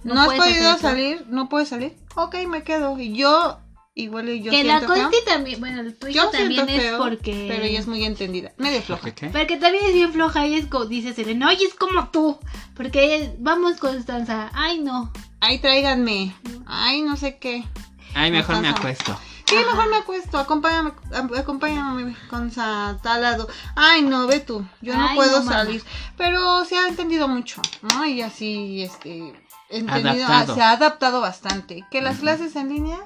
No 0.05 0.15
no, 0.15 0.21
has 0.23 0.27
podido 0.29 0.45
hacer 0.49 0.67
esto". 0.77 0.81
salir, 0.89 1.25
no 1.29 1.49
puedes 1.49 1.69
salir, 1.69 1.97
ok, 2.17 2.35
me 2.49 2.63
quedo. 2.65 2.99
Y 2.99 3.15
yo, 3.17 3.59
igual 3.95 4.29
y 4.29 4.43
yo 4.43 4.51
que 4.51 4.65
la 4.65 4.81
feo. 4.81 4.89
Consti 4.89 5.17
también, 5.27 5.61
bueno, 5.61 5.83
hija 5.83 6.09
Yo 6.11 6.29
también 6.31 6.67
siento 6.67 6.73
es 6.73 6.83
feo, 6.83 6.99
porque... 6.99 7.47
pero 7.49 7.65
ella 7.65 7.79
es 7.81 7.87
muy 7.87 8.05
entendida, 8.05 8.53
medio 8.59 8.83
floja. 8.83 9.03
¿Por 9.03 9.13
qué? 9.15 9.29
Porque 9.29 9.57
también 9.57 9.85
es 9.87 9.95
bien 9.95 10.13
floja 10.13 10.47
y 10.47 10.55
es 10.55 10.67
como, 10.67 10.87
dice 10.87 11.13
Serena, 11.15 11.49
oye, 11.49 11.65
es 11.65 11.75
como 11.75 12.09
tú. 12.11 12.39
Porque 12.77 13.35
vamos 13.39 13.77
Constanza, 13.79 14.51
ay 14.53 14.81
no. 14.81 15.13
Ay, 15.41 15.59
tráiganme. 15.61 16.35
Ay, 16.67 17.03
no 17.03 17.17
sé 17.17 17.39
qué. 17.39 17.63
Ay, 18.19 18.31
mejor 18.31 18.61
me 18.61 18.69
acuesto. 18.69 19.19
Sí, 19.47 19.57
Ajá. 19.57 19.67
mejor 19.71 19.91
me 19.91 19.97
acuesto, 19.97 20.39
acompáñame, 20.39 20.93
am- 21.15 21.31
acompáñame 21.35 22.15
con 22.29 22.51
sa- 22.51 22.99
tal 23.03 23.23
lado. 23.23 23.49
Ay, 23.77 24.03
no, 24.03 24.27
ve 24.27 24.41
tú, 24.41 24.67
yo 24.83 24.95
no 24.95 25.09
Ay, 25.09 25.17
puedo 25.17 25.43
no, 25.43 25.51
salir. 25.51 25.83
Pero 26.19 26.65
se 26.67 26.77
ha 26.77 26.87
entendido 26.89 27.29
mucho, 27.29 27.63
¿no? 27.81 28.05
Y 28.05 28.21
así, 28.21 28.83
este, 28.83 29.33
entendido, 29.71 30.27
Adaptado. 30.27 30.53
ah, 30.53 30.55
se 30.55 30.63
ha 30.63 30.71
adaptado 30.73 31.21
bastante. 31.23 31.85
Que 31.91 32.03
las 32.03 32.19
clases 32.19 32.57
en 32.57 32.69
línea, 32.69 32.99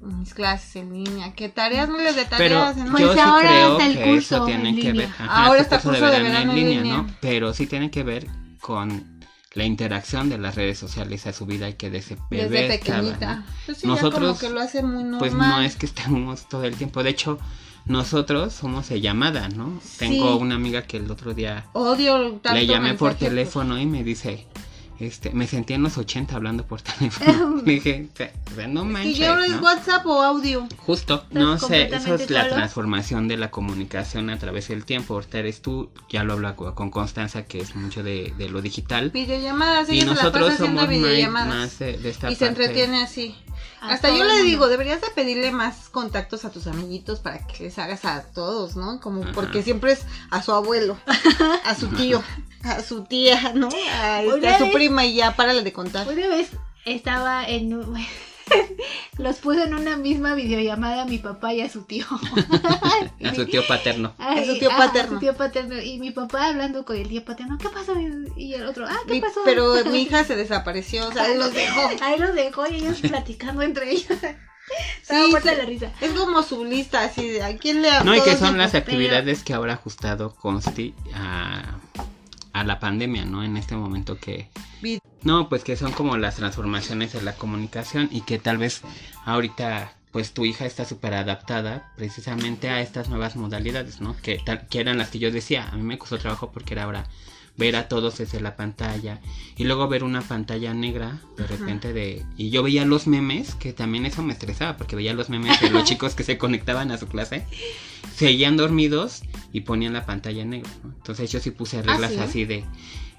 mis 0.00 0.32
clases 0.32 0.76
en 0.76 0.92
línea, 1.04 1.34
que 1.34 1.50
tareas, 1.50 1.88
miles 1.90 2.16
de 2.16 2.24
Pero 2.24 2.60
tareas. 2.60 2.76
en 2.78 2.90
Pues 2.90 3.02
yo 3.02 3.12
sí 3.12 3.20
ahora 3.20 3.48
creo 3.48 3.72
está 3.72 3.86
el 3.86 3.98
que 3.98 4.04
curso 4.04 4.36
eso 4.36 4.44
tiene 4.46 4.68
en 4.70 4.76
que 4.76 4.82
ver. 4.84 4.92
línea. 4.94 5.14
ajá, 5.18 5.44
Ahora 5.46 5.60
este 5.60 5.74
está 5.74 5.88
el 5.90 5.96
curso 5.98 6.10
de 6.12 6.22
verano 6.22 6.52
en 6.52 6.56
línea. 6.56 6.96
¿no? 6.96 7.06
Pero 7.20 7.52
sí 7.52 7.66
tiene 7.66 7.90
que 7.90 8.02
ver 8.02 8.26
con 8.60 9.13
la 9.54 9.64
interacción 9.64 10.28
de 10.28 10.38
las 10.38 10.56
redes 10.56 10.78
sociales 10.78 11.26
a 11.26 11.32
su 11.32 11.46
vida 11.46 11.68
y 11.68 11.74
que 11.74 11.90
desde 11.90 12.16
bebé 12.30 12.48
desde 12.48 12.74
estaba, 12.74 12.98
pequeñita. 12.98 13.44
Pues 13.66 13.78
sí, 13.78 13.86
ya 13.86 13.88
Nosotros, 13.88 14.38
como 14.38 14.38
que 14.38 14.50
lo 14.50 14.60
hace 14.60 14.82
muy 14.82 15.04
normal. 15.04 15.18
Pues 15.18 15.34
no 15.34 15.60
es 15.60 15.76
que 15.76 15.86
estemos 15.86 16.48
todo 16.48 16.64
el 16.64 16.76
tiempo. 16.76 17.02
De 17.02 17.10
hecho, 17.10 17.38
nosotros 17.86 18.52
somos 18.52 18.88
de 18.88 19.00
llamada, 19.00 19.48
¿no? 19.48 19.80
Tengo 19.98 20.36
una 20.36 20.54
amiga 20.54 20.82
que 20.82 20.96
el 20.96 21.10
otro 21.10 21.34
día 21.34 21.66
Odio 21.74 22.40
le 22.52 22.66
llamé 22.66 22.94
por 22.94 23.14
teléfono 23.14 23.78
y 23.78 23.86
me 23.86 24.02
dice, 24.02 24.46
este, 25.00 25.30
me 25.30 25.46
sentí 25.46 25.74
en 25.74 25.82
los 25.82 25.98
80 25.98 26.34
hablando 26.36 26.66
por 26.66 26.80
teléfono. 26.82 27.62
Le 27.64 27.72
dije, 27.74 28.08
"O 28.12 28.16
sea, 28.54 28.66
no 28.68 28.84
manches, 28.84 29.18
¿Y 29.18 29.24
ahora 29.24 29.44
es 29.46 29.52
¿no? 29.52 29.62
WhatsApp 29.62 30.06
o 30.06 30.22
audio? 30.22 30.66
Justo, 30.78 31.24
no 31.30 31.58
sé, 31.58 31.94
eso 31.94 32.14
es 32.14 32.30
la 32.30 32.48
transformación 32.48 33.28
de 33.28 33.36
la 33.36 33.50
comunicación 33.50 34.30
a 34.30 34.38
través 34.38 34.68
del 34.68 34.84
tiempo. 34.84 35.14
Ahorita 35.14 35.38
eres 35.38 35.60
tú, 35.62 35.90
ya 36.08 36.24
lo 36.24 36.34
hablo 36.34 36.54
co- 36.56 36.74
con 36.74 36.90
Constanza, 36.90 37.44
que 37.44 37.60
es 37.60 37.74
mucho 37.74 38.02
de, 38.02 38.32
de 38.38 38.48
lo 38.48 38.62
digital. 38.62 39.10
Videollamadas, 39.10 39.88
Y 39.88 40.00
la 40.00 40.06
nosotros 40.14 40.44
pasa 40.50 40.54
haciendo 40.54 40.80
somos 40.82 40.82
más, 40.82 40.88
videollamadas. 40.90 41.48
más 41.48 41.78
de, 41.78 41.98
de 41.98 42.08
esta 42.10 42.30
y 42.30 42.34
se 42.36 42.46
parte. 42.46 42.62
entretiene 42.64 43.02
así. 43.02 43.34
A 43.80 43.90
Hasta 43.92 44.08
yo 44.16 44.24
le 44.24 44.42
digo, 44.44 44.68
deberías 44.68 45.00
de 45.02 45.08
pedirle 45.14 45.52
más 45.52 45.90
contactos 45.90 46.44
a 46.46 46.50
tus 46.50 46.66
amiguitos 46.66 47.20
para 47.20 47.46
que 47.46 47.64
les 47.64 47.78
hagas 47.78 48.04
a 48.06 48.22
todos, 48.22 48.76
¿no? 48.76 48.98
Como 49.00 49.22
Ajá. 49.24 49.32
porque 49.34 49.62
siempre 49.62 49.92
es 49.92 50.00
a 50.30 50.42
su 50.42 50.52
abuelo, 50.52 50.96
a 51.64 51.74
su 51.74 51.88
tío, 51.96 52.22
a 52.64 52.82
su 52.82 53.04
tía, 53.04 53.52
¿no? 53.54 53.68
A, 53.92 54.22
este, 54.22 54.34
Una 54.34 54.54
a 54.54 54.58
su 54.58 54.64
vez- 54.64 54.72
prima 54.74 55.04
y 55.04 55.14
ya 55.14 55.36
párale 55.36 55.62
de 55.62 55.72
contar. 55.72 56.06
Una 56.08 56.28
vez 56.28 56.50
estaba 56.84 57.44
en 57.48 57.74
un- 57.74 58.06
los 59.18 59.36
puse 59.36 59.62
en 59.64 59.74
una 59.74 59.96
misma 59.96 60.34
videollamada 60.34 61.02
a 61.02 61.04
mi 61.06 61.18
papá 61.18 61.54
y 61.54 61.62
a 61.62 61.70
su 61.70 61.82
tío. 61.84 62.04
A 63.24 63.34
su 63.34 63.46
tío 63.46 63.66
paterno. 63.66 64.12
Ay, 64.18 64.40
A 64.42 64.44
su 64.46 64.58
tío 64.58 64.68
paterno. 64.68 65.14
su 65.14 65.18
tío 65.20 65.34
paterno. 65.34 65.80
Y 65.80 65.98
mi 65.98 66.10
papá 66.10 66.48
hablando 66.48 66.84
con 66.84 66.96
el 66.96 67.08
tío 67.08 67.24
paterno, 67.24 67.56
¿qué 67.58 67.68
pasó? 67.70 67.94
Y 68.36 68.52
el 68.54 68.66
otro, 68.66 68.86
ah, 68.88 68.98
¿qué 69.06 69.14
Mi- 69.14 69.20
pasó? 69.20 69.40
pero 69.46 69.74
mi 69.86 70.02
hija 70.02 70.24
se 70.24 70.36
desapareció, 70.36 71.08
o 71.08 71.12
sea, 71.12 71.30
él 71.32 71.38
los 71.38 71.54
dejó. 71.54 71.80
Ahí 72.02 72.18
los 72.18 72.34
dejó 72.34 72.66
y 72.70 72.76
ellos 72.76 73.00
platicando 73.00 73.62
entre 73.62 73.90
ellos. 73.92 74.18
Sí, 75.02 75.14
de 75.44 75.56
la 75.56 75.64
risa. 75.64 75.90
Es 76.00 76.12
como 76.12 76.42
su 76.42 76.64
lista, 76.64 77.02
así 77.04 77.28
de 77.28 77.42
a 77.42 77.56
quién 77.56 77.82
le 77.82 77.90
No, 78.04 78.14
y 78.14 78.20
que 78.22 78.36
son 78.36 78.52
se- 78.52 78.58
las 78.58 78.74
actividades 78.74 79.42
que 79.44 79.52
ahora 79.54 79.72
ha 79.72 79.76
ajustado 79.76 80.34
Consti 80.34 80.94
a, 81.14 81.76
a 82.54 82.64
la 82.64 82.80
pandemia, 82.80 83.26
¿no? 83.26 83.44
En 83.44 83.58
este 83.58 83.76
momento 83.76 84.16
que... 84.16 84.48
No, 85.22 85.48
pues 85.48 85.64
que 85.64 85.76
son 85.76 85.92
como 85.92 86.16
las 86.16 86.36
transformaciones 86.36 87.12
de 87.12 87.22
la 87.22 87.34
comunicación 87.34 88.08
y 88.10 88.22
que 88.22 88.38
tal 88.38 88.58
vez 88.58 88.82
ahorita 89.24 89.94
pues 90.12 90.32
tu 90.32 90.44
hija 90.44 90.64
está 90.64 90.84
súper 90.84 91.14
adaptada 91.14 91.92
precisamente 91.96 92.68
a 92.68 92.80
estas 92.80 93.08
nuevas 93.08 93.34
modalidades, 93.34 94.00
¿no? 94.00 94.16
Que, 94.22 94.40
tal, 94.44 94.68
que 94.68 94.80
eran 94.80 94.96
las 94.96 95.10
que 95.10 95.18
yo 95.18 95.32
decía, 95.32 95.68
a 95.68 95.76
mí 95.76 95.82
me 95.82 95.98
costó 95.98 96.18
trabajo 96.18 96.52
porque 96.52 96.74
era 96.74 96.84
ahora 96.84 97.08
ver 97.56 97.76
a 97.76 97.88
todos 97.88 98.18
desde 98.18 98.40
la 98.40 98.56
pantalla 98.56 99.20
y 99.56 99.64
luego 99.64 99.86
ver 99.88 100.02
una 100.02 100.22
pantalla 100.22 100.74
negra 100.74 101.20
de 101.36 101.46
repente 101.46 101.92
de 101.92 102.24
y 102.36 102.50
yo 102.50 102.62
veía 102.62 102.84
los 102.84 103.06
memes 103.06 103.54
que 103.54 103.72
también 103.72 104.06
eso 104.06 104.22
me 104.22 104.32
estresaba 104.32 104.76
porque 104.76 104.96
veía 104.96 105.14
los 105.14 105.28
memes 105.30 105.60
de 105.60 105.70
los 105.70 105.84
chicos 105.88 106.14
que 106.14 106.24
se 106.24 106.36
conectaban 106.36 106.90
a 106.90 106.98
su 106.98 107.06
clase 107.06 107.46
seguían 108.16 108.56
dormidos 108.56 109.22
y 109.52 109.60
ponían 109.60 109.92
la 109.92 110.04
pantalla 110.04 110.44
negra 110.44 110.70
¿no? 110.82 110.90
entonces 110.96 111.30
yo 111.30 111.38
sí 111.40 111.52
puse 111.52 111.80
reglas 111.82 112.12
¿sí? 112.12 112.18
así 112.18 112.44
de 112.44 112.64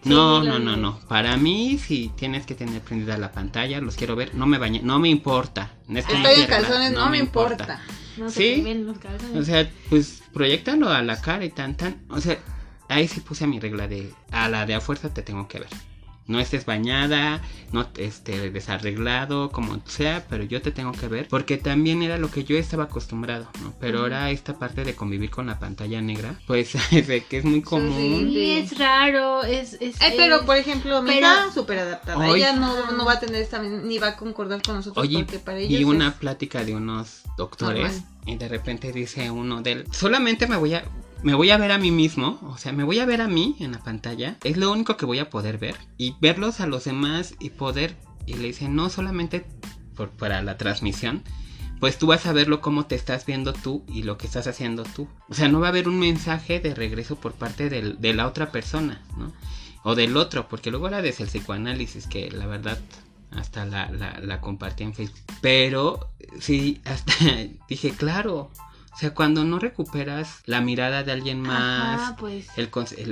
no 0.03 0.41
Sí, 0.41 0.47
no 0.49 0.59
no 0.59 0.75
no 0.75 0.99
para 1.07 1.37
mí 1.37 1.79
si 1.79 2.11
tienes 2.15 2.45
que 2.45 2.55
tener 2.55 2.81
prendida 2.81 3.17
la 3.17 3.31
pantalla 3.31 3.79
los 3.79 3.95
quiero 3.95 4.15
ver 4.17 4.35
no 4.35 4.45
me 4.47 4.57
bañé 4.57 4.81
no 4.83 4.99
me 4.99 5.09
importa 5.09 5.71
no 5.87 5.97
es 5.97 6.05
que 6.05 6.13
no 6.13 6.19
Estoy 6.19 6.41
en 6.41 6.47
quiera, 6.47 6.61
calzones, 6.61 6.91
no, 6.93 7.09
me 7.09 7.17
importa. 7.19 7.81
No 8.17 8.29
Sí. 8.29 8.63
los 8.63 8.97
o 9.35 9.43
sea, 9.43 9.69
pues 9.89 10.23
proyectalo 10.33 10.89
a 10.89 11.01
la 11.03 11.19
cara 11.21 11.43
y 11.45 11.49
tan 11.49 11.75
tan. 11.75 12.01
O 12.09 12.21
sea, 12.21 12.37
ahí 12.89 13.07
sí 13.07 13.19
puse 13.21 13.47
mi 13.47 13.59
regla 13.59 13.87
de 13.87 14.11
a 14.31 14.49
la 14.49 14.65
de 14.65 14.75
a 14.75 14.81
fuerza 14.81 15.13
te 15.13 15.21
tengo 15.21 15.47
que 15.47 15.59
ver. 15.59 15.69
No 16.27 16.39
estés 16.39 16.65
bañada, 16.65 17.39
no 17.71 17.87
este 17.97 18.49
desarreglado, 18.49 19.51
como 19.51 19.79
sea, 19.85 20.25
pero 20.27 20.43
yo 20.43 20.59
te 20.59 20.71
tengo 20.71 20.91
que 20.91 21.07
ver. 21.07 21.27
Porque 21.27 21.57
también 21.57 22.01
era 22.01 22.17
lo 22.17 22.31
que 22.31 22.43
yo 22.43 22.57
estaba 22.57 22.85
acostumbrado, 22.85 23.47
¿no? 23.61 23.75
Pero 23.79 23.99
ahora 23.99 24.31
esta 24.31 24.57
parte 24.57 24.83
de 24.83 24.95
convivir 24.95 25.29
con 25.29 25.45
la 25.45 25.59
pantalla 25.59 26.01
negra, 26.01 26.39
pues 26.47 26.69
sé 26.89 27.23
que 27.29 27.37
es 27.37 27.45
muy 27.45 27.61
común. 27.61 28.27
Sí, 28.33 28.51
es 28.53 28.75
raro, 28.79 29.43
es... 29.43 29.77
es 29.79 30.01
Ay, 30.01 30.15
pero 30.17 30.43
por 30.47 30.57
ejemplo, 30.57 30.99
mi 31.03 31.09
pero- 31.11 31.27
hija 31.27 31.51
súper 31.53 31.77
adaptada. 31.77 32.17
Hoy- 32.17 32.39
Ella 32.39 32.53
no, 32.53 32.91
no 32.93 33.05
va 33.05 33.13
a 33.13 33.19
tener 33.19 33.39
esta, 33.43 33.61
ni 33.61 33.99
va 33.99 34.07
a 34.07 34.17
concordar 34.17 34.63
con 34.63 34.77
nosotros 34.77 35.05
Oye, 35.05 35.19
porque 35.25 35.37
para 35.37 35.59
ellos 35.59 35.77
vi 35.77 35.83
una 35.83 36.07
es- 36.07 36.13
plática 36.15 36.63
de 36.63 36.73
unos 36.75 37.21
doctores 37.37 37.83
Normal. 38.01 38.03
y 38.25 38.35
de 38.37 38.47
repente 38.47 38.91
dice 38.91 39.29
uno 39.29 39.61
de 39.61 39.71
él, 39.73 39.85
solamente 39.91 40.47
me 40.47 40.55
voy 40.55 40.73
a 40.73 40.83
me 41.23 41.33
voy 41.33 41.49
a 41.49 41.57
ver 41.57 41.71
a 41.71 41.77
mí 41.77 41.91
mismo, 41.91 42.39
o 42.43 42.57
sea, 42.57 42.71
me 42.71 42.83
voy 42.83 42.99
a 42.99 43.05
ver 43.05 43.21
a 43.21 43.27
mí 43.27 43.55
en 43.59 43.71
la 43.71 43.79
pantalla, 43.79 44.37
es 44.43 44.57
lo 44.57 44.71
único 44.71 44.95
que 44.97 45.05
voy 45.05 45.19
a 45.19 45.29
poder 45.29 45.57
ver 45.57 45.75
y 45.97 46.15
verlos 46.21 46.59
a 46.59 46.67
los 46.67 46.83
demás 46.85 47.33
y 47.39 47.49
poder 47.51 47.95
y 48.25 48.33
le 48.35 48.47
dice, 48.47 48.69
"No 48.69 48.89
solamente 48.89 49.45
para 50.19 50.41
la 50.43 50.57
transmisión, 50.57 51.23
pues 51.79 51.97
tú 51.97 52.07
vas 52.07 52.25
a 52.25 52.33
verlo 52.33 52.61
cómo 52.61 52.85
te 52.85 52.95
estás 52.95 53.25
viendo 53.25 53.53
tú 53.53 53.83
y 53.87 54.03
lo 54.03 54.17
que 54.17 54.27
estás 54.27 54.47
haciendo 54.47 54.83
tú. 54.83 55.07
O 55.29 55.33
sea, 55.33 55.47
no 55.49 55.59
va 55.59 55.67
a 55.67 55.69
haber 55.69 55.87
un 55.87 55.99
mensaje 55.99 56.59
de 56.59 56.73
regreso 56.73 57.15
por 57.17 57.33
parte 57.33 57.69
del- 57.69 57.99
de 57.99 58.13
la 58.13 58.27
otra 58.27 58.51
persona, 58.51 59.01
¿no? 59.17 59.31
O 59.83 59.93
del 59.95 60.17
otro, 60.17 60.47
porque 60.47 60.71
luego 60.71 60.87
era 60.87 61.01
desde 61.01 61.23
el 61.23 61.29
psicoanálisis, 61.29 62.07
que 62.07 62.31
la 62.31 62.45
verdad 62.47 62.79
hasta 63.31 63.65
la, 63.65 63.89
la, 63.91 64.19
la 64.21 64.41
compartí 64.41 64.83
en 64.83 64.93
Facebook. 64.93 65.19
Pero 65.41 66.09
sí, 66.39 66.81
hasta 66.85 67.13
dije, 67.69 67.91
claro. 67.91 68.51
O 68.95 68.97
sea, 68.97 69.13
cuando 69.13 69.43
no 69.43 69.59
recuperas 69.59 70.39
la 70.45 70.61
mirada 70.61 71.03
de 71.03 71.11
alguien 71.11 71.41
más, 71.41 72.01
Ajá, 72.01 72.15
pues... 72.15 72.47
el, 72.55 72.69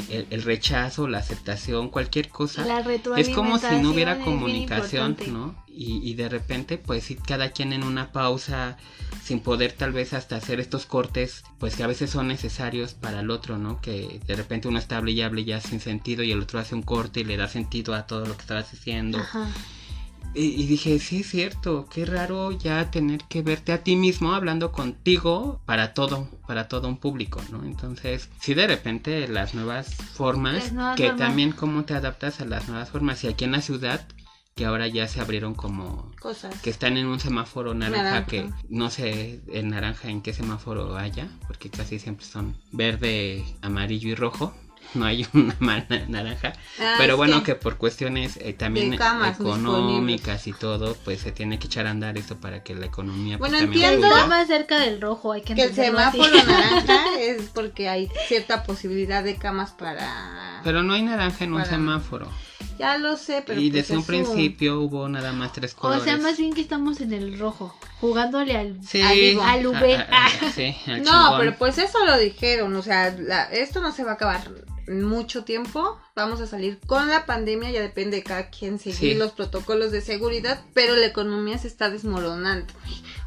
el, 0.09 0.27
el- 0.29 0.43
rechazo, 0.43 1.09
la 1.09 1.17
aceptación, 1.17 1.89
cualquier 1.89 2.29
cosa, 2.29 2.65
La 2.65 2.79
es 3.17 3.27
como 3.27 3.57
si 3.59 3.75
no 3.81 3.91
hubiera 3.91 4.17
comunicación. 4.21 5.17
¿no? 5.27 5.61
Y, 5.67 5.99
y 6.09 6.13
de 6.13 6.29
repente, 6.29 6.77
pues 6.77 7.03
sí, 7.03 7.15
cada 7.15 7.51
quien 7.51 7.73
en 7.73 7.83
una 7.83 8.13
pausa, 8.13 8.77
sin 9.25 9.41
poder 9.41 9.73
tal 9.73 9.91
vez 9.91 10.13
hasta 10.13 10.37
hacer 10.37 10.61
estos 10.61 10.85
cortes, 10.85 11.43
pues 11.59 11.75
que 11.75 11.83
a 11.83 11.87
veces 11.87 12.11
son 12.11 12.29
necesarios 12.29 12.93
para 12.93 13.19
el 13.19 13.29
otro, 13.29 13.57
¿no? 13.57 13.81
Que 13.81 14.21
de 14.25 14.35
repente 14.37 14.69
uno 14.69 14.79
está 14.79 14.95
hable 14.97 15.11
y 15.11 15.21
hable 15.21 15.43
ya 15.43 15.59
sin 15.59 15.81
sentido 15.81 16.23
y 16.23 16.31
el 16.31 16.39
otro 16.39 16.59
hace 16.59 16.75
un 16.75 16.83
corte 16.83 17.19
y 17.19 17.23
le 17.25 17.35
da 17.35 17.49
sentido 17.49 17.93
a 17.93 18.07
todo 18.07 18.25
lo 18.25 18.35
que 18.35 18.41
estabas 18.41 18.71
diciendo. 18.71 19.17
Ajá. 19.17 19.49
Y, 20.35 20.65
dije, 20.65 20.97
sí 20.99 21.19
es 21.21 21.29
cierto, 21.29 21.87
qué 21.93 22.05
raro 22.05 22.51
ya 22.51 22.89
tener 22.89 23.21
que 23.29 23.41
verte 23.43 23.71
a 23.71 23.83
ti 23.83 23.95
mismo 23.95 24.33
hablando 24.33 24.71
contigo 24.71 25.61
para 25.65 25.93
todo, 25.93 26.27
para 26.47 26.67
todo 26.67 26.87
un 26.87 26.97
público, 26.97 27.41
¿no? 27.51 27.63
Entonces, 27.63 28.29
sí 28.39 28.53
de 28.53 28.65
repente 28.67 29.27
las 29.27 29.53
nuevas 29.53 29.93
formas, 29.93 30.55
Las 30.55 30.71
nuevas 30.73 30.97
que 30.97 31.03
formas. 31.09 31.19
también 31.27 31.51
cómo 31.51 31.83
te 31.85 31.93
adaptas 31.93 32.41
a 32.41 32.45
las 32.45 32.67
nuevas 32.67 32.89
formas. 32.89 33.23
Y 33.23 33.27
aquí 33.27 33.45
en 33.45 33.51
la 33.51 33.61
ciudad, 33.61 34.07
que 34.55 34.65
ahora 34.65 34.87
ya 34.87 35.07
se 35.07 35.19
abrieron 35.19 35.55
como 35.55 36.11
cosas. 36.19 36.59
que 36.61 36.69
están 36.69 36.97
en 36.97 37.07
un 37.07 37.19
semáforo 37.19 37.73
naranja, 37.73 38.03
Naranja. 38.03 38.25
que 38.27 38.49
no 38.69 38.89
sé 38.91 39.41
en 39.47 39.69
naranja 39.69 40.09
en 40.09 40.21
qué 40.21 40.31
semáforo 40.33 40.95
haya, 40.95 41.27
porque 41.47 41.69
casi 41.69 41.97
siempre 41.99 42.25
son 42.25 42.55
verde, 42.71 43.43
amarillo 43.61 44.09
y 44.09 44.15
rojo. 44.15 44.53
No 44.99 45.05
hay 45.05 45.25
una 45.33 45.55
ma- 45.59 45.85
naranja. 46.07 46.53
Ah, 46.79 46.95
Pero 46.97 47.17
bueno, 47.17 47.39
que- 47.39 47.53
que 47.53 47.55
por 47.55 47.77
cuestiones 47.77 48.37
eh, 48.37 48.53
también 48.53 48.93
económicas 48.93 50.47
y 50.47 50.53
todo, 50.53 50.95
pues 51.03 51.21
se 51.21 51.31
tiene 51.31 51.59
que 51.59 51.67
echar 51.67 51.87
a 51.87 51.91
andar 51.91 52.17
esto 52.17 52.37
para 52.37 52.63
que 52.63 52.75
la 52.75 52.85
economía 52.85 53.37
pues, 53.37 53.51
Bueno, 53.51 53.65
también 53.65 53.93
entiendo. 53.95 54.27
más 54.27 54.47
cerca 54.47 54.79
del 54.79 55.01
rojo, 55.01 55.31
hay 55.33 55.41
que 55.41 55.55
Que 55.55 55.63
el 55.63 55.71
así. 55.71 55.81
semáforo 55.81 56.23
naranja 56.47 57.19
es 57.19 57.43
porque 57.53 57.89
hay 57.89 58.09
cierta 58.27 58.63
posibilidad 58.63 59.23
de 59.23 59.35
camas 59.35 59.71
para... 59.71 60.61
Pero 60.63 60.83
no 60.83 60.93
hay 60.93 61.01
naranja 61.03 61.43
en 61.43 61.53
un 61.53 61.65
semáforo. 61.65 62.29
Ya 62.79 62.97
lo 62.97 63.17
sé, 63.17 63.43
pero 63.45 63.59
y 63.61 63.69
pues 63.69 63.83
desde 63.87 63.97
un 63.97 64.05
principio 64.05 64.79
hubo 64.81 65.07
nada 65.07 65.31
más 65.33 65.53
tres 65.53 65.73
O 65.73 65.77
colores. 65.77 66.03
sea, 66.03 66.17
más 66.17 66.37
bien 66.37 66.53
que 66.53 66.61
estamos 66.61 66.99
en 67.01 67.13
el 67.13 67.37
rojo, 67.39 67.75
jugándole 68.01 68.57
al... 68.57 68.79
Sí, 68.83 69.01
al 69.01 69.39
al 69.41 69.67
UV. 69.67 69.95
a- 69.95 70.07
a- 70.11 70.25
a- 70.25 70.51
sí, 70.55 70.75
al 70.87 71.03
No, 71.03 71.11
chingón. 71.11 71.39
pero 71.39 71.55
pues 71.57 71.77
eso 71.77 72.03
lo 72.05 72.17
dijeron, 72.17 72.75
o 72.75 72.81
sea, 72.81 73.11
la- 73.17 73.45
esto 73.45 73.79
no 73.81 73.91
se 73.91 74.03
va 74.03 74.11
a 74.11 74.15
acabar 74.15 74.41
en 74.87 75.01
mucho 75.03 75.45
tiempo, 75.45 75.97
vamos 76.13 76.41
a 76.41 76.47
salir 76.47 76.77
con 76.85 77.07
la 77.07 77.25
pandemia, 77.25 77.71
ya 77.71 77.81
depende 77.81 78.17
de 78.17 78.23
cada 78.23 78.49
quien 78.49 78.79
seguir 78.79 78.95
Sí. 78.97 79.13
los 79.13 79.31
protocolos 79.31 79.91
de 79.93 80.01
seguridad, 80.01 80.61
pero 80.73 80.95
la 80.97 81.05
economía 81.05 81.57
se 81.57 81.69
está 81.69 81.89
desmoronando. 81.89 82.73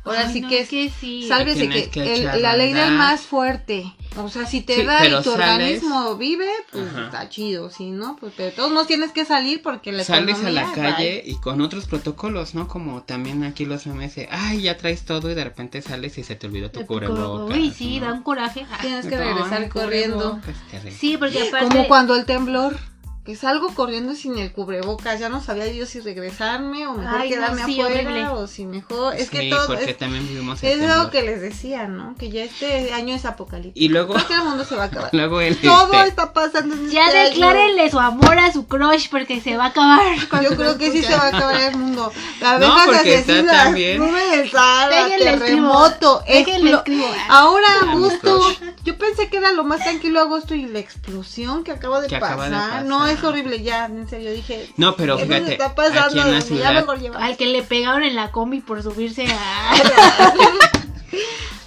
Ahora 0.07 0.27
Ay, 0.29 0.33
sí 0.33 0.41
no, 0.41 0.49
que 0.49 0.61
es 0.61 0.69
que 0.69 0.91
sí. 1.01 1.27
Sálvese 1.29 1.69
que, 1.69 1.91
que 1.91 2.15
el- 2.15 2.21
echar 2.23 2.39
la 2.41 2.57
ley 2.57 2.73
del 2.73 2.93
más 2.93 3.23
fuerte. 3.23 3.93
O 4.17 4.29
sea, 4.31 4.47
si 4.47 4.63
te 4.63 4.77
Sí, 4.77 4.83
da 4.85 5.05
y 5.05 5.11
tu 5.11 5.17
sales- 5.23 5.27
organismo 5.27 6.17
vive, 6.17 6.49
pues 6.73 6.89
Ajá. 6.89 7.05
está 7.07 7.29
chido, 7.29 7.71
sí, 7.71 7.91
¿no? 7.91 8.17
Pues 8.19 8.33
pero 8.37 8.55
todos 8.55 8.71
modos 8.71 8.87
tienes 8.87 9.13
que 9.13 9.25
salir 9.27 9.61
porque 9.63 9.93
la 9.93 10.05
Sales 10.05 10.43
a 10.43 10.51
la 10.51 10.65
va- 10.65 10.73
calle 10.73 11.23
y 11.27 11.35
con 11.41 11.61
otros 11.61 11.87
protocolos, 11.87 12.55
¿no? 12.55 12.67
Como 12.69 13.03
también 13.03 13.45
aquí 13.45 13.67
los 13.67 13.87
memes 13.87 14.15
de, 14.15 14.29
ay, 14.31 14.63
ya 14.63 14.77
traes 14.79 15.05
todo 15.05 15.31
y 15.31 15.35
de 15.35 15.45
repente 15.45 15.83
sales 15.83 16.17
y 16.17 16.25
se 16.25 16.35
te 16.37 16.47
olvidó 16.47 16.71
tu 16.71 16.87
cubrebocas. 16.87 17.57
Uy, 17.59 17.71
sí, 17.77 18.01
¿no? 18.01 18.07
da 18.07 18.13
un 18.15 18.23
coraje. 18.23 18.65
Tienes 18.81 19.07
que 19.07 19.17
No, 19.17 19.23
regresar 19.25 19.69
corriendo. 19.69 20.41
terrible. 20.71 20.97
Sí, 20.99 21.17
porque 21.19 21.49
aparte... 21.49 21.69
Como 21.77 21.89
cuando 21.89 22.15
el 22.15 22.25
temblor, 22.25 22.79
que 23.27 23.35
salgo 23.37 23.75
corriendo 23.75 24.15
sin 24.15 24.39
el 24.39 24.53
cubrebocas, 24.53 25.19
ya 25.19 25.29
no 25.29 25.43
sabía 25.43 25.67
yo 25.67 25.85
si 25.85 25.99
regresarme 26.01 26.87
o 26.87 26.95
mejor 26.95 27.21
Ay, 27.21 27.31
no, 27.31 27.35
quedarme 27.37 27.65
sí, 27.65 27.81
afuera 27.81 28.01
horrible. 28.01 28.27
o 28.29 28.47
si 28.47 28.65
mejor, 28.67 29.15
es 29.17 29.29
que 29.31 29.51
todo 29.51 29.67
porque 29.67 29.91
es, 29.91 29.99
también 29.99 30.27
vivimos 30.29 30.63
el 30.63 30.69
es 30.81 30.89
algo 30.91 31.09
temblor. 31.09 31.11
que 31.11 31.23
les 31.23 31.41
decía, 31.41 31.89
¿no? 31.89 32.15
Que 32.17 32.31
ya 32.31 32.45
este 32.45 32.93
año 32.95 33.15
es 33.17 33.25
apocalíptico. 33.25 33.85
Y 33.85 33.89
luego, 33.89 34.15
Creo 34.15 34.27
que 34.29 34.35
el 34.35 34.43
mundo 34.45 34.65
se 34.65 34.77
va 34.77 34.85
a 34.85 34.87
acabar. 34.87 35.11
luego 35.13 35.41
el 35.41 35.57
Todo 35.61 35.93
este, 35.95 36.09
está 36.09 36.33
pasando 36.33 36.75
en 36.77 36.89
Ya 36.89 37.07
este 37.07 37.19
año. 37.19 37.31
declárenle 37.31 37.91
su 37.91 37.99
amor 37.99 38.39
a 38.39 38.53
su 38.53 38.67
crush 38.69 39.09
porque 39.11 39.41
se 39.41 39.57
va 39.57 39.65
a 39.65 39.69
acabar. 39.69 40.17
Yo 40.43 40.51
lo 40.51 40.57
creo 40.57 40.79
que 40.79 40.93
sí 40.93 41.03
se 41.03 41.13
va 41.17 41.25
a 41.25 41.29
acabar 41.29 41.61
el 41.61 41.77
mundo. 41.77 42.13
No, 42.41 42.47
Abejas 42.49 42.83
porque 42.87 43.15
está 43.17 43.33
asesinas, 43.33 43.65
también- 43.65 43.99
nube 43.99 44.37
de 44.37 44.49
Sahara, 44.51 45.07
terremoto, 45.19 46.23
déjenle 46.29 46.71
explo- 46.73 46.77
escribo. 46.79 47.07
Ahora 47.29 47.67
agosto, 47.91 48.41
yo 48.85 48.97
pensé 48.97 49.29
que 49.29 49.39
era 49.39 49.53
lo 49.53 49.65
más 49.65 49.81
tranquilo 49.83 50.21
agosto 50.21 50.55
y 50.55 50.67
la 50.67 50.79
explosión 50.79 51.65
que 51.65 51.73
acaba 51.73 52.01
de, 52.01 52.09
Que 52.09 52.19
pasar. 52.19 52.35
acaba 52.35 52.49
de 52.49 52.55
pasar. 52.57 52.85
No, 52.85 53.07
es 53.07 53.16
horrible, 53.25 53.63
ya, 53.63 53.87
en 53.87 54.09
serio, 54.09 54.33
dije. 54.33 54.69
No, 54.77 54.97
pero 54.97 55.17
¿qué 55.17 55.27
nos 55.27 55.35
fíjate, 55.37 55.53
está 55.53 55.75
pasando? 55.75 56.01
aquí 56.01 56.19
en 56.21 56.33
la 56.35 56.41
Ya 56.41 56.47
ciudad, 56.47 56.75
mejor 56.75 56.99
lleva- 57.01 57.19
Al 57.25 57.37
que 57.37 57.47
le 57.47 57.63
pegaron 57.63 58.03
en 58.05 58.15
la 58.15 58.31
combi 58.33 58.61
por 58.61 58.83
subirse 58.83 59.27
a... 59.27 59.73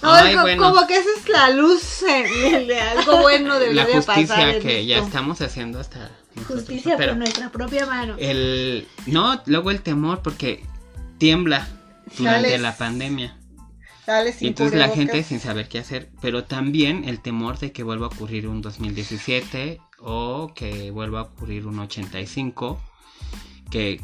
No, 0.02 0.14
Ay, 0.14 0.30
es 0.30 0.36
co- 0.36 0.42
bueno. 0.42 0.62
como 0.62 0.86
que 0.86 0.96
esa 0.96 1.08
es 1.18 1.28
la 1.28 1.50
luz 1.50 2.02
eh, 2.04 2.64
de 2.66 2.80
algo 2.80 3.18
bueno 3.20 3.48
la 3.54 3.58
debería 3.58 3.84
de 3.84 3.92
pasar. 4.00 4.14
justicia 4.16 4.50
en 4.56 4.62
que 4.62 4.86
ya 4.86 4.96
estamos 4.98 5.42
haciendo 5.42 5.78
hasta 5.78 6.10
nosotros, 6.34 6.46
Justicia 6.60 6.94
pero 6.96 7.10
por 7.12 7.18
nuestra 7.18 7.50
propia 7.50 7.84
mano. 7.84 8.14
el 8.18 8.88
no, 9.04 9.42
luego 9.44 9.70
el 9.70 9.82
temor 9.82 10.22
porque 10.22 10.64
tiembla 11.18 11.68
durante 12.16 12.48
Sales- 12.48 12.60
la 12.62 12.76
pandemia. 12.76 13.36
Y 14.40 14.46
entonces 14.48 14.78
la 14.78 14.88
gente 14.88 15.22
sin 15.22 15.38
saber 15.38 15.68
qué 15.68 15.78
hacer, 15.80 16.08
pero 16.22 16.44
también 16.44 17.04
el 17.06 17.20
temor 17.20 17.58
de 17.58 17.70
que 17.70 17.82
vuelva 17.82 18.06
a 18.06 18.08
ocurrir 18.08 18.48
un 18.48 18.62
2017 18.62 19.80
o 20.02 20.52
que 20.54 20.90
vuelva 20.90 21.20
a 21.20 21.22
ocurrir 21.22 21.66
un 21.66 21.78
85, 21.78 22.80
que 23.70 24.00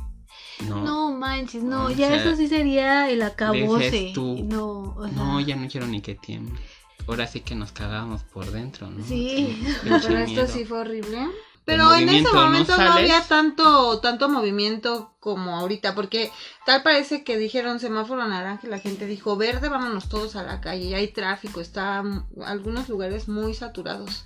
no, 0.66 0.82
No 0.82 1.10
manches, 1.12 1.62
no, 1.62 1.90
ya 1.90 2.08
sea, 2.08 2.16
eso 2.16 2.36
sí 2.36 2.48
sería 2.48 3.10
el 3.10 3.22
acabose. 3.22 4.12
tú, 4.14 4.44
no, 4.44 4.94
o 4.96 5.08
sea, 5.08 5.16
no, 5.16 5.40
ya 5.40 5.56
no 5.56 5.68
quiero 5.68 5.86
ni 5.86 6.00
que 6.00 6.14
tiemble. 6.14 6.60
Ahora 7.06 7.26
sí 7.26 7.40
que 7.40 7.54
nos 7.54 7.72
cagábamos 7.72 8.22
por 8.24 8.50
dentro, 8.50 8.90
¿no? 8.90 9.04
Sí. 9.04 9.62
No, 9.84 10.00
pero 10.00 10.18
esto 10.18 10.32
miedo. 10.32 10.48
sí 10.48 10.64
fue 10.64 10.78
horrible. 10.78 11.28
Pero 11.64 11.92
en 11.96 12.08
ese 12.08 12.22
no 12.22 12.32
momento 12.32 12.72
no, 12.72 12.78
sales. 12.78 12.92
había 12.92 13.22
tanto, 13.22 13.98
tanto 13.98 14.28
movimiento 14.28 15.16
como 15.18 15.56
ahorita, 15.56 15.96
porque 15.96 16.30
tal 16.64 16.84
parece 16.84 17.24
que 17.24 17.36
dijeron 17.36 17.80
semáforo 17.80 18.24
naranja 18.26 18.68
y 18.68 18.70
la 18.70 18.78
gente 18.78 19.06
dijo 19.06 19.36
verde, 19.36 19.68
vámonos 19.68 20.08
todos 20.08 20.36
a 20.36 20.44
la 20.44 20.60
calle, 20.60 20.94
hay 20.94 21.08
tráfico, 21.08 21.60
está 21.60 22.04
algunos 22.44 22.88
lugares 22.88 23.26
muy 23.28 23.52
saturados. 23.52 24.24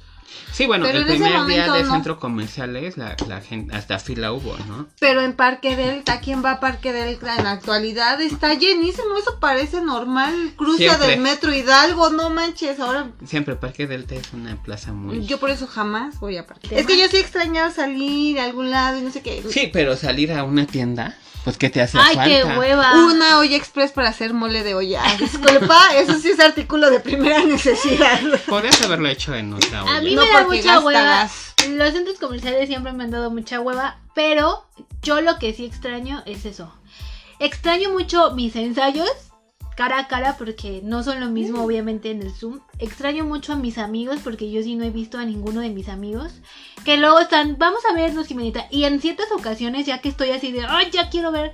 Sí, 0.53 0.67
bueno, 0.67 0.85
Pero 0.85 0.99
el 0.99 1.07
primer 1.07 1.47
día 1.47 1.73
de 1.73 1.85
no. 1.85 1.93
centros 1.93 2.19
comerciales, 2.19 2.97
la, 2.97 3.17
la 3.29 3.41
gente, 3.41 3.75
hasta 3.75 3.99
fila 3.99 4.33
hubo, 4.33 4.57
¿no? 4.69 4.89
Pero 4.99 5.23
en 5.23 5.33
Parque 5.35 5.77
Delta, 5.77 6.21
¿quién 6.21 6.45
va 6.45 6.53
a 6.53 6.61
Parque 6.61 6.93
Delta 6.93 7.37
en 7.37 7.45
la 7.45 7.53
actualidad? 7.53 8.21
Está 8.21 8.55
llenísimo, 8.55 9.17
eso 9.19 9.39
parece 9.41 9.81
normal. 9.81 10.53
Cruce 10.57 10.85
Siempre. 10.85 11.07
del 11.09 11.21
metro 11.21 11.55
Hidalgo, 11.55 12.11
no 12.11 12.31
manches, 12.31 12.79
ahora 12.81 13.11
Siempre 13.25 13.57
Parque 13.57 13.87
Delta 13.87 14.15
es 14.17 14.33
una 14.33 14.61
plaza 14.63 14.93
muy... 14.93 15.25
yo 15.25 15.39
por 15.39 15.51
eso 15.51 15.67
jamás 15.67 16.19
voy 16.21 16.37
a 16.37 16.47
Parque. 16.47 16.69
¿Te 16.69 16.81
Es 16.81 16.87
que 16.87 16.99
yo 16.99 17.09
sí 17.09 17.17
extrañaba 17.17 17.71
salir 17.71 18.39
a 18.41 18.45
algún 18.45 18.71
lado 18.71 18.99
y 18.99 19.03
no 19.03 19.11
sé 19.11 19.23
qué. 19.23 19.43
Sí, 19.49 19.71
pero 19.73 19.97
salir 19.97 20.33
a 20.33 20.45
una 20.45 20.67
tienda, 20.67 21.17
pues 21.45 21.57
¿qué 21.59 21.71
te 21.71 21.81
hace 21.81 21.99
Ay, 21.99 22.15
falta? 22.17 22.25
qué 22.25 22.45
hueva. 22.59 22.93
Una 23.07 23.39
olla 23.39 23.57
express 23.57 23.93
para 23.93 24.09
hacer 24.09 24.35
mole 24.35 24.63
de 24.63 24.75
olla. 24.75 25.03
Disculpa, 25.19 25.79
eso 25.97 26.19
sí 26.19 26.31
es 26.31 26.41
artículo 26.41 26.91
de 26.91 27.01
primera 27.01 27.43
necesidad. 27.45 28.21
Podrías 28.49 28.81
haberlo 28.83 29.09
hecho 29.09 29.35
en 29.35 29.53
otra 29.55 29.85
olla. 29.85 29.97
A 29.97 30.01
mí 30.01 30.15
No, 30.15 30.25
me 30.25 30.31
da 30.33 30.45
mucha 30.47 30.81
hueva. 30.81 31.29
Los 31.71 31.93
centros 31.93 32.19
comerciales 32.19 32.69
siempre 32.69 32.93
me 32.93 33.05
han 33.05 33.11
dado 33.11 33.31
mucha 33.31 33.61
hueva, 33.61 33.99
pero 34.15 34.67
yo 35.03 35.21
lo 35.21 35.39
que 35.39 35.53
sí 35.53 35.65
extraño 35.67 36.23
es 36.27 36.45
eso. 36.45 36.73
Extraño 37.39 37.91
mucho 37.91 38.33
mis 38.33 38.55
ensayos 38.57 39.09
cara 39.77 39.99
a 39.99 40.09
cara 40.09 40.37
porque 40.39 40.81
no 40.85 41.03
son 41.03 41.21
lo 41.21 41.27
Mm. 41.29 41.33
mismo 41.33 41.65
obviamente 41.65 42.11
en 42.11 42.23
el 42.23 42.31
Zoom. 42.33 42.61
Extraño 42.79 43.25
mucho 43.25 43.53
a 43.53 43.57
mis 43.57 43.79
amigos 43.79 44.19
porque 44.23 44.51
yo 44.51 44.63
sí 44.63 44.75
no 44.75 44.85
he 44.85 44.91
visto 44.91 45.19
a 45.19 45.25
ninguno 45.25 45.61
de 45.61 45.71
mis 45.71 45.89
amigos. 45.89 46.33
Que 46.85 46.97
luego 46.97 47.19
están, 47.21 47.57
vamos 47.59 47.81
a 47.91 47.95
vernos, 47.95 48.27
Jimenita. 48.27 48.67
Y 48.71 48.85
en 48.85 49.01
ciertas 49.01 49.31
ocasiones, 49.33 49.87
ya 49.87 50.01
que 50.01 50.09
estoy 50.09 50.31
así 50.31 50.53
de, 50.53 50.65
ay, 50.69 50.91
ya 50.91 51.09
quiero 51.11 51.33
ver. 51.33 51.53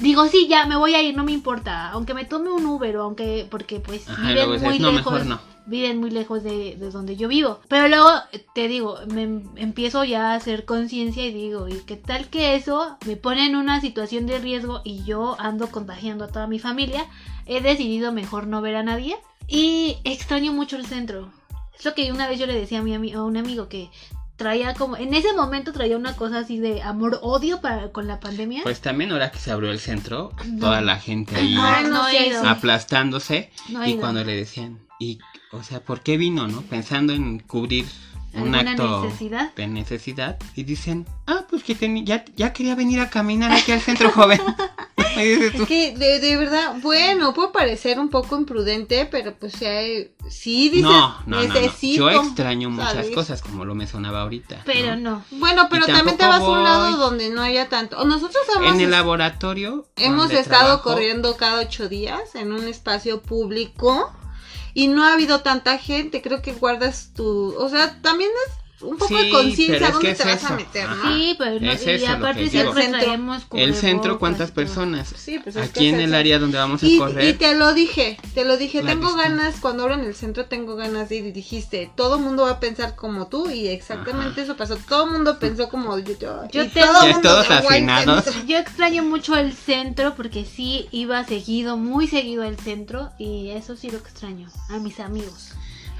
Digo, 0.00 0.26
sí, 0.28 0.46
ya 0.48 0.64
me 0.66 0.76
voy 0.76 0.94
a 0.94 1.02
ir, 1.02 1.16
no 1.16 1.24
me 1.24 1.32
importa. 1.32 1.90
Aunque 1.90 2.14
me 2.14 2.24
tome 2.24 2.50
un 2.50 2.64
Uber 2.66 2.96
o 2.98 3.02
aunque, 3.02 3.46
porque 3.50 3.80
pues 3.80 4.08
Ajá, 4.08 4.28
viven 4.28 4.60
muy 4.62 4.78
"No, 4.78 4.92
lejos 4.92 5.12
mejor 5.12 5.26
no". 5.26 5.40
viven 5.66 5.98
muy 5.98 6.10
lejos 6.10 6.42
de, 6.44 6.76
de 6.76 6.90
donde 6.90 7.16
yo 7.16 7.26
vivo. 7.28 7.58
Pero 7.68 7.88
luego 7.88 8.08
te 8.54 8.68
digo, 8.68 8.96
me 9.12 9.24
em- 9.24 9.42
empiezo 9.56 10.04
ya 10.04 10.30
a 10.30 10.34
hacer 10.36 10.64
conciencia 10.64 11.26
y 11.26 11.32
digo, 11.32 11.68
¿y 11.68 11.74
qué 11.84 11.96
tal 11.96 12.28
que 12.28 12.54
eso 12.54 12.96
me 13.06 13.16
pone 13.16 13.44
en 13.44 13.56
una 13.56 13.80
situación 13.80 14.26
de 14.26 14.38
riesgo 14.38 14.80
y 14.84 15.02
yo 15.04 15.34
ando 15.40 15.66
contagiando 15.66 16.24
a 16.24 16.28
toda 16.28 16.46
mi 16.46 16.60
familia? 16.60 17.04
He 17.48 17.60
decidido 17.60 18.12
mejor 18.12 18.46
no 18.46 18.60
ver 18.60 18.76
a 18.76 18.82
nadie 18.82 19.16
y 19.46 19.96
extraño 20.04 20.52
mucho 20.52 20.76
el 20.76 20.86
centro. 20.86 21.32
Es 21.78 21.84
lo 21.84 21.94
que 21.94 22.12
una 22.12 22.28
vez 22.28 22.38
yo 22.38 22.46
le 22.46 22.54
decía 22.54 22.80
a, 22.80 22.82
mi 22.82 23.12
a 23.12 23.22
un 23.22 23.36
amigo 23.36 23.68
que 23.68 23.90
traía 24.36 24.74
como, 24.74 24.96
en 24.96 25.14
ese 25.14 25.32
momento 25.32 25.72
traía 25.72 25.96
una 25.96 26.14
cosa 26.14 26.38
así 26.38 26.58
de 26.58 26.82
amor-odio 26.82 27.60
para 27.60 27.90
con 27.90 28.06
la 28.06 28.20
pandemia. 28.20 28.62
Pues 28.62 28.80
también 28.80 29.10
ahora 29.12 29.30
que 29.30 29.38
se 29.38 29.50
abrió 29.50 29.70
el 29.70 29.80
centro, 29.80 30.32
No. 30.46 30.60
toda 30.60 30.80
la 30.80 30.98
gente 30.98 31.36
ahí 31.36 31.54
no 31.54 32.48
aplastándose 32.48 33.50
No 33.68 33.86
y 33.86 33.94
cuando 33.94 34.22
le 34.24 34.36
decían, 34.36 34.78
y, 35.00 35.18
o 35.52 35.62
sea, 35.62 35.80
¿por 35.80 36.02
qué 36.02 36.16
vino, 36.16 36.48
no? 36.48 36.62
Pensando 36.62 37.12
en 37.12 37.40
cubrir 37.40 37.86
un 38.34 38.54
¿Alguna 38.54 38.60
acto 38.72 39.02
necesidad? 39.04 39.54
de 39.54 39.66
necesidad 39.66 40.36
y 40.54 40.64
dicen, 40.64 41.06
ah, 41.26 41.44
pues 41.48 41.62
que 41.64 41.76
teni- 41.76 42.04
ya, 42.04 42.24
ya 42.36 42.52
quería 42.52 42.74
venir 42.74 43.00
a 43.00 43.08
caminar 43.10 43.52
aquí 43.52 43.72
al 43.72 43.80
centro 43.80 44.10
joven. 44.10 44.40
Y 45.16 45.20
dices 45.30 45.52
tú, 45.56 45.62
Es 45.62 45.68
que 45.68 45.96
de, 45.96 46.20
de 46.20 46.36
verdad, 46.36 46.76
bueno, 46.80 47.34
puede 47.34 47.48
parecer 47.48 47.98
un 47.98 48.08
poco 48.08 48.36
imprudente, 48.38 49.04
pero 49.10 49.34
pues 49.34 49.60
hay- 49.62 50.12
sí 50.28 50.68
dices, 50.68 50.84
no, 50.84 50.90
no, 51.26 51.40
no, 51.40 51.42
no. 51.42 51.54
necesito. 51.54 52.08
Yo 52.08 52.22
extraño 52.22 52.70
muchas 52.70 52.92
salir". 52.94 53.14
cosas 53.14 53.42
como 53.42 53.64
lo 53.64 53.74
mencionaba 53.74 54.20
ahorita. 54.22 54.62
Pero 54.64 54.94
¿no? 54.94 55.10
no. 55.10 55.24
Bueno, 55.32 55.66
pero 55.70 55.86
también 55.86 56.16
te 56.18 56.24
vas 56.24 56.40
a 56.40 56.48
un 56.48 56.62
lado 56.62 56.90
voy. 56.90 57.00
donde 57.00 57.30
no 57.30 57.42
haya 57.42 57.68
tanto. 57.68 58.04
Nosotros 58.04 58.44
hemos, 58.56 58.74
En 58.74 58.80
el 58.80 58.92
laboratorio. 58.92 59.88
hemos 59.96 60.30
estado 60.30 60.46
trabajo, 60.66 60.82
corriendo 60.84 61.36
cada 61.36 61.62
ocho 61.62 61.88
días 61.88 62.36
en 62.36 62.52
un 62.52 62.68
espacio 62.68 63.20
público 63.20 64.12
y 64.74 64.88
no 64.88 65.04
ha 65.04 65.12
habido 65.14 65.40
tanta 65.40 65.78
gente. 65.78 66.22
Creo 66.22 66.42
que 66.42 66.52
guardas 66.52 67.12
tu. 67.14 67.54
O 67.58 67.68
sea, 67.68 68.00
también 68.02 68.30
es 68.46 68.67
un 68.80 68.96
poco 68.96 69.08
Sí, 69.08 69.24
de 69.24 69.30
conciencia 69.30 69.86
es 69.88 69.92
dónde 69.92 70.08
que 70.08 70.14
te 70.14 70.22
es 70.22 70.28
vas 70.42 70.50
a 70.50 70.54
meter. 70.56 70.88
Sí, 71.06 71.34
pero 71.38 71.60
no, 71.60 71.72
Es 71.72 71.86
y 71.86 71.90
eso 71.90 72.08
aparte 72.12 72.48
siempre 72.48 72.88
traemos 72.88 73.42
El 73.52 73.74
centro, 73.74 74.18
¿cuántas 74.18 74.50
personas? 74.52 75.12
Sí, 75.16 75.38
pues 75.40 75.56
es 75.56 75.62
que 75.70 75.80
Aquí 75.80 75.86
es 75.88 75.94
en 75.94 76.00
el 76.00 76.14
área 76.14 76.38
donde 76.38 76.58
vamos 76.58 76.82
a 76.82 76.86
Y, 76.86 76.98
correr. 76.98 77.24
y 77.28 77.32
te 77.34 77.54
lo 77.56 77.74
dije, 77.74 78.18
te 78.34 78.44
lo 78.44 78.56
dije, 78.56 78.82
La 78.82 78.90
tengo 78.92 79.08
distancia. 79.08 79.36
ganas, 79.36 79.60
cuando 79.60 79.82
abran 79.82 80.00
el 80.00 80.14
centro 80.14 80.44
tengo 80.46 80.76
ganas 80.76 81.08
de 81.08 81.16
ir 81.16 81.24
y 81.26 81.32
dijiste, 81.32 81.90
todo 81.96 82.16
el 82.16 82.22
mundo 82.22 82.44
va 82.44 82.50
a 82.52 82.60
pensar 82.60 82.94
como 82.94 83.26
tú 83.28 83.50
y 83.50 83.68
exactamente 83.68 84.42
eso 84.42 84.56
pasó, 84.56 84.76
todo 84.88 85.06
el 85.06 85.10
mundo 85.12 85.38
pensó 85.38 85.68
como 85.68 85.98
yo, 85.98 86.16
yo, 86.18 86.48
Yo 86.50 86.68
tengo- 86.70 86.86
todo 86.92 87.06
el 87.06 87.12
mundo 87.14 87.28
todos 87.28 87.50
afinados. 87.50 88.24
Yo 88.46 88.58
extraño 88.58 89.02
mucho 89.02 89.34
el 89.36 89.52
centro 89.52 90.14
porque 90.14 90.44
sí 90.44 90.86
iba 90.92 91.24
seguido, 91.24 91.76
muy 91.76 92.06
seguido 92.06 92.44
al 92.44 92.56
centro 92.58 93.10
y 93.18 93.50
eso 93.50 93.76
sí 93.76 93.90
lo 93.90 93.98
extraño, 93.98 94.48
a 94.68 94.78
mis 94.78 95.00
amigos. 95.00 95.50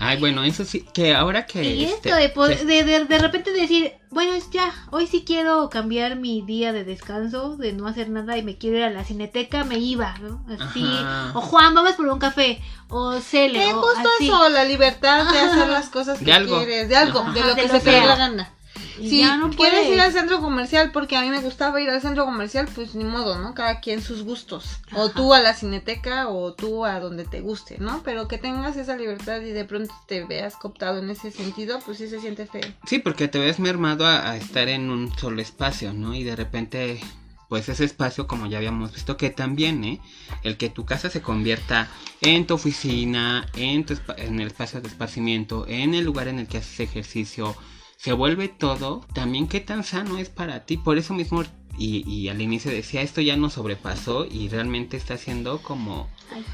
Ay, 0.01 0.19
bueno, 0.19 0.45
eso 0.45 0.65
sí, 0.65 0.87
que 0.95 1.15
ahora 1.15 1.45
que... 1.47 1.63
y 1.65 1.85
este, 1.85 2.25
esto 2.25 2.47
de, 2.47 2.57
de, 2.65 2.85
de, 2.85 3.05
de 3.05 3.19
repente 3.19 3.53
decir, 3.53 3.93
bueno, 4.11 4.33
ya, 4.53 4.73
hoy 4.91 5.07
sí 5.09 5.25
quiero 5.27 5.69
cambiar 5.71 6.15
mi 6.17 6.41
día 6.43 6.73
de 6.73 6.85
descanso, 6.85 7.57
de 7.57 7.73
no 7.73 7.87
hacer 7.89 8.09
nada 8.09 8.37
y 8.39 8.43
me 8.43 8.57
quiero 8.59 8.77
ir 8.79 8.85
a 8.85 8.91
la 8.91 9.05
cineteca, 9.05 9.65
me 9.65 9.79
iba, 9.79 10.15
¿no? 10.19 10.45
Así, 10.55 10.85
Ajá. 10.85 11.33
o 11.35 11.41
Juan, 11.41 11.75
vamos 11.75 11.93
por 11.93 12.07
un 12.07 12.19
café, 12.21 12.61
o 12.89 13.21
Cele, 13.21 13.73
o 13.75 13.83
justo 13.83 14.09
así. 14.17 14.27
eso, 14.29 14.49
la 14.51 14.65
libertad 14.65 15.31
de 15.33 15.39
hacer 15.41 15.69
las 15.69 15.89
cosas 15.89 16.19
que 16.21 16.27
De 16.27 16.33
algo. 16.33 16.59
quieres, 16.59 16.89
de 16.89 16.97
algo, 16.97 17.19
Ajá, 17.21 17.33
de 17.33 17.41
lo 17.41 17.55
de 17.55 17.63
que 17.63 17.69
lo 17.69 17.75
se 17.75 17.81
te 17.81 17.91
dé 17.91 18.01
la 18.07 18.17
gana. 18.17 18.53
Y 19.01 19.09
Si 19.11 19.19
ya 19.21 19.37
no 19.37 19.51
quieres 19.51 19.81
puedes. 19.81 19.95
ir 19.95 20.01
al 20.01 20.13
centro 20.13 20.41
comercial 20.41 20.91
porque 20.93 21.17
a 21.17 21.23
mí 21.23 21.29
me 21.31 21.41
gustaba 21.41 21.81
ir 21.81 21.89
al 21.91 22.01
centro 22.01 22.25
comercial, 22.25 22.69
pues 22.75 22.95
ni 22.95 23.05
modo, 23.05 23.39
¿no? 23.39 23.55
Cada 23.55 23.81
quien 23.81 24.03
sus 24.03 24.23
gustos. 24.23 24.81
O 24.95 25.11
tú 25.11 25.33
a 25.35 25.41
la 25.41 25.55
cineteca 25.55 26.29
o 26.29 26.53
tú 26.55 26.85
a 26.85 27.01
donde 27.01 27.25
te 27.25 27.41
guste, 27.41 27.77
¿no? 27.79 28.03
Pero 28.05 28.29
que 28.29 28.39
tengas 28.39 28.77
esa 28.77 28.97
libertad 28.97 29.41
y 29.41 29.53
de 29.53 29.65
pronto 29.65 29.95
te 30.07 30.25
veas 30.25 30.57
cooptado 30.57 30.99
en 30.99 31.11
ese 31.11 31.31
sentido, 31.31 31.79
pues 31.85 31.99
sí 31.99 32.09
se 32.09 32.21
siente 32.21 32.47
feo. 32.47 32.63
Sí, 32.87 32.99
porque 32.99 33.29
te 33.29 33.39
ves 33.39 33.59
mermado 33.59 34.07
a, 34.07 34.31
a 34.31 34.37
estar 34.37 34.69
en 34.69 34.91
un 34.91 35.17
solo 35.17 35.41
espacio, 35.41 35.93
¿no? 35.93 36.15
Y 36.15 36.25
de 36.25 36.37
repente, 36.37 37.01
pues 37.49 37.69
ese 37.69 37.85
espacio, 37.85 38.27
como 38.27 38.47
ya 38.47 38.59
habíamos 38.59 38.93
visto, 38.93 39.17
que 39.17 39.31
también, 39.31 39.85
¿eh? 39.85 40.01
El 40.43 40.57
que 40.57 40.69
tu 40.69 40.85
casa 40.85 41.09
se 41.11 41.23
convierta 41.23 41.89
en 42.21 42.47
tu 42.47 42.55
oficina, 42.55 43.47
en, 43.55 43.85
tu 43.87 43.95
en 44.17 44.41
el 44.41 44.49
espacio 44.49 44.81
de 44.81 44.89
esparcimiento, 44.89 45.67
en 45.69 45.95
el 45.95 46.05
lugar 46.05 46.29
en 46.29 46.39
el 46.41 46.47
que 46.49 46.59
haces 46.59 46.81
ejercicio, 46.81 47.57
se 47.99 48.13
vuelve 48.13 48.47
todo, 48.47 49.05
también 49.13 49.49
qué 49.49 49.61
tan 49.61 49.83
sano 49.83 50.19
es 50.19 50.29
para 50.29 50.65
ti. 50.65 50.77
Por 50.77 50.99
eso 50.99 51.15
mismo, 51.15 51.43
y, 51.77 52.09
y 52.09 52.29
al 52.29 52.41
inicio 52.41 52.71
decía, 52.71 53.03
esto 53.03 53.21
ya 53.21 53.37
nos 53.37 53.55
sobrepasó 53.55 54.25
y 54.25 54.49
realmente 54.49 54.97
está 54.97 55.17
siendo 55.17 55.61
como... 55.61 56.09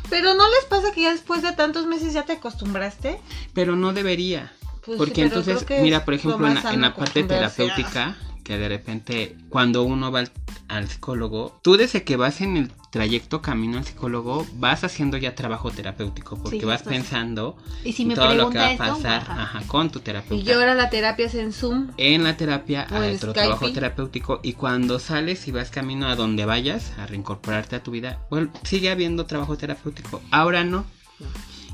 Pero 0.09 0.33
¿no 0.33 0.49
les 0.49 0.65
pasa 0.65 0.93
que 0.93 1.03
ya 1.03 1.13
después 1.13 1.43
de 1.43 1.53
tantos 1.53 1.87
meses 1.87 2.15
ya 2.15 2.25
te 2.25 2.33
acostumbraste? 2.33 3.21
Pero 3.53 3.77
no 3.77 3.93
debería. 3.93 4.55
Pues 4.87 4.97
Porque 4.97 5.23
entonces, 5.23 5.67
mira, 5.83 6.07
por 6.07 6.15
lo 6.15 6.19
ejemplo, 6.19 6.47
en 6.47 6.55
la, 6.55 6.73
en 6.73 6.81
la 6.81 6.95
parte 6.95 7.23
terapéutica, 7.25 8.17
que 8.45 8.59
de 8.59 8.69
repente 8.69 9.37
cuando 9.49 9.83
uno 9.83 10.13
va 10.13 10.21
al, 10.21 10.31
al 10.69 10.89
psicólogo, 10.89 11.59
tú 11.63 11.77
desde 11.77 12.05
que 12.05 12.17
vas 12.17 12.41
en 12.41 12.57
el 12.57 12.71
trayecto 12.93 13.43
camino 13.43 13.79
al 13.79 13.85
psicólogo, 13.85 14.47
vas 14.55 14.85
haciendo 14.85 15.17
ya 15.17 15.35
trabajo 15.35 15.71
terapéutico, 15.73 16.37
porque 16.37 16.61
Sí, 16.61 16.65
vas 16.65 16.83
pues. 16.83 16.95
pensando 16.97 17.57
Y 17.85 17.93
si 17.95 18.05
me 18.05 18.15
todo 18.15 18.35
lo 18.35 18.51
que 18.51 18.59
va 18.59 18.67
a 18.67 18.73
esto, 18.73 18.85
pasar 18.85 19.23
ajá. 19.23 19.43
ajá, 19.43 19.63
con 19.67 19.91
tu 19.91 19.99
terapeuta. 20.01 20.41
Y 20.41 20.47
yo 20.47 20.55
ahora 20.55 20.75
la 20.77 20.91
terapia 20.91 21.27
es 21.27 21.35
en 21.35 21.53
Zoom. 21.53 21.91
En 21.97 22.23
la 22.23 22.37
terapia 22.37 22.87
hay 22.91 23.11
en 23.11 23.17
otro 23.17 23.33
trabajo 23.33 23.73
terapéutico 23.73 24.39
y 24.45 24.53
cuando 24.53 25.01
sales 25.01 25.49
y 25.49 25.51
vas 25.51 25.71
camino 25.71 26.07
a 26.07 26.15
donde 26.15 26.45
vayas 26.45 26.93
a 26.99 27.07
reincorporarte 27.07 27.75
a 27.77 27.83
tu 27.83 27.91
vida, 27.91 28.21
bueno, 28.31 28.53
sigue 28.63 28.91
habiendo 28.91 29.27
trabajo 29.27 29.57
terapéutico. 29.57 30.23
Ahora 30.31 30.63
no. 30.63 30.85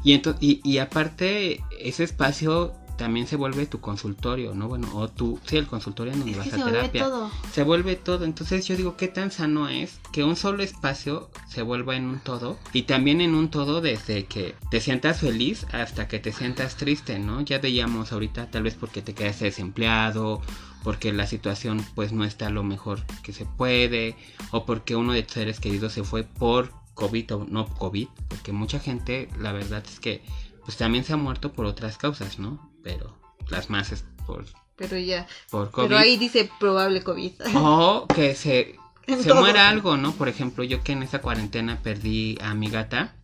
Y, 0.03 0.15
y, 0.41 0.61
y 0.65 0.79
aparte, 0.79 1.61
ese 1.79 2.05
espacio 2.05 2.73
también 3.01 3.27
se 3.27 3.37
vuelve 3.37 3.65
tu 3.65 3.81
consultorio, 3.81 4.55
¿no? 4.55 4.69
Bueno, 4.69 4.87
o 4.95 5.09
tu, 5.09 5.41
sí, 5.47 5.57
el 5.57 5.67
consultorio 5.67 6.13
en 6.13 6.19
donde 6.19 6.33
Es 6.33 6.37
vas 6.37 6.49
que 6.49 6.55
a 6.55 6.59
se 6.59 6.63
vuelve 6.65 6.79
terapia. 6.81 7.05
todo. 7.05 7.31
Se 7.51 7.63
vuelve 7.63 7.97
todo, 7.97 8.27
entonces 8.27 8.69
yo 8.69 8.77
digo, 8.77 8.99
¿qué 8.99 9.09
tan 9.09 9.31
sano 9.31 9.71
es 9.71 10.01
que 10.13 10.23
un 10.23 10.37
solo 10.37 10.63
espacio 10.63 11.31
se 11.49 11.63
vuelva 11.63 11.97
en 11.97 12.05
un 12.05 12.21
todo? 12.21 12.59
Y 12.75 12.83
también 12.83 13.23
en 13.23 13.35
un 13.35 13.51
todo 13.51 13.81
desde 13.81 14.27
que 14.27 14.55
te 14.71 14.83
sientas 14.83 15.21
feliz 15.21 15.67
hasta 15.73 16.09
que 16.09 16.19
te 16.19 16.31
sientas 16.31 16.77
triste, 16.77 17.19
¿no? 17.19 17.41
Ya 17.41 17.59
veíamos 17.59 18.13
ahorita, 18.13 18.51
tal 18.51 18.65
vez 18.65 18.75
porque 18.75 19.01
te 19.01 19.15
quedaste 19.15 19.47
desempleado, 19.47 20.43
porque 20.85 21.11
la 21.11 21.27
situación 21.27 21.83
pues 21.95 22.13
no 22.13 22.27
está 22.27 22.51
lo 22.51 22.65
mejor 22.65 23.01
que 23.23 23.33
se 23.33 23.47
puede, 23.47 24.15
o 24.51 24.67
porque 24.67 24.95
uno 24.95 25.15
de 25.15 25.23
tus 25.23 25.33
seres 25.33 25.59
queridos 25.59 25.95
se 25.95 26.05
fue 26.05 26.25
por 26.25 26.71
COVID 26.93 27.35
o 27.35 27.47
no 27.49 27.67
COVID, 27.67 28.09
porque 28.29 28.53
mucha 28.53 28.79
gente, 28.79 29.31
la 29.39 29.53
verdad 29.53 29.83
es 29.89 30.01
que 30.01 30.23
pues 30.67 30.77
también 30.77 31.05
se 31.05 31.15
ha 31.15 31.17
muerto 31.17 31.51
por 31.55 31.65
otras 31.65 31.97
causas, 31.97 32.39
¿no? 32.39 32.70
Pero 32.83 33.17
las 33.49 33.71
más 33.71 33.93
es 33.93 34.05
por, 34.27 34.45
Pero 34.77 34.99
ya. 34.99 35.27
por 35.51 35.71
COVID. 35.71 35.89
Pero 35.89 35.99
ahí 35.99 36.17
dice 36.17 36.51
probable 36.59 37.03
COVID. 37.03 37.33
O 37.57 38.07
que 38.09 38.35
se, 38.35 38.77
se 39.07 39.29
todo. 39.29 39.41
muera 39.41 39.69
algo, 39.69 39.97
¿no? 39.97 40.13
Por 40.13 40.29
ejemplo, 40.29 40.65
yo 40.65 40.83
que 40.83 40.93
en 40.93 41.03
esa 41.03 41.21
cuarentena 41.21 41.81
perdí 41.83 42.39
a 42.43 42.55
mi 42.55 42.69
gata 42.71 43.15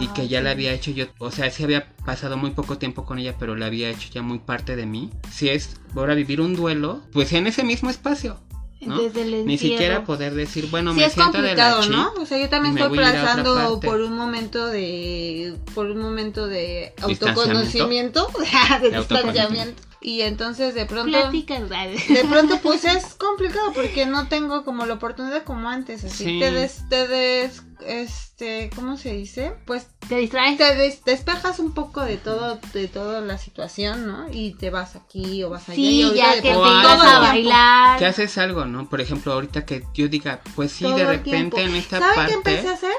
y 0.00 0.08
que 0.08 0.26
ya 0.26 0.40
la 0.40 0.50
había 0.50 0.72
hecho 0.72 0.90
yo, 0.90 1.06
o 1.18 1.30
sea, 1.30 1.50
sí 1.50 1.62
había 1.62 1.94
pasado 2.04 2.36
muy 2.36 2.50
poco 2.50 2.78
tiempo 2.78 3.04
con 3.04 3.18
ella, 3.18 3.36
pero 3.38 3.54
la 3.54 3.66
había 3.66 3.90
hecho 3.90 4.08
ya 4.10 4.22
muy 4.22 4.38
parte 4.38 4.74
de 4.74 4.86
mí. 4.86 5.10
Si 5.30 5.48
es 5.48 5.76
ahora 5.94 6.14
vivir 6.14 6.40
un 6.40 6.56
duelo, 6.56 7.02
pues 7.12 7.32
en 7.34 7.46
ese 7.46 7.62
mismo 7.62 7.90
espacio, 7.90 8.40
¿no? 8.86 8.98
Desde 8.98 9.22
el 9.22 9.46
Ni 9.46 9.58
siquiera 9.58 10.04
poder 10.04 10.34
decir, 10.34 10.68
bueno, 10.70 10.92
sí 10.92 11.00
me 11.00 11.06
es 11.06 11.12
siento 11.12 11.42
de 11.42 11.54
la 11.54 11.80
¿no? 11.88 12.12
O 12.20 12.26
sea, 12.26 12.38
yo 12.38 12.48
también 12.48 12.76
estoy 12.76 12.96
pasando 12.98 13.80
por 13.80 14.00
un 14.00 14.14
momento 14.14 14.66
de 14.66 15.54
por 15.74 15.86
un 15.86 15.98
momento 15.98 16.46
de 16.46 16.94
autoconocimiento, 17.02 18.28
de 18.80 18.90
distanciamiento 18.90 19.82
y 20.08 20.22
entonces 20.22 20.72
de 20.74 20.86
pronto 20.86 21.10
de 21.32 22.24
pronto 22.30 22.60
pues 22.62 22.84
es 22.84 23.14
complicado 23.16 23.72
porque 23.74 24.06
no 24.06 24.28
tengo 24.28 24.64
como 24.64 24.86
la 24.86 24.94
oportunidad 24.94 25.42
como 25.42 25.68
antes, 25.68 26.04
así 26.04 26.24
Sí. 26.24 26.38
te 26.38 26.52
des 26.52 26.88
te 26.88 27.08
des 27.08 27.62
este, 27.84 28.70
¿cómo 28.74 28.96
se 28.96 29.12
dice? 29.14 29.54
Pues 29.66 29.88
Te 30.08 30.16
distraes. 30.18 30.56
te 30.58 30.74
des- 30.76 31.04
despejas 31.04 31.58
un 31.58 31.72
poco 31.74 32.02
de 32.02 32.16
todo 32.18 32.60
de 32.72 32.86
toda 32.86 33.20
la 33.20 33.36
situación, 33.36 34.06
¿no? 34.06 34.26
Y 34.32 34.52
te 34.54 34.70
vas 34.70 34.94
aquí 34.94 35.42
o 35.42 35.50
vas 35.50 35.68
allá 35.68 35.78
y 35.78 35.84
Sí, 35.84 36.02
ahorita 36.04 36.22
ya 36.24 36.28
de 36.36 36.42
que 36.42 36.48
te 36.48 36.54
todo 36.54 36.64
a 36.64 37.18
bailar. 37.20 37.98
Que 37.98 38.06
haces 38.06 38.38
algo, 38.38 38.64
¿no? 38.64 38.88
Por 38.88 39.00
ejemplo, 39.00 39.32
ahorita 39.32 39.66
que 39.66 39.84
yo 39.92 40.06
diga, 40.08 40.40
pues 40.54 40.70
sí, 40.70 40.84
Todo 40.84 40.96
de 40.96 41.04
repente 41.04 41.30
tiempo. 41.30 41.58
en 41.58 41.74
esta 41.74 41.98
¿Saben 41.98 42.14
parte... 42.14 42.30
qué 42.30 42.36
empecé 42.38 42.68
a 42.68 42.72
hacer? 42.74 42.94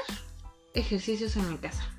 Ejercicios 0.74 1.34
en 1.36 1.50
mi 1.50 1.56
casa. 1.56 1.90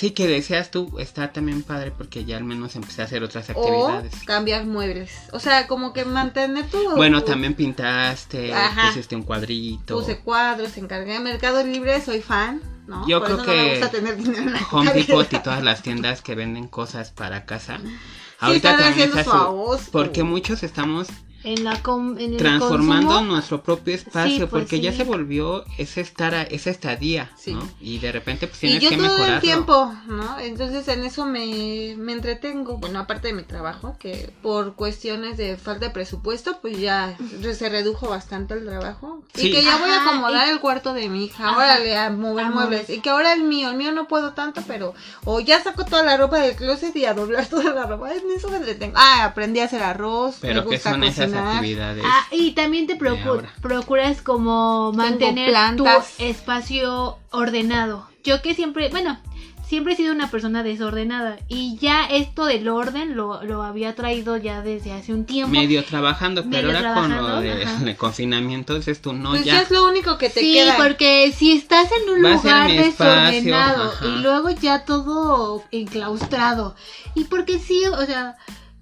Sí, 0.00 0.12
que 0.12 0.26
deseas 0.26 0.70
tú, 0.70 0.98
está 0.98 1.30
también 1.30 1.62
padre 1.62 1.90
porque 1.90 2.24
ya 2.24 2.38
al 2.38 2.44
menos 2.44 2.74
empecé 2.74 3.02
a 3.02 3.04
hacer 3.04 3.22
otras 3.22 3.50
O 3.50 3.52
actividades. 3.52 4.14
cambiar 4.24 4.64
muebles. 4.64 5.12
O 5.30 5.38
sea, 5.38 5.66
como 5.66 5.92
que 5.92 6.06
mantener 6.06 6.64
todo. 6.70 6.96
Bueno, 6.96 7.22
también 7.22 7.52
pintaste, 7.52 8.54
Ajá. 8.54 8.88
pusiste 8.88 9.14
un 9.14 9.24
cuadrito. 9.24 9.98
Puse 9.98 10.20
cuadros, 10.20 10.78
encargué 10.78 11.12
de 11.12 11.20
Mercado 11.20 11.62
Libre, 11.62 12.00
soy 12.00 12.22
fan, 12.22 12.62
¿no? 12.86 13.06
Yo 13.06 13.18
Por 13.18 13.26
creo 13.28 13.42
eso 13.42 13.46
no 13.46 13.52
me 13.52 13.62
que 13.64 13.70
gusta 13.72 13.90
tener 13.90 14.16
dinero 14.16 14.40
en 14.40 14.52
la 14.54 14.60
Home. 14.72 14.92
Depot 14.94 15.32
y 15.34 15.38
todas 15.42 15.62
las 15.62 15.82
tiendas 15.82 16.22
que 16.22 16.34
venden 16.34 16.66
cosas 16.66 17.10
para 17.10 17.44
casa. 17.44 17.76
Sí, 17.84 17.90
Ahorita 18.38 18.70
están 18.70 18.86
también 18.86 19.10
haciendo 19.10 19.76
su 19.76 19.84
su... 19.84 19.90
Porque 19.90 20.22
muchos 20.22 20.62
estamos 20.62 21.08
En 21.42 21.64
la 21.64 21.80
com- 21.82 22.18
en 22.18 22.32
el 22.32 22.36
transformando 22.36 23.08
consumo. 23.08 23.32
nuestro 23.32 23.62
propio 23.62 23.94
espacio 23.94 24.30
Sí, 24.32 24.38
pues 24.40 24.50
porque 24.64 24.80
ya 24.80 24.92
se 24.92 25.04
volvió 25.04 25.64
ese 25.78 26.00
estar 26.02 26.34
a- 26.34 26.42
esa 26.42 26.70
estadía, 26.70 27.30
Sí. 27.38 27.54
¿no? 27.54 27.66
Y 27.80 27.98
de 27.98 28.12
repente 28.12 28.46
pues 28.46 28.58
Y 28.64 28.78
tienes 28.78 28.82
yo 28.82 28.90
que 28.90 28.96
todo 28.96 29.04
mejorarlo. 29.08 29.34
el 29.36 29.40
tiempo, 29.40 29.94
¿no? 30.06 30.38
Entonces 30.38 30.86
en 30.88 31.04
eso 31.04 31.24
me, 31.26 31.94
me 31.96 32.12
entretengo. 32.12 32.76
Bueno, 32.78 32.98
aparte 33.00 33.28
de 33.28 33.34
mi 33.34 33.42
trabajo, 33.42 33.96
que 33.98 34.32
por 34.42 34.74
cuestiones 34.74 35.36
de 35.38 35.56
falta 35.56 35.86
de 35.86 35.90
presupuesto, 35.92 36.58
pues 36.60 36.78
ya 36.78 37.16
se 37.54 37.68
redujo 37.68 38.08
bastante 38.08 38.54
el 38.54 38.64
trabajo. 38.66 39.22
Sí. 39.34 39.48
Y 39.48 39.52
que 39.52 39.62
ya 39.62 39.76
voy 39.78 39.90
a 39.90 40.02
acomodar 40.02 40.48
y- 40.48 40.50
el 40.50 40.60
cuarto 40.60 40.92
de 40.92 41.08
mi 41.08 41.24
hija. 41.24 41.48
Ajá. 41.48 41.56
Órale, 41.56 41.96
a 41.96 42.10
mover 42.10 42.46
A 42.46 42.50
muebles. 42.50 42.82
mover. 42.82 42.98
Y 42.98 43.00
que 43.00 43.10
ahora 43.10 43.32
el 43.32 43.44
mío, 43.44 43.70
el 43.70 43.76
mío 43.76 43.92
no 43.92 44.08
puedo 44.08 44.32
tanto, 44.34 44.62
pero. 44.66 44.94
O 45.24 45.40
ya 45.40 45.62
saco 45.62 45.84
toda 45.84 46.02
la 46.02 46.16
ropa 46.16 46.38
del 46.38 46.54
closet 46.56 46.94
y 46.96 47.04
a 47.06 47.14
doblar 47.14 47.46
toda 47.50 47.72
la 47.74 47.86
ropa. 47.86 48.12
En 48.12 48.22
eso 48.36 48.50
me 48.50 48.58
entretengo. 48.58 48.94
Ah, 48.98 49.24
aprendí 49.24 49.60
a 49.60 49.64
hacer 49.64 49.82
arroz. 49.82 50.36
Pero 50.40 50.62
me 50.64 50.68
que 50.68 50.74
gusta 50.76 50.90
son 50.90 51.04
esas 51.04 51.29
actividades. 51.34 52.04
Ah, 52.06 52.26
y 52.32 52.52
también 52.52 52.86
te 52.86 52.98
procu- 52.98 53.42
procuras 53.62 54.22
como 54.22 54.92
mantener 54.92 55.52
tu 55.76 55.86
espacio 56.18 57.18
ordenado. 57.30 58.06
Yo 58.24 58.42
que 58.42 58.54
siempre, 58.54 58.88
bueno, 58.90 59.18
siempre 59.66 59.92
he 59.92 59.96
sido 59.96 60.12
una 60.12 60.30
persona 60.30 60.62
desordenada 60.64 61.38
y 61.48 61.76
ya 61.78 62.04
esto 62.06 62.44
del 62.44 62.68
orden 62.68 63.16
lo, 63.16 63.42
lo 63.44 63.62
había 63.62 63.94
traído 63.94 64.36
ya 64.36 64.62
desde 64.62 64.92
hace 64.92 65.14
un 65.14 65.24
tiempo. 65.24 65.52
Medio 65.52 65.84
trabajando, 65.84 66.42
pero 66.50 66.68
Medio 66.68 66.76
ahora 66.88 66.94
con 66.94 67.10
lo 67.10 67.40
trabajando, 67.40 67.84
de, 67.86 67.96
confinamiento 67.96 68.74
dices 68.74 69.00
tú, 69.00 69.12
no, 69.12 69.30
Pues 69.30 69.44
ya 69.44 69.62
es 69.62 69.70
lo 69.70 69.86
único 69.88 70.18
que 70.18 70.28
te 70.28 70.40
sí, 70.40 70.52
queda. 70.54 70.76
porque 70.76 71.32
si 71.34 71.52
estás 71.52 71.88
en 72.02 72.10
un 72.10 72.24
Va 72.24 72.30
lugar 72.34 72.70
espacio, 72.70 73.06
desordenado 73.06 73.92
y 74.04 74.20
luego 74.22 74.50
ya 74.50 74.84
todo 74.84 75.62
enclaustrado 75.70 76.74
y 77.14 77.24
porque 77.24 77.58
sí, 77.58 77.82
o 77.86 78.04
sea, 78.04 78.36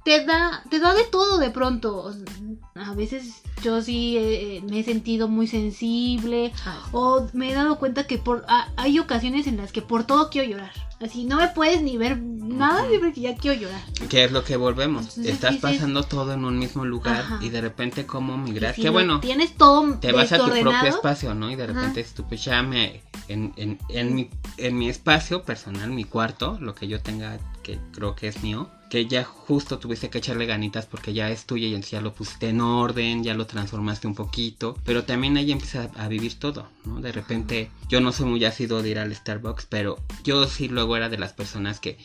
te 0.08 0.24
da 0.24 0.62
te 0.70 0.78
da 0.78 0.94
de 0.94 1.04
todo 1.04 1.36
de 1.36 1.50
pronto. 1.50 2.14
A 2.78 2.94
veces 2.94 3.42
yo 3.62 3.82
sí 3.82 4.16
eh, 4.18 4.62
me 4.68 4.80
he 4.80 4.84
sentido 4.84 5.28
muy 5.28 5.46
sensible 5.46 6.52
o 6.92 7.26
me 7.32 7.50
he 7.50 7.54
dado 7.54 7.78
cuenta 7.78 8.06
que 8.06 8.18
por 8.18 8.44
ah, 8.48 8.68
hay 8.76 8.98
ocasiones 8.98 9.46
en 9.46 9.56
las 9.56 9.72
que 9.72 9.82
por 9.82 10.04
todo 10.04 10.30
quiero 10.30 10.48
llorar. 10.48 10.70
Así 11.00 11.24
no 11.24 11.36
me 11.36 11.46
puedes 11.48 11.80
ni 11.80 11.96
ver 11.96 12.18
nada 12.18 12.84
porque 13.00 13.20
ya 13.20 13.36
quiero 13.36 13.60
llorar. 13.60 13.80
Que 14.08 14.24
es 14.24 14.32
lo 14.32 14.42
que 14.42 14.56
volvemos. 14.56 15.02
Entonces 15.04 15.26
Estás 15.34 15.52
dices- 15.54 15.62
pasando 15.78 16.02
todo 16.02 16.32
en 16.32 16.44
un 16.44 16.58
mismo 16.58 16.84
lugar 16.84 17.20
Ajá. 17.20 17.38
y 17.40 17.50
de 17.50 17.60
repente 17.60 18.04
como 18.04 18.34
Y 18.34 18.38
migrar. 18.50 18.74
si 18.74 18.82
que 18.82 18.88
lo 18.88 18.92
bueno, 18.94 19.20
tienes 19.20 19.54
todo 19.56 19.94
te 20.00 20.10
vas 20.12 20.32
a 20.32 20.38
tu 20.38 20.46
propio 20.50 20.88
espacio, 20.88 21.34
¿no? 21.34 21.50
Y 21.50 21.56
de 21.56 21.66
repente 21.68 22.04
pues 22.28 22.44
ya 22.44 22.62
me 22.62 23.00
en, 23.28 23.52
en, 23.56 23.78
en 23.90 24.14
mi 24.14 24.30
en 24.56 24.76
mi 24.76 24.88
espacio 24.88 25.44
personal, 25.44 25.90
mi 25.90 26.02
cuarto, 26.04 26.58
lo 26.60 26.74
que 26.74 26.88
yo 26.88 27.00
tenga 27.00 27.38
que 27.62 27.78
creo 27.92 28.16
que 28.16 28.26
es 28.28 28.42
mío, 28.42 28.68
que 28.90 29.06
ya 29.06 29.22
justo 29.22 29.78
tuviste 29.78 30.08
que 30.10 30.18
echarle 30.18 30.46
ganitas 30.46 30.86
porque 30.86 31.12
ya 31.12 31.28
es 31.30 31.44
tuya 31.44 31.66
y 31.68 31.74
entonces 31.74 31.90
ya 31.92 32.00
lo 32.00 32.12
pusiste 32.14 32.48
en 32.48 32.60
orden, 32.68 33.24
ya 33.24 33.34
lo 33.34 33.46
transformaste 33.46 34.06
un 34.06 34.14
poquito, 34.14 34.76
pero 34.84 35.04
también 35.04 35.36
ahí 35.36 35.52
empieza 35.52 35.90
a 35.96 36.08
vivir 36.08 36.38
todo, 36.38 36.68
¿no? 36.84 37.00
De 37.00 37.12
repente 37.12 37.70
yo 37.88 38.00
no 38.00 38.12
soy 38.12 38.26
muy 38.26 38.44
ácido 38.44 38.82
de 38.82 38.90
ir 38.90 38.98
al 38.98 39.14
Starbucks, 39.14 39.66
pero 39.66 39.98
yo 40.24 40.46
sí 40.46 40.68
luego 40.68 40.96
era 40.96 41.08
de 41.08 41.18
las 41.18 41.32
personas 41.32 41.80
que 41.80 41.98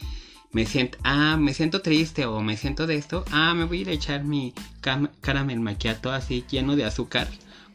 me 0.51 0.65
siento, 0.65 0.97
ah, 1.03 1.35
me 1.37 1.53
siento 1.53 1.81
triste 1.81 2.25
o 2.25 2.41
me 2.41 2.57
siento 2.57 2.87
de 2.87 2.95
esto, 2.95 3.25
ah, 3.31 3.53
me 3.53 3.65
voy 3.65 3.79
a 3.79 3.81
ir 3.81 3.89
a 3.89 3.93
echar 3.93 4.23
mi 4.23 4.53
caramel 5.21 5.59
macchiato 5.59 6.11
así 6.11 6.45
lleno 6.49 6.75
de 6.75 6.85
azúcar. 6.85 7.27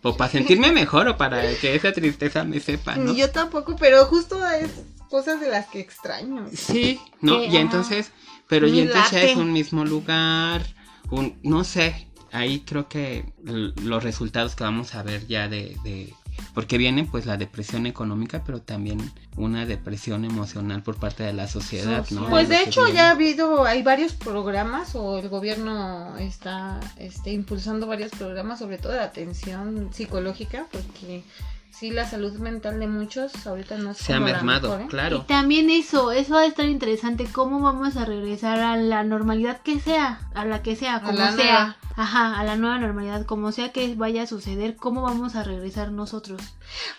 O 0.02 0.16
para 0.16 0.30
sentirme 0.30 0.70
mejor 0.72 1.08
o 1.08 1.16
para 1.16 1.42
que 1.56 1.74
esa 1.74 1.92
tristeza 1.92 2.44
me 2.44 2.60
sepa, 2.60 2.94
¿no? 2.94 3.12
Ni 3.12 3.18
yo 3.18 3.30
tampoco, 3.30 3.76
pero 3.76 4.04
justo 4.06 4.38
es 4.48 4.70
cosas 5.10 5.40
de 5.40 5.50
las 5.50 5.66
que 5.66 5.80
extraño. 5.80 6.46
Sí, 6.54 7.00
¿no? 7.20 7.42
Y 7.42 7.56
entonces, 7.56 8.12
pero 8.46 8.68
y 8.68 8.80
entonces 8.80 9.10
ya 9.10 9.22
es 9.22 9.36
un 9.36 9.52
mismo 9.52 9.84
lugar, 9.84 10.64
un, 11.10 11.36
no 11.42 11.64
sé, 11.64 12.07
ahí 12.32 12.60
creo 12.60 12.88
que 12.88 13.24
los 13.44 14.02
resultados 14.02 14.54
que 14.54 14.64
vamos 14.64 14.94
a 14.94 15.02
ver 15.02 15.26
ya 15.26 15.48
de, 15.48 15.76
de, 15.84 16.14
porque 16.54 16.78
viene 16.78 17.04
pues 17.04 17.26
la 17.26 17.36
depresión 17.36 17.86
económica, 17.86 18.42
pero 18.44 18.60
también 18.60 18.98
una 19.36 19.66
depresión 19.66 20.24
emocional 20.24 20.82
por 20.82 20.96
parte 20.96 21.22
de 21.22 21.32
la 21.32 21.48
sociedad, 21.48 22.06
¿no? 22.10 22.28
Pues 22.28 22.48
de 22.48 22.62
hecho 22.62 22.82
viene. 22.82 22.96
ya 22.96 23.08
ha 23.08 23.10
habido, 23.12 23.64
hay 23.64 23.82
varios 23.82 24.12
programas 24.14 24.94
o 24.94 25.18
el 25.18 25.28
gobierno 25.28 26.16
está 26.18 26.80
este, 26.98 27.32
impulsando 27.32 27.86
varios 27.86 28.10
programas, 28.12 28.58
sobre 28.58 28.78
todo 28.78 28.92
de 28.92 29.00
atención 29.00 29.90
psicológica, 29.92 30.66
porque 30.70 31.22
sí 31.70 31.90
la 31.90 32.08
salud 32.08 32.32
mental 32.38 32.80
de 32.80 32.86
muchos 32.86 33.46
ahorita 33.46 33.78
no 33.78 33.92
es 33.92 33.98
se 33.98 34.12
ha 34.12 34.20
mermado, 34.20 34.68
mejor, 34.70 34.82
¿eh? 34.82 34.86
claro. 34.88 35.16
Y 35.18 35.28
también 35.28 35.70
eso, 35.70 36.12
eso 36.12 36.34
va 36.34 36.40
a 36.40 36.46
estar 36.46 36.66
interesante, 36.66 37.26
cómo 37.30 37.60
vamos 37.60 37.96
a 37.96 38.04
regresar 38.04 38.60
a 38.60 38.76
la 38.76 39.04
normalidad 39.04 39.60
que 39.62 39.80
sea, 39.80 40.28
a 40.34 40.44
la 40.44 40.62
que 40.62 40.76
sea, 40.76 41.00
como 41.02 41.16
sea. 41.18 41.32
nueva. 41.32 41.76
Ajá, 41.96 42.38
a 42.38 42.44
la 42.44 42.56
nueva 42.56 42.78
normalidad, 42.78 43.26
como 43.26 43.50
sea 43.50 43.72
que 43.72 43.94
vaya 43.96 44.22
a 44.22 44.26
suceder, 44.28 44.76
cómo 44.76 45.02
vamos 45.02 45.34
a 45.34 45.42
regresar 45.42 45.90
nosotros. 45.90 46.40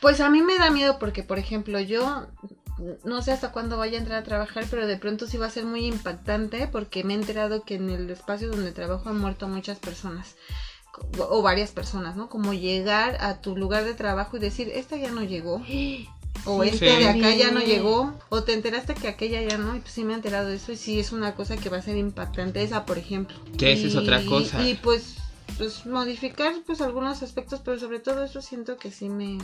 Pues 0.02 0.20
a 0.20 0.30
mí 0.30 0.42
me 0.42 0.58
da 0.58 0.72
miedo 0.72 1.00
porque, 1.00 1.24
por 1.24 1.40
ejemplo, 1.40 1.80
yo 1.80 2.28
no 3.06 3.22
sé 3.22 3.32
hasta 3.32 3.52
cuándo 3.52 3.78
vaya 3.78 3.98
a 3.98 4.02
entrar 4.02 4.20
a 4.20 4.24
trabajar, 4.24 4.66
pero 4.70 4.88
de 4.88 4.98
pronto 4.98 5.28
sí 5.28 5.38
va 5.38 5.48
a 5.48 5.52
ser 5.52 5.66
muy 5.66 5.86
impactante 5.86 6.68
porque 6.68 7.04
me 7.04 7.14
he 7.14 7.18
enterado 7.18 7.64
que 7.64 7.76
en 7.76 7.90
el 7.90 8.10
espacio 8.10 8.50
donde 8.50 8.72
trabajo 8.72 9.10
han 9.10 9.20
muerto 9.20 9.48
muchas 9.48 9.80
personas 9.80 10.36
o 11.18 11.42
varias 11.42 11.72
personas, 11.72 12.16
¿no? 12.16 12.30
Como 12.30 12.54
llegar 12.54 13.18
a 13.22 13.42
tu 13.42 13.56
lugar 13.56 13.84
de 13.86 13.94
trabajo 13.94 14.38
y 14.38 14.40
decir, 14.40 14.70
esta 14.74 14.98
ya 14.98 15.12
no 15.12 15.24
llegó, 15.24 15.62
o 16.46 16.64
Sí, 16.64 16.70
este 16.70 16.86
de 16.86 17.08
acá 17.08 17.36
ya 17.36 17.52
no 17.52 17.60
llegó, 17.60 18.14
o 18.30 18.44
te 18.44 18.54
enteraste 18.54 18.96
que 18.96 19.08
aquella 19.08 19.42
ya 19.42 19.58
no, 19.58 19.76
y 19.76 19.80
pues 19.80 19.94
sí 19.94 20.04
me 20.04 20.14
he 20.14 20.16
enterado 20.16 20.50
de 20.50 20.56
eso 20.56 20.72
y 20.72 20.78
sí 20.78 21.00
es 21.00 21.12
una 21.12 21.36
cosa 21.36 21.58
que 21.58 21.70
va 21.70 21.78
a 21.78 21.82
ser 21.82 21.98
impactante, 21.98 22.64
esa 22.64 22.86
por 22.86 22.98
ejemplo. 22.98 23.38
Que 23.58 23.74
esa 23.74 23.88
es 23.88 23.96
otra 23.96 24.24
cosa. 24.26 24.62
Y 24.68 24.76
pues, 24.76 25.16
pues 25.58 25.86
modificar 25.86 26.54
pues 26.66 26.82
algunos 26.82 27.24
aspectos, 27.24 27.62
pero 27.64 27.80
sobre 27.80 28.00
todo 28.00 28.24
eso 28.24 28.42
siento 28.42 28.78
que 28.78 28.92
sí 28.92 29.10
me 29.10 29.38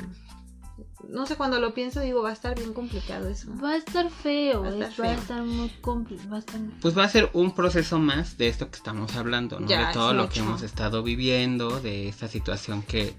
no 1.09 1.25
sé, 1.25 1.35
cuando 1.35 1.59
lo 1.59 1.73
pienso 1.73 2.01
digo, 2.01 2.21
va 2.23 2.29
a 2.31 2.33
estar 2.33 2.55
bien 2.55 2.73
complicado 2.73 3.27
eso. 3.29 3.47
Va 3.63 3.71
a 3.71 3.75
estar 3.77 4.09
feo, 4.09 4.61
Va 4.63 4.67
a 4.69 4.71
va 4.71 4.85
a 4.85 4.89
estar 4.89 5.05
estar, 5.13 5.37
feo. 5.37 5.45
muy 5.45 5.69
complicado. 5.81 6.29
Va 6.29 6.35
a 6.37 6.39
estar... 6.39 6.59
Pues 6.81 6.97
va 6.97 7.03
a 7.03 7.09
ser 7.09 7.29
un 7.33 7.51
proceso 7.53 7.99
más 7.99 8.37
de 8.37 8.47
esto 8.47 8.69
que 8.69 8.77
estamos 8.77 9.15
hablando, 9.15 9.59
¿no? 9.59 9.67
Ya, 9.67 9.87
de 9.87 9.93
todo 9.93 10.13
lo 10.13 10.29
que 10.29 10.39
hemos 10.39 10.61
estado 10.63 11.03
viviendo, 11.03 11.79
de 11.79 12.07
esta 12.09 12.27
situación 12.27 12.81
que 12.81 13.15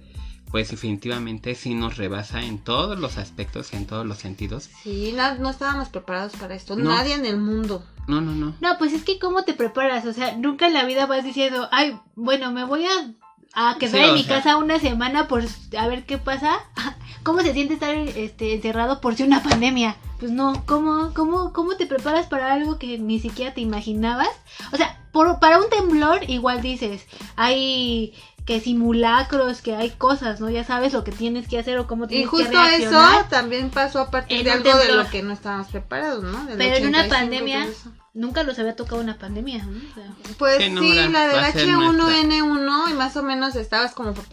pues 0.50 0.70
definitivamente 0.70 1.54
sí 1.57 1.74
nos 1.74 1.96
rebasa 1.96 2.40
en 2.42 2.59
todos 2.59 2.98
los 2.98 3.18
aspectos 3.18 3.72
y 3.72 3.76
en 3.76 3.86
todos 3.86 4.07
los 4.07 4.18
sentidos. 4.18 4.70
Sí, 4.84 5.12
na- 5.12 5.34
no 5.34 5.50
estábamos 5.50 5.88
preparados 5.88 6.34
para 6.36 6.54
esto. 6.54 6.76
No. 6.76 6.90
Nadie 6.90 7.14
en 7.14 7.26
el 7.26 7.36
mundo. 7.38 7.84
No, 8.07 8.20
no, 8.20 8.32
no. 8.32 8.54
No, 8.61 8.78
pues 8.78 8.92
es 8.92 9.02
que 9.02 9.18
cómo 9.18 9.42
te 9.44 9.54
preparas, 9.54 10.07
o 10.07 10.12
sea, 10.12 10.36
nunca 10.36 10.68
en 10.68 10.74
la 10.74 10.84
vida 10.84 11.07
vas 11.07 11.24
diciendo, 11.24 11.68
ay, 11.72 11.98
bueno, 12.14 12.52
me 12.52 12.64
voy 12.64 12.84
a, 12.86 13.70
a 13.70 13.76
quedar 13.78 14.02
Sí, 14.04 14.09
en 14.09 14.14
mi 14.14 14.22
sea. 14.22 14.36
casa 14.36 14.57
una 14.57 14.78
semana 14.78 15.26
por 15.26 15.42
a 15.76 15.88
ver 15.88 16.07
qué 16.07 16.16
pasa. 16.18 16.59
¿Cómo 17.27 17.41
se 17.41 17.53
siente 17.53 17.74
estar 17.74 17.93
este, 17.93 18.55
encerrado 18.55 19.01
por 19.01 19.16
si 19.16 19.24
una 19.24 19.43
pandemia? 19.43 19.97
Pues 20.20 20.31
no, 20.31 20.62
¿cómo, 20.64 21.12
cómo, 21.12 21.53
¿cómo 21.53 21.77
te 21.77 21.85
preparas 21.85 22.29
para 22.29 22.53
algo 22.53 22.79
que 22.79 22.99
ni 22.99 23.18
siquiera 23.18 23.53
te 23.53 23.61
imaginabas? 23.61 24.29
O 24.72 24.77
sea, 24.77 25.01
por, 25.11 25.41
para 25.41 25.59
un 25.59 25.68
temblor 25.68 26.31
igual 26.31 26.62
dices, 26.62 27.05
hay 27.35 28.14
que 28.45 28.61
simulacros, 28.61 29.61
que 29.61 29.74
hay 29.74 29.91
cosas, 29.91 30.41
¿no? 30.41 30.51
Ya 30.51 30.62
sabes 30.62 30.93
lo 30.93 31.03
que 31.03 31.11
tienes 31.11 31.49
que 31.49 31.59
hacer 31.59 31.81
o 31.81 31.89
cómo 31.89 32.05
Y 32.05 32.09
tienes 32.09 32.29
justo 32.29 32.49
que 32.49 32.77
eso 32.77 32.91
reaccionar. 32.91 33.29
también 33.29 33.70
pasó 33.70 34.03
a 34.03 34.11
partir 34.12 34.45
de 34.45 34.53
algo 34.53 34.79
de 34.79 34.93
lo 34.93 35.11
que 35.11 35.24
no 35.24 35.33
estábamos 35.33 35.66
preparados, 35.66 36.22
¿no? 36.22 36.45
Del 36.45 36.57
Pero 36.57 36.77
en 36.77 36.87
una 36.87 37.01
85 37.01 37.07
y 37.07 37.18
pandemia, 37.18 37.64
eso. 37.64 37.91
Nunca 38.16 38.42
los 38.42 38.58
había 38.58 38.74
tocado 38.74 39.00
una 39.00 39.18
pandemia. 39.18 39.64
¿no? 39.64 39.78
O 39.78 39.94
sea, 39.94 40.04
Pues 40.38 40.56
Sí, 40.58 40.70
la 40.70 41.26
del 41.28 41.36
va 41.36 41.46
a 41.46 41.52
ser 41.52 41.68
H1N1 41.68 42.90
y 42.90 42.94
más 42.94 43.16
o 43.16 43.22
menos 43.22 43.54
estabas 43.56 43.92
como, 43.92 44.12
pero, 44.14 44.24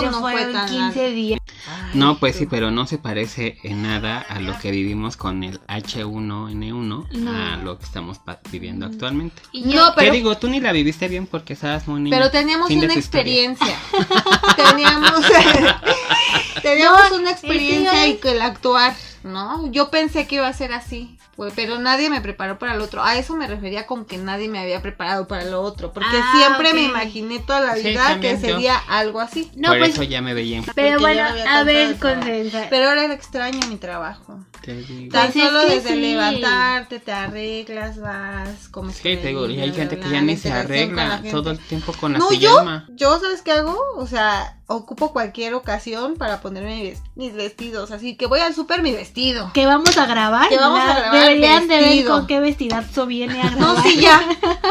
pero 0.00 0.10
no 0.10 0.20
fue 0.20 0.44
tan 0.46 0.68
15 0.68 1.10
días. 1.10 1.40
Ay, 1.66 1.90
No, 1.94 2.18
pues 2.18 2.36
sí, 2.36 2.46
pero 2.46 2.70
no 2.70 2.86
se 2.86 2.98
parece 2.98 3.58
en 3.62 3.82
nada 3.82 4.18
a 4.20 4.38
lo 4.40 4.58
que 4.58 4.70
vivimos 4.70 5.16
con 5.16 5.42
el 5.44 5.60
H1N1, 5.66 7.08
No. 7.12 7.30
a 7.30 7.56
lo 7.56 7.78
que 7.78 7.84
estamos 7.84 8.20
viviendo 8.50 8.86
actualmente. 8.86 9.42
Y 9.52 9.62
No, 9.64 9.72
yo- 9.72 9.88
Te 9.94 10.00
pero, 10.02 10.12
digo, 10.12 10.36
tú 10.38 10.48
ni 10.48 10.60
la 10.60 10.72
viviste 10.72 11.08
bien 11.08 11.26
porque 11.26 11.54
estabas 11.54 11.88
muy 11.88 12.00
niña. 12.00 12.16
pero 12.16 12.30
teníamos 12.30 12.70
una 12.70 12.92
experiencia. 12.94 13.76
teníamos 14.56 15.24
teníamos 16.62 17.10
No, 17.10 17.16
una 17.16 17.30
experiencia 17.30 18.06
y 18.06 18.16
que 18.18 18.32
el 18.32 18.42
actuar, 18.42 18.94
¿no? 19.24 19.70
Yo 19.70 19.90
pensé 19.90 20.26
que 20.26 20.36
iba 20.36 20.48
a 20.48 20.52
ser 20.52 20.72
así. 20.72 21.18
pues, 21.36 21.52
pero 21.56 21.78
nadie 21.78 22.10
me 22.10 22.20
preparó 22.20 22.58
para 22.58 22.74
lo 22.76 22.84
otro. 22.84 23.02
A 23.02 23.16
eso 23.16 23.34
me 23.36 23.46
refería 23.48 23.86
con 23.86 24.04
que 24.04 24.18
nadie 24.18 24.48
me 24.48 24.58
había 24.58 24.82
preparado 24.82 25.26
para 25.26 25.44
lo 25.44 25.62
otro. 25.62 25.92
Porque 25.92 26.08
Ah, 26.12 26.32
siempre 26.36 26.74
me 26.74 26.82
imaginé 26.82 27.38
toda 27.40 27.60
la 27.60 27.74
vida 27.74 28.20
que 28.20 28.32
yo. 28.34 28.38
sería 28.40 28.76
algo 28.76 29.18
así. 29.20 29.50
No, 29.56 29.68
Por 29.70 29.78
pues, 29.78 29.90
eso 29.94 30.02
ya 30.02 30.20
me 30.20 30.34
veía 30.34 30.58
en... 30.58 30.64
pero 30.74 31.00
bueno, 31.00 31.22
a 31.48 31.62
ver. 31.64 31.96
Concentra. 31.98 32.66
Pero 32.68 32.88
ahora 32.90 33.04
era 33.04 33.14
extraño 33.14 33.60
mi 33.68 33.76
trabajo. 33.76 34.40
Te 34.62 34.74
digo. 34.74 35.10
Tan 35.12 35.32
Pues 35.32 35.36
es 35.36 35.42
solo 35.50 35.60
que 35.66 35.74
desde 35.74 35.88
sí. 35.94 36.00
levantarte, 36.00 37.00
te 37.00 37.12
arreglas, 37.12 37.98
vas, 38.00 38.68
comes. 38.68 38.96
Sí, 38.96 39.16
te 39.16 39.28
digo, 39.28 39.46
y 39.48 39.58
hay 39.60 39.72
gente 39.72 39.98
que 39.98 40.08
ya 40.10 40.20
ni 40.20 40.36
se 40.36 40.52
arregla 40.52 41.22
todo 41.30 41.50
el 41.50 41.58
tiempo 41.58 41.92
con 41.98 42.12
la 42.12 42.18
No, 42.18 42.28
pijama. 42.28 42.84
yo, 42.90 42.94
yo, 42.96 43.20
¿sabes 43.20 43.42
qué 43.42 43.52
hago? 43.52 43.76
O 43.96 44.06
sea, 44.06 44.58
ocupo 44.66 45.12
cualquier 45.12 45.54
ocasión 45.54 46.14
para 46.16 46.40
ponerme 46.40 46.82
mis, 46.82 46.98
mis 47.16 47.34
vestidos. 47.34 47.90
Así 47.90 48.16
que 48.16 48.26
voy 48.26 48.40
al 48.40 48.54
súper 48.54 48.82
mi 48.82 48.92
vestido. 48.92 49.11
Que 49.52 49.66
vamos 49.66 49.96
a 49.96 50.06
grabar. 50.06 50.48
Que 50.48 50.56
vamos 50.56 50.80
a 50.80 50.94
grabar 50.94 51.12
Deberían 51.12 51.68
de 51.68 51.74
ver 51.76 51.84
vestido. 51.84 52.14
con 52.14 52.26
qué 52.26 52.40
vestidazo 52.40 53.06
viene 53.06 53.40
a 53.42 53.50
No, 53.50 53.56
grabar. 53.74 53.82
sí, 53.82 54.00
ya. 54.00 54.22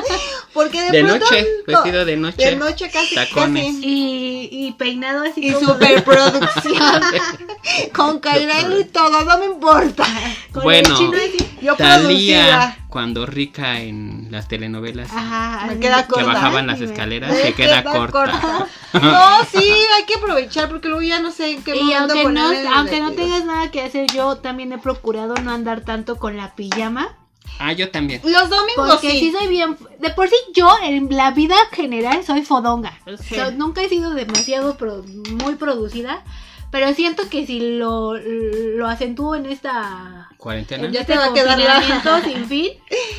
Porque 0.54 0.82
de, 0.82 0.92
De 0.92 1.04
pronto, 1.04 1.26
noche, 1.26 1.48
no, 1.68 1.74
vestido 1.74 2.06
de 2.06 2.18
noche. 2.18 2.46
De 2.46 2.56
noche 2.56 2.90
casi, 2.92 3.16
tacones. 3.16 3.66
casi. 3.76 3.86
Y, 3.88 4.50
y 4.68 4.72
peinado 4.74 5.24
así 5.24 5.48
Y 5.48 5.52
como 5.54 5.68
superproducción. 5.68 7.02
con 7.96 8.20
cairano 8.20 8.80
y 8.80 8.86
todo, 8.86 9.24
no 9.24 9.38
me 9.38 9.46
importa. 9.46 10.06
con 10.52 10.64
Bueno, 10.64 10.90
el 10.90 10.96
chino 10.98 11.18
así. 11.18 11.58
Yo 11.62 11.76
Talía, 11.76 12.00
producida. 12.02 12.78
Cuando 12.92 13.26
rica 13.26 13.80
en 13.80 14.28
las 14.30 14.48
telenovelas 14.48 15.10
Ajá, 15.12 15.66
Me 15.66 15.72
así 15.72 15.80
queda 15.80 15.98
de- 15.98 16.04
que 16.04 16.10
corta. 16.10 16.28
bajaban 16.34 16.68
las 16.68 16.80
escaleras, 16.82 17.36
se 17.36 17.54
queda, 17.54 17.82
queda 17.82 17.92
corta. 18.12 18.68
No, 18.94 19.44
sí, 19.50 19.64
hay 19.98 20.04
que 20.06 20.16
aprovechar 20.16 20.68
porque 20.70 20.90
luego 20.90 21.02
ya 21.02 21.20
no 21.22 21.32
sé 21.32 21.52
en 21.54 21.64
qué 21.64 21.76
Y 21.78 21.82
momento 21.82 22.14
aunque 22.14 22.34
no, 22.34 22.52
aunque 22.76 23.00
no 23.00 23.12
tengas 23.14 23.46
nada 23.46 23.72
que 23.72 23.82
hacer, 23.82 24.06
yo 24.14 24.36
también 24.38 24.72
he 24.74 24.78
procurado 24.78 25.34
no 25.36 25.52
andar 25.52 25.82
tanto 25.82 26.18
con 26.18 26.36
la 26.38 26.54
pijama. 26.56 27.18
Ah, 27.60 27.74
yo 27.74 27.90
también. 27.90 28.22
Los 28.24 28.50
domingos 28.50 28.90
Porque 28.92 29.12
sí. 29.12 29.20
sí 29.20 29.32
soy 29.32 29.48
bien. 29.48 29.78
De 30.00 30.10
por 30.12 30.28
sí, 30.28 30.36
yo 30.54 30.70
en 30.84 31.08
la 31.16 31.32
vida 31.32 31.56
general 31.72 32.24
soy 32.26 32.42
fodonga. 32.44 32.98
O 33.08 33.16
Sí. 33.18 33.36
sea, 33.36 33.52
nunca 33.52 33.82
he 33.82 33.90
sido 33.90 34.12
demasiado 34.14 34.78
pro- 34.78 35.04
muy 35.44 35.56
producida. 35.56 36.24
Pero 36.72 36.94
siento 36.94 37.28
que 37.30 37.46
si 37.46 37.78
lo, 37.78 38.14
lo 38.18 38.88
acentúo 38.88 39.36
en 39.36 39.46
esta. 39.46 40.30
Cuarentena. 40.38 40.90
Ya 40.90 41.02
este 41.02 41.14
te 41.14 41.20
va 41.20 41.26
a 41.26 41.34
quedar 41.34 41.60
la- 41.60 42.22
sin 42.24 42.46
fin. 42.48 42.70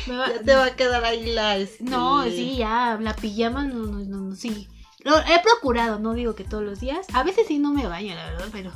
me 0.07 0.17
va- 0.17 0.27
Ya 0.33 0.41
te 0.41 0.55
va 0.55 0.65
a 0.65 0.75
quedar 0.75 1.05
ahí 1.05 1.27
la. 1.33 1.57
este, 1.57 1.83
No, 1.83 2.23
sí, 2.25 2.55
ya. 2.57 2.97
La 2.99 3.15
pijama, 3.15 3.63
no, 3.65 3.75
no, 3.85 3.99
no, 3.99 4.17
no, 4.29 4.35
sí. 4.35 4.67
Lo 5.03 5.17
he 5.19 5.39
procurado, 5.43 5.99
no 5.99 6.13
digo 6.13 6.33
que 6.35 6.43
todos 6.43 6.63
los 6.63 6.79
días. 6.79 7.05
A 7.13 7.23
veces 7.23 7.45
sí 7.47 7.59
no 7.59 7.71
me 7.73 7.85
baño, 7.87 8.15
la 8.15 8.25
verdad, 8.31 8.47
pero. 8.51 8.71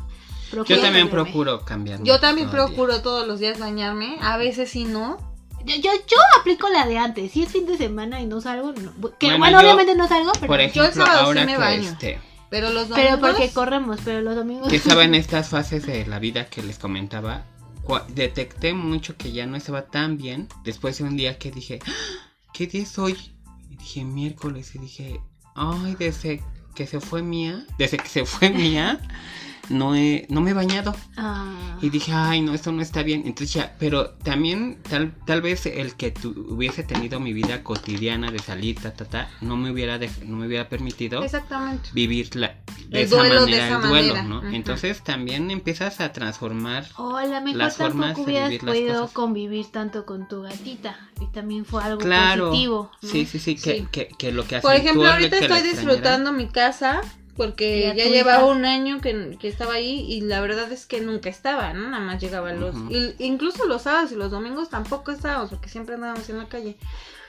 procuro 0.51 0.75
Yo 0.75 0.81
también 0.81 1.09
procuro 1.09 1.65
cambiar. 1.65 2.03
Yo 2.03 2.19
también 2.19 2.49
procuro 2.49 3.01
todos 3.01 3.27
los 3.27 3.39
días 3.39 3.57
bañarme. 3.59 4.17
A 4.21 4.37
veces 4.37 4.69
sí 4.69 4.85
no. 4.85 5.17
Yo, 5.65 5.75
yo, 5.75 5.91
yo 6.07 6.17
aplico 6.39 6.69
la 6.69 6.85
de 6.85 6.97
antes. 6.97 7.31
Si 7.31 7.43
es 7.43 7.49
fin 7.51 7.65
de 7.65 7.77
semana 7.77 8.21
y 8.21 8.25
no 8.27 8.39
salgo, 8.41 8.71
no. 8.73 8.91
Que 9.17 9.27
Bueno, 9.27 9.39
bueno, 9.39 9.61
yo- 9.61 9.67
obviamente 9.67 9.95
no 9.95 10.07
salgo, 10.07 10.31
pero. 10.33 10.47
Por 10.47 10.57
Yo 10.59 10.63
el 10.63 10.69
ejemplo, 10.69 11.05
sábado 11.05 11.19
sí 11.19 11.25
ahora 11.25 11.45
me 11.45 11.51
que 11.53 11.57
baño. 11.57 11.89
este, 11.89 12.19
Pero 12.49 12.69
los 12.71 12.89
domingos. 12.89 13.19
Pero 13.19 13.33
porque 13.33 13.49
corremos, 13.51 13.99
pero 14.03 14.21
los 14.21 14.35
domingos. 14.35 14.69
que 14.69 14.77
estaba 14.77 15.03
en 15.03 15.15
estas 15.23 15.49
fases 15.49 15.85
de 15.85 16.05
la 16.05 16.19
vida 16.19 16.45
que 16.45 16.63
les 16.63 16.79
comentaba, 16.79 17.45
detecté 18.09 18.73
mucho 18.73 19.15
que 19.17 19.31
ya 19.31 19.45
no 19.45 19.55
estaba 19.57 19.87
tan 19.87 20.17
bien 20.17 20.47
después 20.63 20.97
de 20.97 21.05
un 21.05 21.17
día 21.17 21.37
que 21.37 21.51
dije, 21.51 21.79
"Ah, 21.85 22.29
¿qué 22.53 22.67
día 22.67 22.83
es 22.83 22.97
hoy? 22.99 23.17
Y 23.69 23.75
dije 23.77 24.03
miércoles 24.03 24.75
y 24.75 24.79
dije, 24.79 25.21
ay, 25.55 25.95
desde 25.97 26.41
que 26.75 26.85
se 26.85 26.99
fue 26.99 27.21
mía, 27.21 27.65
desde 27.77 27.97
que 27.97 28.07
se 28.07 28.25
fue 28.25 28.49
mía, 28.49 28.99
no 29.69 29.95
he, 29.95 30.25
no 30.29 30.41
me 30.41 30.51
he 30.51 30.53
bañado. 30.53 30.95
Ah. 31.17 31.77
Y 31.81 31.89
dije, 31.89 32.11
ay, 32.13 32.41
no, 32.41 32.53
esto 32.53 32.71
no 32.71 32.81
está 32.81 33.03
bien. 33.03 33.23
Entonces 33.25 33.53
ya, 33.53 33.75
pero 33.79 34.09
también 34.11 34.79
tal, 34.89 35.13
tal 35.25 35.41
vez 35.41 35.65
el 35.65 35.95
que 35.95 36.11
tu- 36.11 36.29
hubiese 36.49 36.83
tenido 36.83 37.19
mi 37.19 37.33
vida 37.33 37.63
cotidiana 37.63 38.31
de 38.31 38.39
salir, 38.39 38.79
ta, 38.81 38.93
ta, 38.93 39.05
ta, 39.05 39.29
no 39.41 39.57
me 39.57 39.71
hubiera, 39.71 39.99
dej- 39.99 40.23
no 40.23 40.37
me 40.37 40.47
hubiera 40.47 40.69
permitido 40.69 41.23
Exactamente. 41.23 41.89
vivir 41.93 42.35
la, 42.35 42.55
de 42.89 43.01
El 43.01 43.05
esa 43.05 43.15
duelo 43.17 43.33
de 43.35 43.39
manera 43.41 43.65
esa 43.67 43.75
el 43.75 43.81
duelo, 43.89 44.15
manera. 44.15 44.23
¿no? 44.23 44.49
Entonces 44.49 45.03
también 45.03 45.51
empiezas 45.51 45.99
a 45.99 46.11
transformar. 46.13 46.85
O 46.97 47.15
a 47.15 47.25
lo 47.25 47.41
mejor 47.41 47.55
las 47.55 47.77
formas 47.77 48.07
tampoco 48.07 48.25
de 48.25 48.31
hubieras 48.31 48.49
vivir 48.49 48.63
las 48.63 48.75
podido 48.75 49.01
cosas. 49.01 49.13
convivir 49.13 49.65
tanto 49.71 50.05
con 50.05 50.27
tu 50.27 50.41
gatita. 50.41 50.97
Y 51.21 51.27
también 51.27 51.65
fue 51.65 51.83
algo 51.83 51.99
Claro. 51.99 52.47
positivo. 52.49 52.91
¿no? 53.01 53.09
Sí, 53.09 53.25
sí, 53.25 53.39
sí, 53.39 53.55
que, 53.55 53.77
Sí. 53.79 53.87
Que, 53.91 54.07
que 54.17 54.31
lo 54.31 54.45
que 54.47 54.59
Por 54.59 54.73
ejemplo, 54.73 55.05
ahorita 55.07 55.39
que 55.39 55.47
la 55.47 55.57
estoy 55.57 55.71
disfrutando 55.71 56.31
mi 56.31 56.47
casa 56.47 57.01
porque 57.37 57.79
¿Y 57.79 57.83
a 57.85 57.93
ya 57.93 58.05
llevaba 58.05 58.39
hija? 58.43 58.45
un 58.51 58.65
año 58.65 58.99
que, 58.99 59.37
que 59.39 59.47
estaba 59.47 59.75
ahí 59.75 60.05
y 60.11 60.21
la 60.21 60.41
verdad 60.41 60.69
es 60.71 60.85
que 60.85 60.99
nunca 61.01 61.29
estaba, 61.29 61.71
¿no? 61.73 61.87
Nada 61.89 62.03
más 62.03 62.19
llegaban 62.21 62.59
los... 62.59 62.75
Y- 62.89 63.13
incluso 63.19 63.65
los 63.67 63.83
sábados 63.83 64.11
y 64.11 64.15
los 64.15 64.31
domingos 64.31 64.69
tampoco 64.69 65.11
estábamos 65.11 65.49
porque 65.51 65.69
siempre 65.69 65.95
andábamos 65.95 66.27
en 66.29 66.39
la 66.39 66.45
calle. 66.47 66.75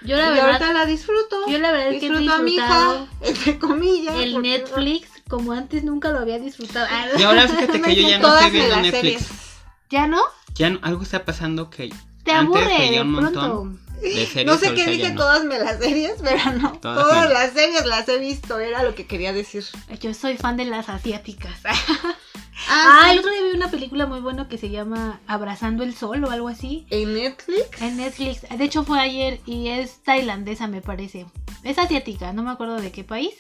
Yo 0.03 0.17
la 0.17 0.27
y 0.27 0.31
verdad, 0.31 0.47
ahorita 0.47 0.73
la 0.73 0.87
disfruto. 0.87 1.37
yo 1.49 1.59
la 1.59 1.71
verdad 1.73 1.93
es 1.93 2.01
que 2.01 2.09
disfruto 2.09 2.33
a 2.33 2.39
mi 2.39 2.55
hija, 2.55 3.07
entre 3.21 3.59
comillas. 3.59 4.15
el 4.17 4.33
porque- 4.33 4.49
Netflix 4.49 5.09
como 5.29 5.53
antes 5.53 5.85
nunca 5.85 6.11
lo 6.11 6.19
había 6.21 6.39
disfrutado. 6.39 6.87
Y 7.19 7.23
ahora 7.23 7.47
fíjate 7.47 7.81
que 7.83 7.95
yo 7.95 8.09
ya 8.09 8.19
no 8.19 8.35
estoy 8.37 8.51
viendo 8.51 8.71
las 8.77 8.83
Netflix. 8.83 9.01
series. 9.27 9.29
¿Ya 9.91 10.07
no? 10.07 10.23
Ya 10.55 10.71
no- 10.71 10.79
algo 10.83 11.03
está 11.03 11.25
pasando 11.25 11.69
que 11.71 11.91
Te 12.25 12.33
antes 12.33 12.57
aburre 12.63 12.79
veía 12.79 12.91
de 12.93 13.01
un 13.03 13.11
montón 13.13 13.33
pronto. 13.33 13.79
De 14.01 14.27
series. 14.27 14.47
No 14.47 14.57
sé 14.59 14.75
qué 14.75 14.87
dije 14.87 15.11
no. 15.11 15.17
todas 15.17 15.45
me 15.45 15.59
las 15.59 15.79
series, 15.79 16.15
pero 16.23 16.53
no. 16.53 16.73
Todas 16.79 17.31
las 17.31 17.53
series 17.53 17.85
las 17.87 18.09
he 18.09 18.19
visto, 18.19 18.59
era 18.59 18.83
lo 18.83 18.95
que 18.95 19.07
quería 19.07 19.33
decir. 19.33 19.65
Yo 20.01 20.15
soy 20.15 20.37
fan 20.37 20.57
de 20.57 20.65
las 20.65 20.89
asiáticas. 20.89 21.59
Ah, 22.71 23.03
Ah, 23.03 23.03
sí. 23.05 23.13
el 23.13 23.19
otro 23.21 23.31
día 23.31 23.43
vi 23.45 23.57
una 23.57 23.71
película 23.71 24.07
muy 24.07 24.21
buena 24.21 24.49
que 24.49 24.59
se 24.59 24.69
llama 24.69 25.21
Abrazando 25.29 25.85
el 25.85 25.95
Sol 25.95 26.25
o 26.25 26.31
algo 26.31 26.49
así. 26.49 26.87
En 26.91 27.15
Netflix. 27.15 27.81
En 27.81 27.97
Netflix. 27.97 28.41
De 28.43 28.65
hecho 28.65 28.83
fue 28.83 28.99
ayer 28.99 29.39
y 29.47 29.69
es 29.69 30.03
tailandesa 30.03 30.67
me 30.67 30.83
parece. 30.83 31.27
Es 31.63 31.79
asiática, 31.79 32.33
no 32.33 32.43
me 32.43 32.51
acuerdo 32.51 32.81
de 32.81 32.91
qué 32.91 33.05
país. 33.05 33.35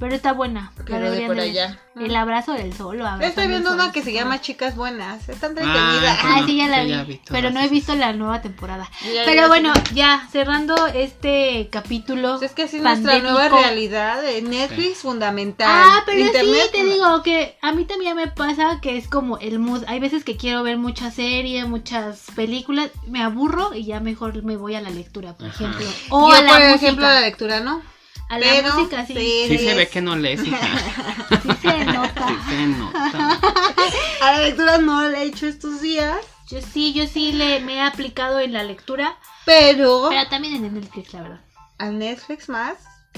Pero 0.00 0.14
está 0.14 0.32
buena. 0.32 0.72
Pero 0.86 1.10
de 1.10 1.26
por 1.26 1.36
de 1.36 1.42
allá. 1.42 1.78
El 1.94 2.16
abrazo 2.16 2.54
del 2.54 2.72
sol. 2.72 3.02
Estoy 3.20 3.48
viendo 3.48 3.70
una 3.74 3.92
que 3.92 4.02
se 4.02 4.14
llama 4.14 4.40
Chicas 4.40 4.74
Buenas. 4.74 5.28
Está 5.28 5.48
Ah, 5.48 5.50
entretenida. 5.50 6.18
Ah, 6.22 6.42
sí, 6.46 6.56
ya 6.56 6.68
la 6.68 6.82
vi. 6.84 6.90
ya 6.90 7.04
vi 7.04 7.14
todas 7.16 7.28
pero 7.30 7.50
no 7.50 7.60
he 7.60 7.68
visto 7.68 7.94
la 7.94 8.14
nueva 8.14 8.40
temporada. 8.40 8.88
Ya 9.14 9.24
Pero 9.26 9.48
bueno, 9.48 9.74
ya, 9.92 10.26
cerrando 10.32 10.86
este 10.86 11.68
capítulo. 11.70 12.38
Pues 12.38 12.50
es 12.50 12.56
que 12.56 12.62
así 12.62 12.78
es 12.78 12.82
nuestra 12.82 13.18
nueva 13.18 13.50
realidad. 13.50 14.22
Netflix 14.42 15.00
fundamental. 15.00 15.68
Ah, 15.70 16.02
pero 16.06 16.18
Internet, 16.18 16.62
sí, 16.72 16.78
te 16.78 16.82
no. 16.84 16.92
digo 16.94 17.22
que 17.22 17.58
a 17.60 17.72
mí 17.72 17.84
también 17.84 18.16
me 18.16 18.28
pasa 18.28 18.78
que 18.80 18.96
es 18.96 19.06
como 19.06 19.36
el 19.36 19.58
mood. 19.58 19.84
Hay 19.86 20.00
veces 20.00 20.24
que 20.24 20.38
quiero 20.38 20.62
ver 20.62 20.78
mucha 20.78 21.10
serie, 21.10 21.66
muchas 21.66 22.22
películas, 22.34 22.90
me 23.06 23.22
aburro 23.22 23.74
y 23.74 23.84
ya 23.84 24.00
mejor 24.00 24.42
me 24.44 24.56
voy 24.56 24.76
a 24.76 24.80
la 24.80 24.88
lectura, 24.88 25.34
por 25.34 25.48
Ajá. 25.48 25.56
ejemplo. 25.56 25.86
O 26.08 26.30
Yo, 26.30 26.36
a 26.36 26.40
la 26.40 26.48
por 26.52 26.60
música. 26.60 26.74
ejemplo, 26.76 27.06
la 27.06 27.20
lectura, 27.20 27.60
¿no? 27.60 27.82
A 28.30 28.38
la 28.38 28.46
Pero, 28.46 28.74
música 28.74 29.04
sí. 29.06 29.14
sí. 29.14 29.44
Sí 29.48 29.58
se 29.58 29.74
ve 29.74 29.88
que 29.88 30.00
no 30.00 30.16
lees, 30.16 30.44
hija. 30.46 30.58
Sí 31.42 31.48
se 31.62 31.84
nota. 31.84 32.28
Sí 32.28 32.34
se 32.48 32.66
nota. 32.66 33.38
A 34.22 34.32
la 34.32 34.42
lectura 34.42 34.78
no 34.78 35.02
la 35.08 35.18
he 35.22 35.24
hecho 35.26 35.46
estos 35.46 35.80
días, 35.80 36.16
Yo 36.48 36.60
sí, 36.62 36.92
yo 36.92 37.06
sí 37.06 37.32
le 37.32 37.60
me 37.60 37.74
he 37.76 37.80
aplicado 37.82 38.38
en 38.40 38.52
la 38.52 38.62
lectura, 38.62 39.16
pero 39.44 40.06
pero 40.10 40.28
también 40.30 40.54
en 40.54 40.64
el 40.64 40.74
Netflix, 40.74 41.12
la 41.12 41.22
verdad. 41.22 41.40
al 41.78 41.98
Netflix 41.98 42.48
más, 42.48 42.74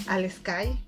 al 0.06 0.30
Sky, 0.30 0.78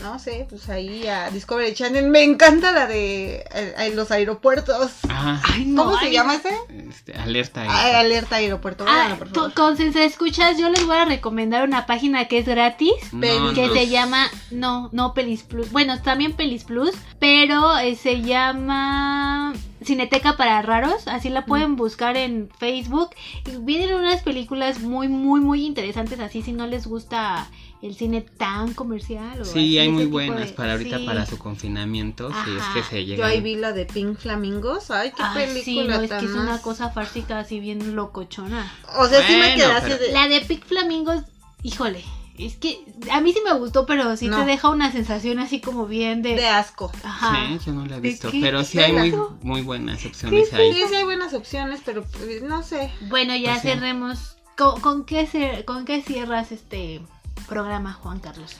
no 0.00 0.18
sé, 0.18 0.46
pues 0.48 0.68
ahí 0.68 1.06
a 1.06 1.30
Discovery 1.30 1.74
Channel. 1.74 2.08
Me 2.08 2.22
encanta 2.24 2.72
la 2.72 2.86
de 2.86 3.44
eh, 3.54 3.92
los 3.94 4.10
aeropuertos. 4.10 4.92
Ah, 5.08 5.40
Ay, 5.52 5.74
¿Cómo 5.76 5.98
se 5.98 6.10
llama 6.10 6.34
ese? 6.36 6.50
este, 6.88 7.14
alerta. 7.14 7.64
Ah, 7.68 8.00
alerta 8.00 8.36
aeropuerto. 8.36 8.84
Ah, 8.88 9.16
favor. 9.18 9.54
con 9.54 9.76
si 9.76 9.92
se 9.92 10.04
escuchas, 10.04 10.58
yo 10.58 10.70
les 10.70 10.84
voy 10.86 10.96
a 10.96 11.04
recomendar 11.04 11.62
una 11.68 11.86
página 11.86 12.24
que 12.26 12.38
es 12.38 12.46
gratis. 12.46 12.92
No, 13.12 13.52
que 13.54 13.66
no. 13.68 13.72
se 13.74 13.88
llama 13.88 14.28
no 14.50 14.88
no 14.92 15.14
Pelis 15.14 15.42
Plus 15.42 15.70
bueno 15.70 16.00
también 16.02 16.32
Pelis 16.34 16.64
Plus 16.64 16.92
pero 17.18 17.78
eh, 17.78 17.94
se 17.96 18.22
llama 18.22 19.52
Cineteca 19.84 20.36
para 20.36 20.62
raros 20.62 21.06
así 21.08 21.28
la 21.28 21.42
Mm. 21.42 21.46
pueden 21.46 21.76
buscar 21.76 22.16
en 22.16 22.48
Facebook 22.58 23.10
y 23.46 23.56
vienen 23.56 23.94
unas 23.94 24.22
películas 24.22 24.80
muy 24.80 25.08
muy 25.08 25.40
muy 25.40 25.64
interesantes 25.66 26.20
así 26.20 26.42
si 26.42 26.52
no 26.52 26.66
les 26.66 26.86
gusta 26.86 27.46
el 27.82 27.94
cine 27.96 28.20
tan 28.20 28.74
comercial 28.74 29.40
o 29.40 29.42
así, 29.42 29.52
Sí, 29.52 29.78
hay 29.78 29.88
muy 29.88 30.06
buenas 30.06 30.46
de- 30.48 30.52
para 30.52 30.72
ahorita 30.72 30.98
sí. 30.98 31.04
para 31.06 31.26
su 31.26 31.36
confinamiento, 31.38 32.30
si 32.44 32.50
es 32.54 32.62
Ajá. 32.62 32.74
que 32.74 32.82
se 32.84 33.04
llega. 33.04 33.18
Yo 33.18 33.24
ahí 33.24 33.40
vi 33.40 33.56
la 33.56 33.72
de 33.72 33.86
Pink 33.86 34.18
Flamingos. 34.18 34.90
Ay, 34.90 35.10
qué 35.16 35.22
película 35.34 35.62
sí, 35.64 35.84
no, 35.88 36.00
es 36.00 36.08
tan 36.08 36.20
que 36.20 36.26
es 36.26 36.32
una 36.32 36.58
cosa 36.62 36.90
fársica 36.90 37.40
así 37.40 37.58
bien 37.60 37.96
locochona. 37.96 38.72
O 38.98 39.06
sea, 39.06 39.26
sí 39.26 39.34
me 39.36 39.54
quedé 39.56 39.64
así 39.72 39.86
pero- 39.88 39.98
de... 39.98 40.12
La 40.12 40.28
de 40.28 40.40
Pic 40.42 40.64
Flamingos, 40.64 41.22
híjole, 41.64 42.04
es 42.38 42.56
que 42.56 42.84
a 43.10 43.20
mí 43.20 43.32
sí 43.32 43.40
me 43.44 43.52
gustó, 43.58 43.84
pero 43.84 44.16
sí 44.16 44.28
No. 44.28 44.38
te 44.38 44.44
deja 44.46 44.68
una 44.70 44.92
sensación 44.92 45.38
así 45.40 45.60
como 45.60 45.86
bien 45.86 46.22
de... 46.22 46.36
de 46.36 46.46
asco. 46.46 46.92
Ajá. 47.02 47.46
Sí, 47.58 47.58
yo 47.66 47.72
no 47.72 47.84
la 47.86 47.96
he 47.96 48.00
¿De 48.00 48.08
visto, 48.08 48.30
pero 48.40 48.62
sí 48.64 48.78
hay 48.78 49.12
muy, 49.42 49.62
buenas 49.62 50.06
opciones 50.06 50.48
Sí, 50.50 50.54
ahí. 50.56 50.72
Sí, 50.72 50.82
sí 50.88 50.94
hay 50.94 51.04
buenas 51.04 51.34
opciones, 51.34 51.80
pero 51.84 52.04
pues, 52.04 52.42
no 52.42 52.62
sé. 52.62 52.92
Bueno, 53.08 53.34
ya 53.36 53.50
Pues 53.54 53.62
sí. 53.62 53.68
cerremos. 53.68 54.36
¿Con, 54.56 54.80
con 54.80 55.04
qué 55.04 55.26
cer- 55.26 55.64
¿Con 55.64 55.84
qué 55.84 56.00
cierras 56.02 56.52
este 56.52 57.00
programa, 57.42 57.92
Juan 57.92 58.20
Carlos? 58.20 58.56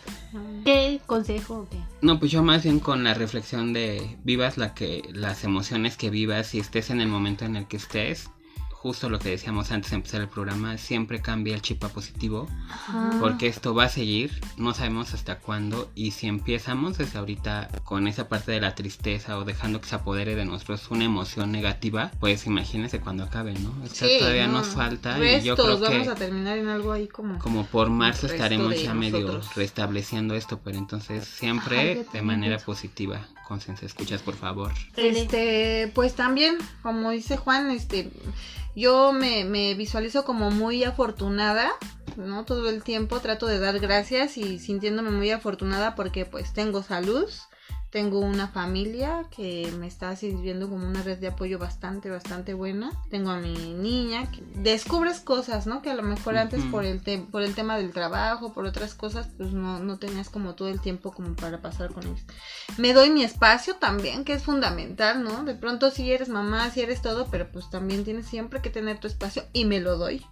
¿Qué 0.64 1.00
consejo 1.06 1.60
o 1.60 1.68
qué? 1.68 1.78
No, 2.00 2.18
pues 2.18 2.30
yo 2.30 2.42
más 2.42 2.64
bien 2.64 2.80
con 2.80 3.04
la 3.04 3.14
reflexión 3.14 3.72
de 3.72 4.18
vivas 4.24 4.58
la 4.58 4.74
que 4.74 5.08
las 5.12 5.44
emociones 5.44 5.96
que 5.96 6.10
vivas 6.10 6.54
y 6.54 6.60
estés 6.60 6.90
en 6.90 7.00
el 7.00 7.08
momento 7.08 7.44
en 7.44 7.56
el 7.56 7.66
que 7.66 7.76
estés. 7.76 8.30
Justo 8.82 9.08
lo 9.08 9.20
que 9.20 9.28
decíamos 9.30 9.70
antes 9.70 9.90
de 9.92 9.96
empezar 9.98 10.20
el 10.22 10.28
programa, 10.28 10.76
siempre 10.76 11.20
cambia 11.22 11.54
el 11.54 11.62
chip 11.62 11.84
a 11.84 11.88
positivo, 11.88 12.48
Ajá. 12.68 13.10
porque 13.20 13.46
esto 13.46 13.74
va 13.74 13.84
a 13.84 13.88
seguir, 13.88 14.32
no 14.56 14.74
sabemos 14.74 15.14
hasta 15.14 15.38
cuándo, 15.38 15.88
y 15.94 16.10
si 16.10 16.26
empezamos 16.26 16.98
desde 16.98 17.16
ahorita 17.20 17.68
con 17.84 18.08
esa 18.08 18.28
parte 18.28 18.50
de 18.50 18.60
la 18.60 18.74
tristeza 18.74 19.38
o 19.38 19.44
dejando 19.44 19.80
que 19.80 19.86
se 19.88 19.94
apodere 19.94 20.34
de 20.34 20.44
nosotros 20.46 20.90
una 20.90 21.04
emoción 21.04 21.52
negativa, 21.52 22.10
pues 22.18 22.44
imagínense 22.46 22.98
cuando 22.98 23.22
acabe, 23.22 23.54
¿no? 23.54 23.72
O 23.84 23.86
sea, 23.86 24.08
Sí, 24.08 24.16
todavía 24.18 24.48
no. 24.48 24.54
nos 24.54 24.66
falta 24.68 25.16
y 25.24 25.42
yo 25.42 25.54
creo 25.54 25.78
vamos 25.78 26.02
que 26.02 26.10
a 26.10 26.14
terminar 26.16 26.58
en 26.58 26.68
algo 26.68 26.90
ahí 26.90 27.06
como... 27.06 27.38
como 27.38 27.64
por 27.66 27.88
marzo 27.88 28.26
estaremos 28.26 28.82
ya 28.82 28.94
medio 28.94 29.40
restableciendo 29.54 30.34
esto, 30.34 30.58
pero 30.64 30.76
entonces 30.78 31.24
siempre 31.24 32.04
de 32.12 32.22
manera 32.22 32.58
positiva. 32.58 33.20
Conciencia, 33.47 33.86
escuchas 33.86 34.22
por 34.22 34.34
favor. 34.34 34.72
Este, 34.97 35.90
pues 35.95 36.14
también, 36.14 36.57
como 36.82 37.11
dice 37.11 37.36
Juan, 37.36 37.70
este, 37.70 38.11
yo 38.74 39.12
me, 39.12 39.45
me 39.45 39.74
visualizo 39.74 40.24
como 40.24 40.51
muy 40.51 40.84
afortunada, 40.84 41.70
¿no? 42.16 42.45
Todo 42.45 42.68
el 42.68 42.82
tiempo 42.82 43.20
trato 43.20 43.47
de 43.47 43.59
dar 43.59 43.78
gracias 43.78 44.36
y 44.36 44.59
sintiéndome 44.59 45.11
muy 45.11 45.30
afortunada 45.30 45.95
porque 45.95 46.24
pues 46.24 46.53
tengo 46.53 46.82
salud, 46.82 47.28
tengo 47.93 48.20
una 48.20 48.49
familia 48.49 49.26
que 49.36 49.70
me 49.78 49.86
está 49.86 50.16
sirviendo 50.16 50.68
como 50.68 50.86
una 50.88 51.03
red 51.03 51.18
de 51.18 51.28
apoyo 51.28 51.59
bastante, 51.59 52.09
bastante 52.09 52.55
buena. 52.55 52.90
Tengo 53.11 53.30
a 53.30 53.36
mi 53.38 53.53
niña, 53.74 54.30
que 54.32 54.43
descubres 54.57 55.20
cosas, 55.20 55.66
¿no? 55.66 55.82
Que 55.82 55.90
a 55.90 55.95
lo 55.95 56.03
mejor 56.03 56.38
antes 56.38 56.64
por 56.70 56.84
el, 56.86 57.03
te- 57.03 57.18
por 57.18 57.43
el 57.43 57.55
tema 57.55 57.76
del 57.76 57.93
trabajo, 57.93 58.55
por 58.55 58.64
otras 58.64 58.95
cosas, 58.95 59.28
pues 59.36 59.53
no, 59.53 59.78
no 59.78 59.99
tenías 59.99 60.30
como 60.30 60.55
todo 60.55 60.68
el 60.68 60.80
tiempo 60.80 61.12
como 61.12 61.34
para 61.36 61.61
pasar 61.61 61.93
con 61.93 62.05
ellos 62.07 62.22
me 62.78 62.95
doy 62.95 63.11
mi 63.11 63.22
espacio 63.22 63.74
también, 63.76 64.24
que 64.24 64.32
es 64.32 64.43
fundamental, 64.45 65.22
¿no? 65.22 65.45
De 65.45 65.55
pronto 65.55 65.90
si 65.90 66.11
eres 66.11 66.30
mamá, 66.30 66.70
si 66.70 66.80
eres 66.80 67.03
todo, 67.03 67.26
pero 67.30 67.53
pues 67.53 67.68
también 67.68 68.05
tienes 68.05 68.24
siempre 68.26 68.62
que 68.62 68.70
tener 68.70 68.99
tu 68.99 69.07
espacio 69.07 69.45
y 69.53 69.66
me 69.66 69.80
lo 69.80 69.99
doy. 69.99 70.24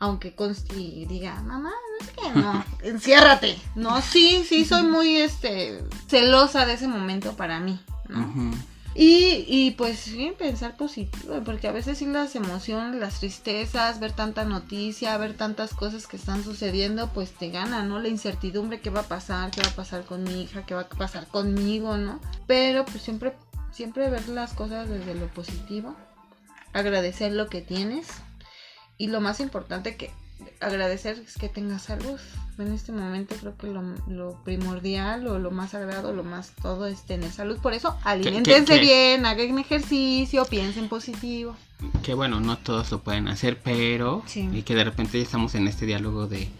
Aunque 0.00 0.34
conste 0.34 0.76
y 0.76 1.04
diga, 1.04 1.40
mamá, 1.42 1.70
no 1.70 2.06
es 2.06 2.12
que 2.12 2.40
no, 2.40 2.64
enciérrate. 2.82 3.56
No, 3.76 4.00
sí, 4.00 4.44
sí, 4.48 4.64
soy 4.64 4.82
muy, 4.82 5.18
este, 5.18 5.84
celosa 6.08 6.66
de 6.66 6.72
ese 6.74 6.88
momento 6.88 7.36
para 7.36 7.60
mí, 7.60 7.78
¿no? 8.08 8.26
Y, 8.94 9.44
y 9.46 9.70
pues 9.72 10.00
sí, 10.00 10.32
pensar 10.36 10.76
positivo, 10.76 11.40
porque 11.44 11.68
a 11.68 11.72
veces 11.72 11.98
sí 11.98 12.06
las 12.06 12.34
emociones, 12.34 12.98
las 13.00 13.20
tristezas, 13.20 14.00
ver 14.00 14.12
tanta 14.12 14.44
noticia, 14.44 15.16
ver 15.16 15.34
tantas 15.34 15.74
cosas 15.74 16.08
que 16.08 16.16
están 16.16 16.42
sucediendo, 16.42 17.08
pues 17.08 17.30
te 17.30 17.50
gana, 17.50 17.84
¿no? 17.84 18.00
La 18.00 18.08
incertidumbre, 18.08 18.80
qué 18.80 18.90
va 18.90 19.00
a 19.00 19.08
pasar, 19.08 19.52
qué 19.52 19.62
va 19.62 19.68
a 19.68 19.76
pasar 19.76 20.04
con 20.04 20.24
mi 20.24 20.42
hija, 20.42 20.66
qué 20.66 20.74
va 20.74 20.82
a 20.82 20.88
pasar 20.88 21.28
conmigo, 21.28 21.96
¿no? 21.98 22.20
Pero 22.48 22.84
pues 22.84 23.02
siempre, 23.02 23.34
siempre 23.70 24.10
ver 24.10 24.28
las 24.28 24.54
cosas 24.54 24.88
desde 24.88 25.14
lo 25.14 25.28
positivo, 25.28 25.94
agradecer 26.72 27.32
lo 27.32 27.48
que 27.48 27.60
tienes 27.60 28.08
y 29.00 29.06
lo 29.08 29.20
más 29.20 29.40
importante 29.40 29.96
que 29.96 30.10
agradecer 30.60 31.18
es 31.26 31.34
que 31.36 31.48
tengas 31.48 31.82
salud. 31.82 32.18
En 32.58 32.72
este 32.74 32.92
momento 32.92 33.34
creo 33.40 33.56
que 33.56 33.66
lo, 33.68 33.82
lo 34.08 34.42
primordial 34.44 35.26
o 35.26 35.38
lo 35.38 35.50
más 35.50 35.70
sagrado, 35.70 36.12
lo 36.12 36.22
más 36.24 36.52
todo 36.62 36.86
es 36.86 37.02
tener 37.06 37.30
salud. 37.32 37.58
Por 37.58 37.72
eso, 37.72 37.96
alimentense 38.04 38.78
bien, 38.78 39.24
hagan 39.24 39.58
ejercicio, 39.58 40.44
piensen 40.44 40.88
positivo. 40.90 41.56
Que 42.02 42.12
bueno, 42.12 42.40
no 42.40 42.58
todos 42.58 42.90
lo 42.90 42.98
pueden 43.00 43.28
hacer, 43.28 43.58
pero 43.62 44.22
Sí. 44.26 44.48
y 44.52 44.62
que 44.62 44.74
de 44.74 44.84
repente 44.84 45.16
ya 45.18 45.24
estamos 45.24 45.54
en 45.54 45.66
este 45.66 45.86
diálogo 45.86 46.26
de 46.26 46.50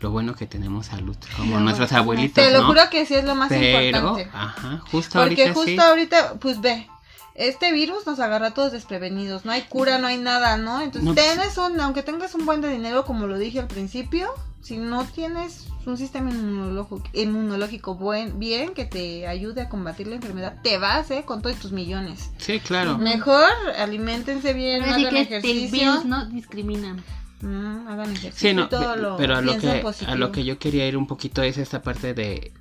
lo 0.00 0.10
bueno 0.10 0.34
que 0.34 0.46
tenemos 0.46 0.86
salud, 0.86 1.16
como 1.36 1.56
Lo 1.56 1.60
nuestros 1.60 1.92
abuelitos, 1.92 2.42
Te 2.42 2.50
lo 2.50 2.62
¿no? 2.62 2.68
juro 2.68 2.80
que 2.90 3.04
sí 3.04 3.14
es 3.14 3.24
lo 3.24 3.34
más 3.34 3.50
pero, 3.50 3.82
importante. 3.84 4.30
ajá, 4.32 4.78
justo 4.90 5.18
Porque 5.20 5.42
ahorita 5.42 5.52
justo 5.54 5.70
sí. 5.70 5.78
ahorita, 5.78 6.34
pues 6.40 6.58
ve, 6.62 6.88
este 7.34 7.72
virus 7.72 8.06
nos 8.06 8.18
agarra 8.20 8.48
a 8.48 8.54
todos 8.54 8.72
desprevenidos, 8.72 9.44
no 9.44 9.52
hay 9.52 9.62
cura, 9.62 9.98
no 9.98 10.06
hay 10.06 10.18
nada, 10.18 10.56
¿no? 10.56 10.80
Entonces, 10.80 11.02
No, 11.04 11.14
pues- 11.14 11.26
tienes 11.34 11.56
un, 11.58 11.80
aunque 11.80 12.02
tengas 12.02 12.34
un 12.34 12.44
buen 12.46 12.60
de 12.60 12.68
dinero, 12.68 13.04
como 13.04 13.26
lo 13.26 13.38
dije 13.38 13.60
al 13.60 13.66
principio, 13.68 14.28
si 14.60 14.76
no 14.76 15.04
tienes 15.06 15.66
un 15.86 15.96
sistema 15.96 16.30
inmunológico, 16.30 17.02
inmunológico 17.14 17.94
buen, 17.94 18.38
bien 18.38 18.74
que 18.74 18.84
te 18.84 19.26
ayude 19.26 19.62
a 19.62 19.68
combatir 19.70 20.06
la 20.06 20.16
enfermedad, 20.16 20.56
te 20.62 20.76
vas, 20.76 21.10
¿eh? 21.10 21.22
Con 21.24 21.40
todos 21.40 21.56
tus 21.56 21.72
millones. 21.72 22.30
Sí, 22.36 22.60
claro. 22.60 22.98
Mejor 22.98 23.48
alimentense 23.78 24.52
bien, 24.52 24.82
Así 24.82 24.90
hagan 24.90 25.02
que 25.02 25.08
el 25.08 25.16
ejercicio. 25.16 25.70
virus 25.92 26.04
no 26.04 26.26
discrimina. 26.26 26.96
Mm, 27.40 27.88
hagan 27.88 28.10
ejercicio. 28.12 28.50
Sí, 28.50 28.54
no, 28.54 28.64
y 28.64 28.68
todo 28.68 28.92
pe- 28.94 29.00
lo, 29.00 29.16
pero 29.16 29.36
a 29.36 29.40
lo, 29.40 29.52
piensen 29.52 29.82
que, 29.82 30.04
a 30.06 30.14
lo 30.14 30.30
que 30.30 30.44
yo 30.44 30.58
quería 30.58 30.86
ir 30.86 30.98
un 30.98 31.06
poquito 31.06 31.42
es 31.42 31.56
esta 31.56 31.80
parte 31.80 32.12
de, 32.12 32.52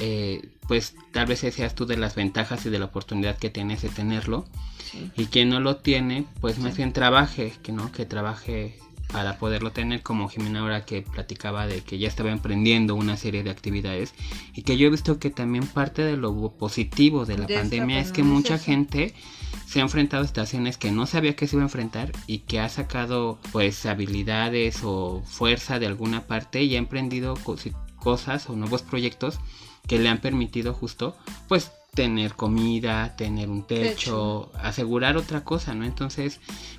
eh, 0.00 0.48
pues 0.66 0.94
tal 1.12 1.26
vez 1.26 1.42
decías 1.42 1.74
tú 1.74 1.86
de 1.86 1.96
las 1.96 2.14
ventajas 2.14 2.64
y 2.66 2.70
de 2.70 2.78
la 2.78 2.86
oportunidad 2.86 3.36
que 3.38 3.50
tienes 3.50 3.82
de 3.82 3.88
tenerlo. 3.90 4.46
Sí. 4.90 5.10
Y 5.16 5.26
quien 5.26 5.48
no 5.50 5.60
lo 5.60 5.76
tiene, 5.76 6.24
pues 6.40 6.58
más 6.58 6.72
Sí. 6.72 6.78
bien 6.78 6.92
trabaje, 6.92 7.52
que 7.62 7.72
no, 7.72 7.92
que 7.92 8.06
trabaje 8.06 8.78
para 9.12 9.38
poderlo 9.38 9.72
tener, 9.72 10.02
como 10.02 10.28
Jimena 10.28 10.60
ahora 10.60 10.84
que 10.84 11.02
platicaba 11.02 11.66
de 11.66 11.80
que 11.82 11.98
ya 11.98 12.06
estaba 12.06 12.30
emprendiendo 12.30 12.94
una 12.94 13.16
serie 13.16 13.42
de 13.42 13.50
actividades 13.50 14.14
y 14.54 14.62
que 14.62 14.76
yo 14.76 14.86
he 14.86 14.90
visto 14.90 15.18
que 15.18 15.30
también 15.30 15.66
parte 15.66 16.02
de 16.02 16.16
lo 16.16 16.52
positivo 16.52 17.26
de 17.26 17.38
la 17.38 17.46
De 17.46 17.56
pandemia 17.56 17.98
es 17.98 18.12
que 18.12 18.20
es 18.20 18.26
mucha 18.26 18.56
gente 18.56 19.12
se 19.66 19.80
ha 19.80 19.82
enfrentado 19.82 20.22
a 20.22 20.26
situaciones 20.26 20.78
que 20.78 20.92
no 20.92 21.06
sabía 21.06 21.34
que 21.34 21.48
se 21.48 21.56
iba 21.56 21.62
a 21.62 21.66
enfrentar 21.66 22.12
y 22.28 22.38
que 22.38 22.60
ha 22.60 22.68
sacado 22.68 23.38
pues 23.50 23.84
habilidades 23.86 24.80
o 24.84 25.22
fuerza 25.26 25.80
de 25.80 25.86
alguna 25.86 26.26
parte 26.28 26.62
y 26.62 26.76
ha 26.76 26.78
emprendido 26.78 27.34
cosas 27.96 28.48
o 28.48 28.54
nuevos 28.54 28.82
proyectos 28.82 29.40
que 29.90 29.98
le 29.98 30.08
han 30.08 30.18
permitido 30.18 30.72
justo 30.72 31.16
pues 31.48 31.72
tener 31.94 32.36
comida, 32.36 33.16
tener 33.16 33.50
un 33.50 33.64
techo, 33.64 34.52
asegurar 34.54 35.16
otra 35.16 35.42
cosa, 35.42 35.74
¿no? 35.74 35.84
Entonces, 35.84 36.38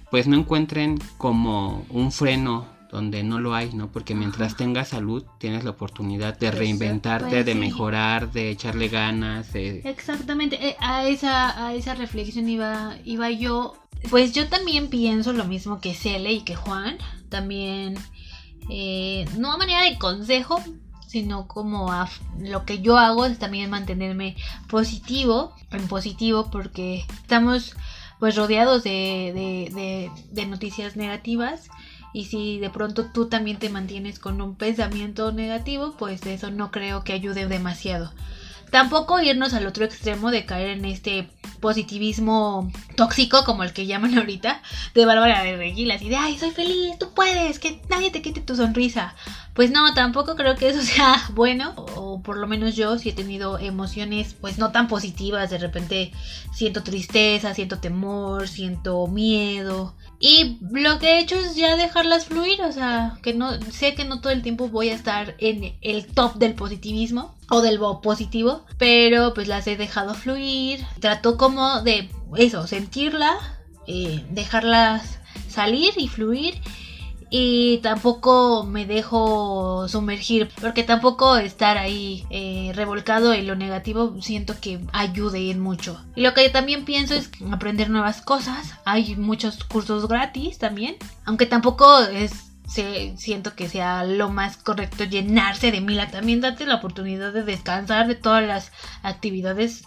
pues 0.09 0.28
no 0.28 0.38
encuentren 0.38 0.97
como 1.18 1.86
un 1.89 2.14
freno 2.14 2.66
donde 2.89 3.24
no 3.24 3.41
lo 3.41 3.53
hay, 3.53 3.74
¿no? 3.74 3.91
Porque 3.91 4.16
mientras 4.16 4.55
tengas 4.55 4.88
salud, 4.88 5.26
tienes 5.39 5.66
la 5.66 5.72
oportunidad 5.72 6.39
de 6.39 6.51
reinventarte, 6.51 7.30
pues, 7.30 7.45
de 7.45 7.51
sí. 7.51 7.59
mejorar, 7.59 8.32
de 8.32 8.49
echarle 8.49 8.88
ganas, 8.88 9.51
de... 9.51 9.82
Exactamente, 9.84 10.66
eh, 10.66 10.78
a 10.80 11.05
esa, 11.05 11.68
a 11.68 11.74
esa 11.74 11.95
reflexión 11.95 12.47
iba, 12.47 12.95
iba 13.03 13.30
yo. 13.30 13.76
Pues 14.09 14.32
yo 14.32 14.47
también 14.47 14.88
pienso 14.88 15.34
lo 15.34 15.43
mismo 15.43 15.82
que 15.82 15.93
Cele 15.93 16.32
y 16.32 16.41
que 16.43 16.55
Juan. 16.55 16.97
También, 17.28 17.95
eh, 18.70 19.26
no 19.38 19.51
a 19.51 19.57
manera 19.57 19.82
de 19.82 19.97
consejo, 19.97 20.64
sino 21.12 21.47
como 21.47 21.91
lo 22.39 22.66
que 22.66 22.82
yo 22.82 22.97
hago 22.97 23.26
es 23.26 23.38
también 23.38 23.70
mantenerme 23.70 24.36
positivo, 24.70 25.53
en 25.72 25.88
positivo, 25.88 26.49
porque 26.51 27.05
estamos 27.22 27.76
pues 28.20 28.36
rodeados 28.36 28.84
de, 28.84 29.32
de, 29.34 29.76
de- 29.76 30.12
de 30.32 30.45
noticias 30.45 30.95
negativas 30.95 31.70
Y 32.14 32.26
si 32.26 32.59
de 32.59 32.70
pronto 32.70 33.05
tú 33.14 33.28
también 33.30 33.57
te 33.57 33.70
mantienes 33.70 34.20
con 34.20 34.41
un 34.41 34.55
pensamiento 34.55 35.32
negativo, 35.32 35.95
pues 35.97 36.26
eso 36.26 36.51
no 36.51 36.70
creo 36.70 37.03
que 37.05 37.14
ayude 37.14 37.47
demasiado. 37.47 38.12
Tampoco 38.72 39.20
irnos 39.20 39.54
al 39.54 39.68
otro 39.68 39.86
extremo 39.86 40.32
de 40.32 40.46
caer 40.46 40.70
en 40.70 40.86
este 40.86 41.30
positivismo 41.60 42.72
tóxico, 42.96 43.44
como 43.46 43.64
el 43.64 43.74
que 43.74 43.86
llaman 43.86 44.18
ahorita, 44.18 44.62
de 44.94 45.06
Bárbara 45.06 45.44
de 45.44 45.56
Regil, 45.56 45.92
así 45.92 46.10
de, 46.10 46.16
ay, 46.16 46.38
soy 46.38 46.52
feliz, 46.52 46.98
tú 47.00 47.14
puedes, 47.14 47.60
que 47.60 47.82
nadie 47.90 48.12
te 48.12 48.22
quite 48.22 48.42
tu 48.42 48.56
sonrisa. 48.56 49.16
Pues 49.54 49.72
no, 49.72 49.94
tampoco 49.94 50.36
creo 50.36 50.56
que 50.56 50.70
eso 50.70 50.82
sea 50.96 51.22
bueno, 51.34 51.74
o 51.96 52.22
por 52.22 52.38
lo 52.38 52.48
menos 52.48 52.76
yo 52.76 52.98
sí 52.98 53.10
he 53.10 53.14
tenido 53.14 53.60
emociones 53.60 54.34
pues 54.34 54.58
no 54.58 54.72
tan 54.72 54.88
positivas, 54.88 55.50
de 55.50 55.58
repente 55.58 56.12
siento 56.54 56.84
tristeza, 56.84 57.54
siento 57.54 57.80
temor, 57.80 58.48
siento 58.48 59.06
miedo. 59.08 59.96
Y 60.24 60.60
lo 60.70 61.00
que 61.00 61.14
he 61.14 61.20
hecho 61.20 61.36
es 61.36 61.56
ya 61.56 61.76
dejarlas 61.76 62.26
fluir, 62.26 62.62
o 62.62 62.72
sea, 62.72 63.18
que 63.24 63.34
no 63.34 63.60
sé 63.72 63.96
que 63.96 64.06
no 64.06 64.22
todo 64.22 64.32
el 64.32 64.44
tiempo 64.44 64.70
voy 64.70 64.90
a 64.90 64.94
estar 64.94 65.36
en 65.40 65.76
el 65.82 66.06
top 66.06 66.36
del 66.36 66.54
positivismo 66.54 67.36
o 67.50 67.62
del 67.62 67.80
positivo, 68.04 68.64
pero 68.78 69.34
pues 69.34 69.48
las 69.48 69.66
he 69.66 69.78
dejado 69.78 70.14
fluir. 70.14 70.86
Trato 71.00 71.38
como 71.38 71.82
de 71.82 72.08
eso, 72.38 72.68
sentirla, 72.68 73.36
eh, 73.88 74.24
dejarlas 74.30 75.18
salir 75.50 75.94
y 75.98 76.08
fluir 76.08 76.62
y 77.34 77.78
tampoco 77.78 78.66
me 78.66 78.86
dejo 78.86 79.88
sumergir 79.88 80.50
porque 80.60 80.84
tampoco 80.84 81.38
estar 81.38 81.78
ahí 81.78 82.26
eh, 82.30 82.74
revolcado 82.76 83.32
en 83.34 83.48
lo 83.48 83.56
negativo 83.56 84.22
siento 84.22 84.60
que 84.60 84.82
ayude 84.92 85.50
en 85.50 85.62
mucho. 85.62 86.04
Y 86.16 86.22
lo 86.22 86.34
que 86.34 86.50
también 86.50 86.84
pienso 86.84 87.16
es 87.16 87.32
aprender 87.50 87.90
nuevas 87.90 88.22
cosas. 88.22 88.76
Hay 88.84 89.16
muchos 89.16 89.64
cursos 89.64 90.10
gratis 90.10 90.58
también 90.58 90.98
aunque 91.26 91.46
tampoco 91.46 92.00
es 92.00 92.52
siento 93.18 93.56
que 93.56 93.68
sea 93.68 94.04
lo 94.04 94.30
más 94.30 94.58
correcto 94.58 95.06
llenarse 95.06 95.72
de 95.72 95.82
mil. 95.82 96.00
También 96.12 96.42
date 96.42 96.66
la 96.66 96.76
oportunidad 96.76 97.34
de 97.34 97.44
descansar 97.44 98.08
de 98.08 98.16
todas 98.16 98.46
las 98.46 98.72
actividades 99.04 99.84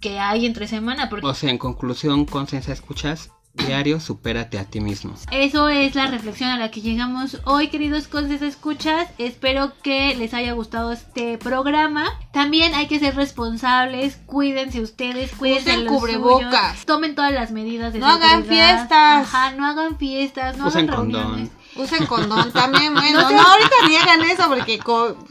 que 0.00 0.18
hay 0.18 0.44
entre 0.44 0.68
semana 0.68 1.08
o 1.22 1.34
sea 1.34 1.48
en 1.48 1.56
conclusión 1.56 2.26
conciencia 2.26 2.74
escuchas 2.74 3.30
Diario, 3.54 4.00
supérate 4.00 4.58
a 4.58 4.64
ti 4.64 4.80
mismo. 4.80 5.14
Eso 5.30 5.68
es 5.68 5.94
la 5.94 6.08
reflexión 6.08 6.50
a 6.50 6.58
la 6.58 6.70
que 6.70 6.80
llegamos 6.80 7.38
hoy, 7.44 7.68
queridos 7.68 8.08
conces 8.08 8.42
escuchas. 8.42 9.08
Espero 9.16 9.72
que 9.80 10.14
les 10.16 10.34
haya 10.34 10.52
gustado 10.52 10.90
este 10.92 11.38
programa. 11.38 12.04
También 12.32 12.74
hay 12.74 12.88
que 12.88 12.98
ser 12.98 13.14
responsables, 13.14 14.16
cuídense 14.26 14.80
ustedes, 14.80 15.30
cuídense 15.32 15.70
Usen 15.70 15.84
los 15.84 15.94
cubrebocas. 15.94 16.84
Tomen 16.84 17.14
todas 17.14 17.32
las 17.32 17.52
medidas 17.52 17.92
de 17.92 18.00
no 18.00 18.06
hagan 18.06 18.44
fiestas. 18.44 19.28
Ajá, 19.28 19.52
no 19.52 19.66
hagan 19.66 19.98
fiestas, 19.98 20.56
no 20.58 20.66
hagan 20.66 20.88
reuniones. 20.88 21.50
Usen 21.76 22.06
condón 22.06 22.52
también, 22.52 22.94
bueno. 22.94 23.30
No, 23.30 23.40
ahorita 23.40 23.88
niegan 23.88 24.22
eso 24.22 24.48
porque 24.48 24.80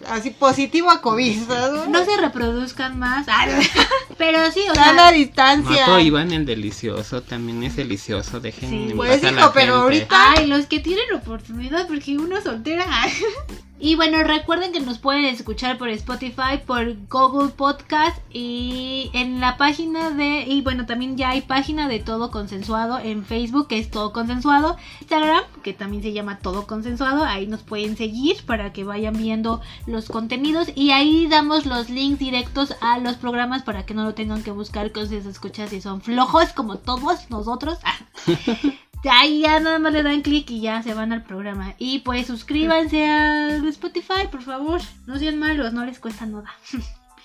así 0.10 0.32
positivo 0.32 0.92
a 0.92 1.02
COVID. 1.02 1.48
No 1.90 2.06
se 2.06 2.18
reproduzcan 2.18 3.00
más. 3.00 3.26
pero 4.18 4.52
sí, 4.52 4.62
o 4.70 4.74
sea. 4.74 5.08
a 5.08 5.12
distancia. 5.12 5.88
No 5.88 5.94
prohíban 5.94 6.32
el 6.32 6.46
delicioso, 6.46 7.22
también 7.22 7.64
es 7.64 7.76
delicioso. 7.76 8.40
Dejen 8.40 8.70
sí. 8.70 8.94
Pues 8.96 9.24
hijo, 9.24 9.52
pero 9.54 9.76
ahorita. 9.76 10.08
Ay, 10.10 10.48
los 10.48 10.66
que 10.66 10.80
tienen 10.80 11.06
oportunidad, 11.14 11.88
porque 11.88 12.18
uno 12.18 12.42
soltera. 12.42 12.86
Y 13.86 13.96
bueno, 13.96 14.24
recuerden 14.24 14.72
que 14.72 14.80
nos 14.80 14.98
pueden 14.98 15.26
escuchar 15.26 15.78
por 15.78 15.90
Spotify, 15.90 16.58
por 16.66 16.96
Google 17.10 17.50
Podcast 17.50 18.18
y 18.32 19.12
en 19.12 19.42
la 19.42 19.58
página 19.58 20.10
de... 20.10 20.46
Y 20.48 20.62
bueno, 20.62 20.86
también 20.86 21.18
ya 21.18 21.32
hay 21.32 21.42
página 21.42 21.90
de 21.90 22.00
Todo 22.00 22.32
Consensuado 22.32 22.98
en 22.98 23.26
Facebook, 23.26 23.68
que 23.68 23.80
es 23.80 23.92
Todo 23.92 24.14
Consensuado. 24.14 24.78
Instagram, 25.02 25.44
que 25.64 25.74
también 25.74 26.02
se 26.02 26.14
llama 26.14 26.40
Todo 26.40 26.66
Consensuado. 26.66 27.26
Ahí 27.26 27.46
nos 27.46 27.64
pueden 27.64 27.98
seguir 27.98 28.38
para 28.46 28.72
que 28.72 28.86
vayan 28.86 29.18
viendo 29.18 29.60
los 29.86 30.08
contenidos. 30.08 30.70
Y 30.76 30.92
ahí 30.92 31.28
damos 31.28 31.66
los 31.66 31.90
links 31.90 32.20
directos 32.20 32.76
a 32.80 33.00
los 33.00 33.18
programas 33.18 33.64
para 33.64 33.86
que 33.86 33.94
no 33.94 34.06
lo 34.06 34.14
tengan 34.14 34.44
que 34.44 34.52
buscar 34.52 34.94
con 34.94 35.10
sus 35.10 35.26
escuchas 35.26 35.74
y 35.74 35.82
son 35.82 36.00
flojos 36.00 36.54
como 36.54 36.78
todos 36.78 37.30
nosotros. 37.30 37.80
Ahí 39.10 39.42
ya 39.42 39.60
nada 39.60 39.80
más 39.80 39.94
le 39.94 40.04
dan 40.04 40.22
clic 40.22 40.50
y 40.50 40.62
ya 40.62 40.82
se 40.82 40.94
van 40.94 41.12
al 41.12 41.24
programa. 41.24 41.76
Y 41.78 42.00
pues 42.00 42.28
suscríbanse 42.28 43.06
a 43.06 43.58
Spotify, 43.68 44.28
por 44.32 44.42
favor. 44.42 44.82
No 45.06 45.18
sean 45.20 45.38
malos, 45.38 45.74
no 45.74 45.86
les 45.86 46.00
cuesta 46.00 46.26
nada. 46.26 46.54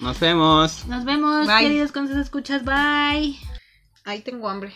Nos 0.01 0.19
vemos. 0.21 0.87
Nos 0.87 1.05
vemos, 1.05 1.49
queridos 1.49 1.93
con 1.93 2.09
sus 2.09 2.17
escuchas. 2.17 2.65
Bye. 2.65 3.39
Ahí 4.05 4.23
tengo 4.23 4.49
hambre. 4.49 4.73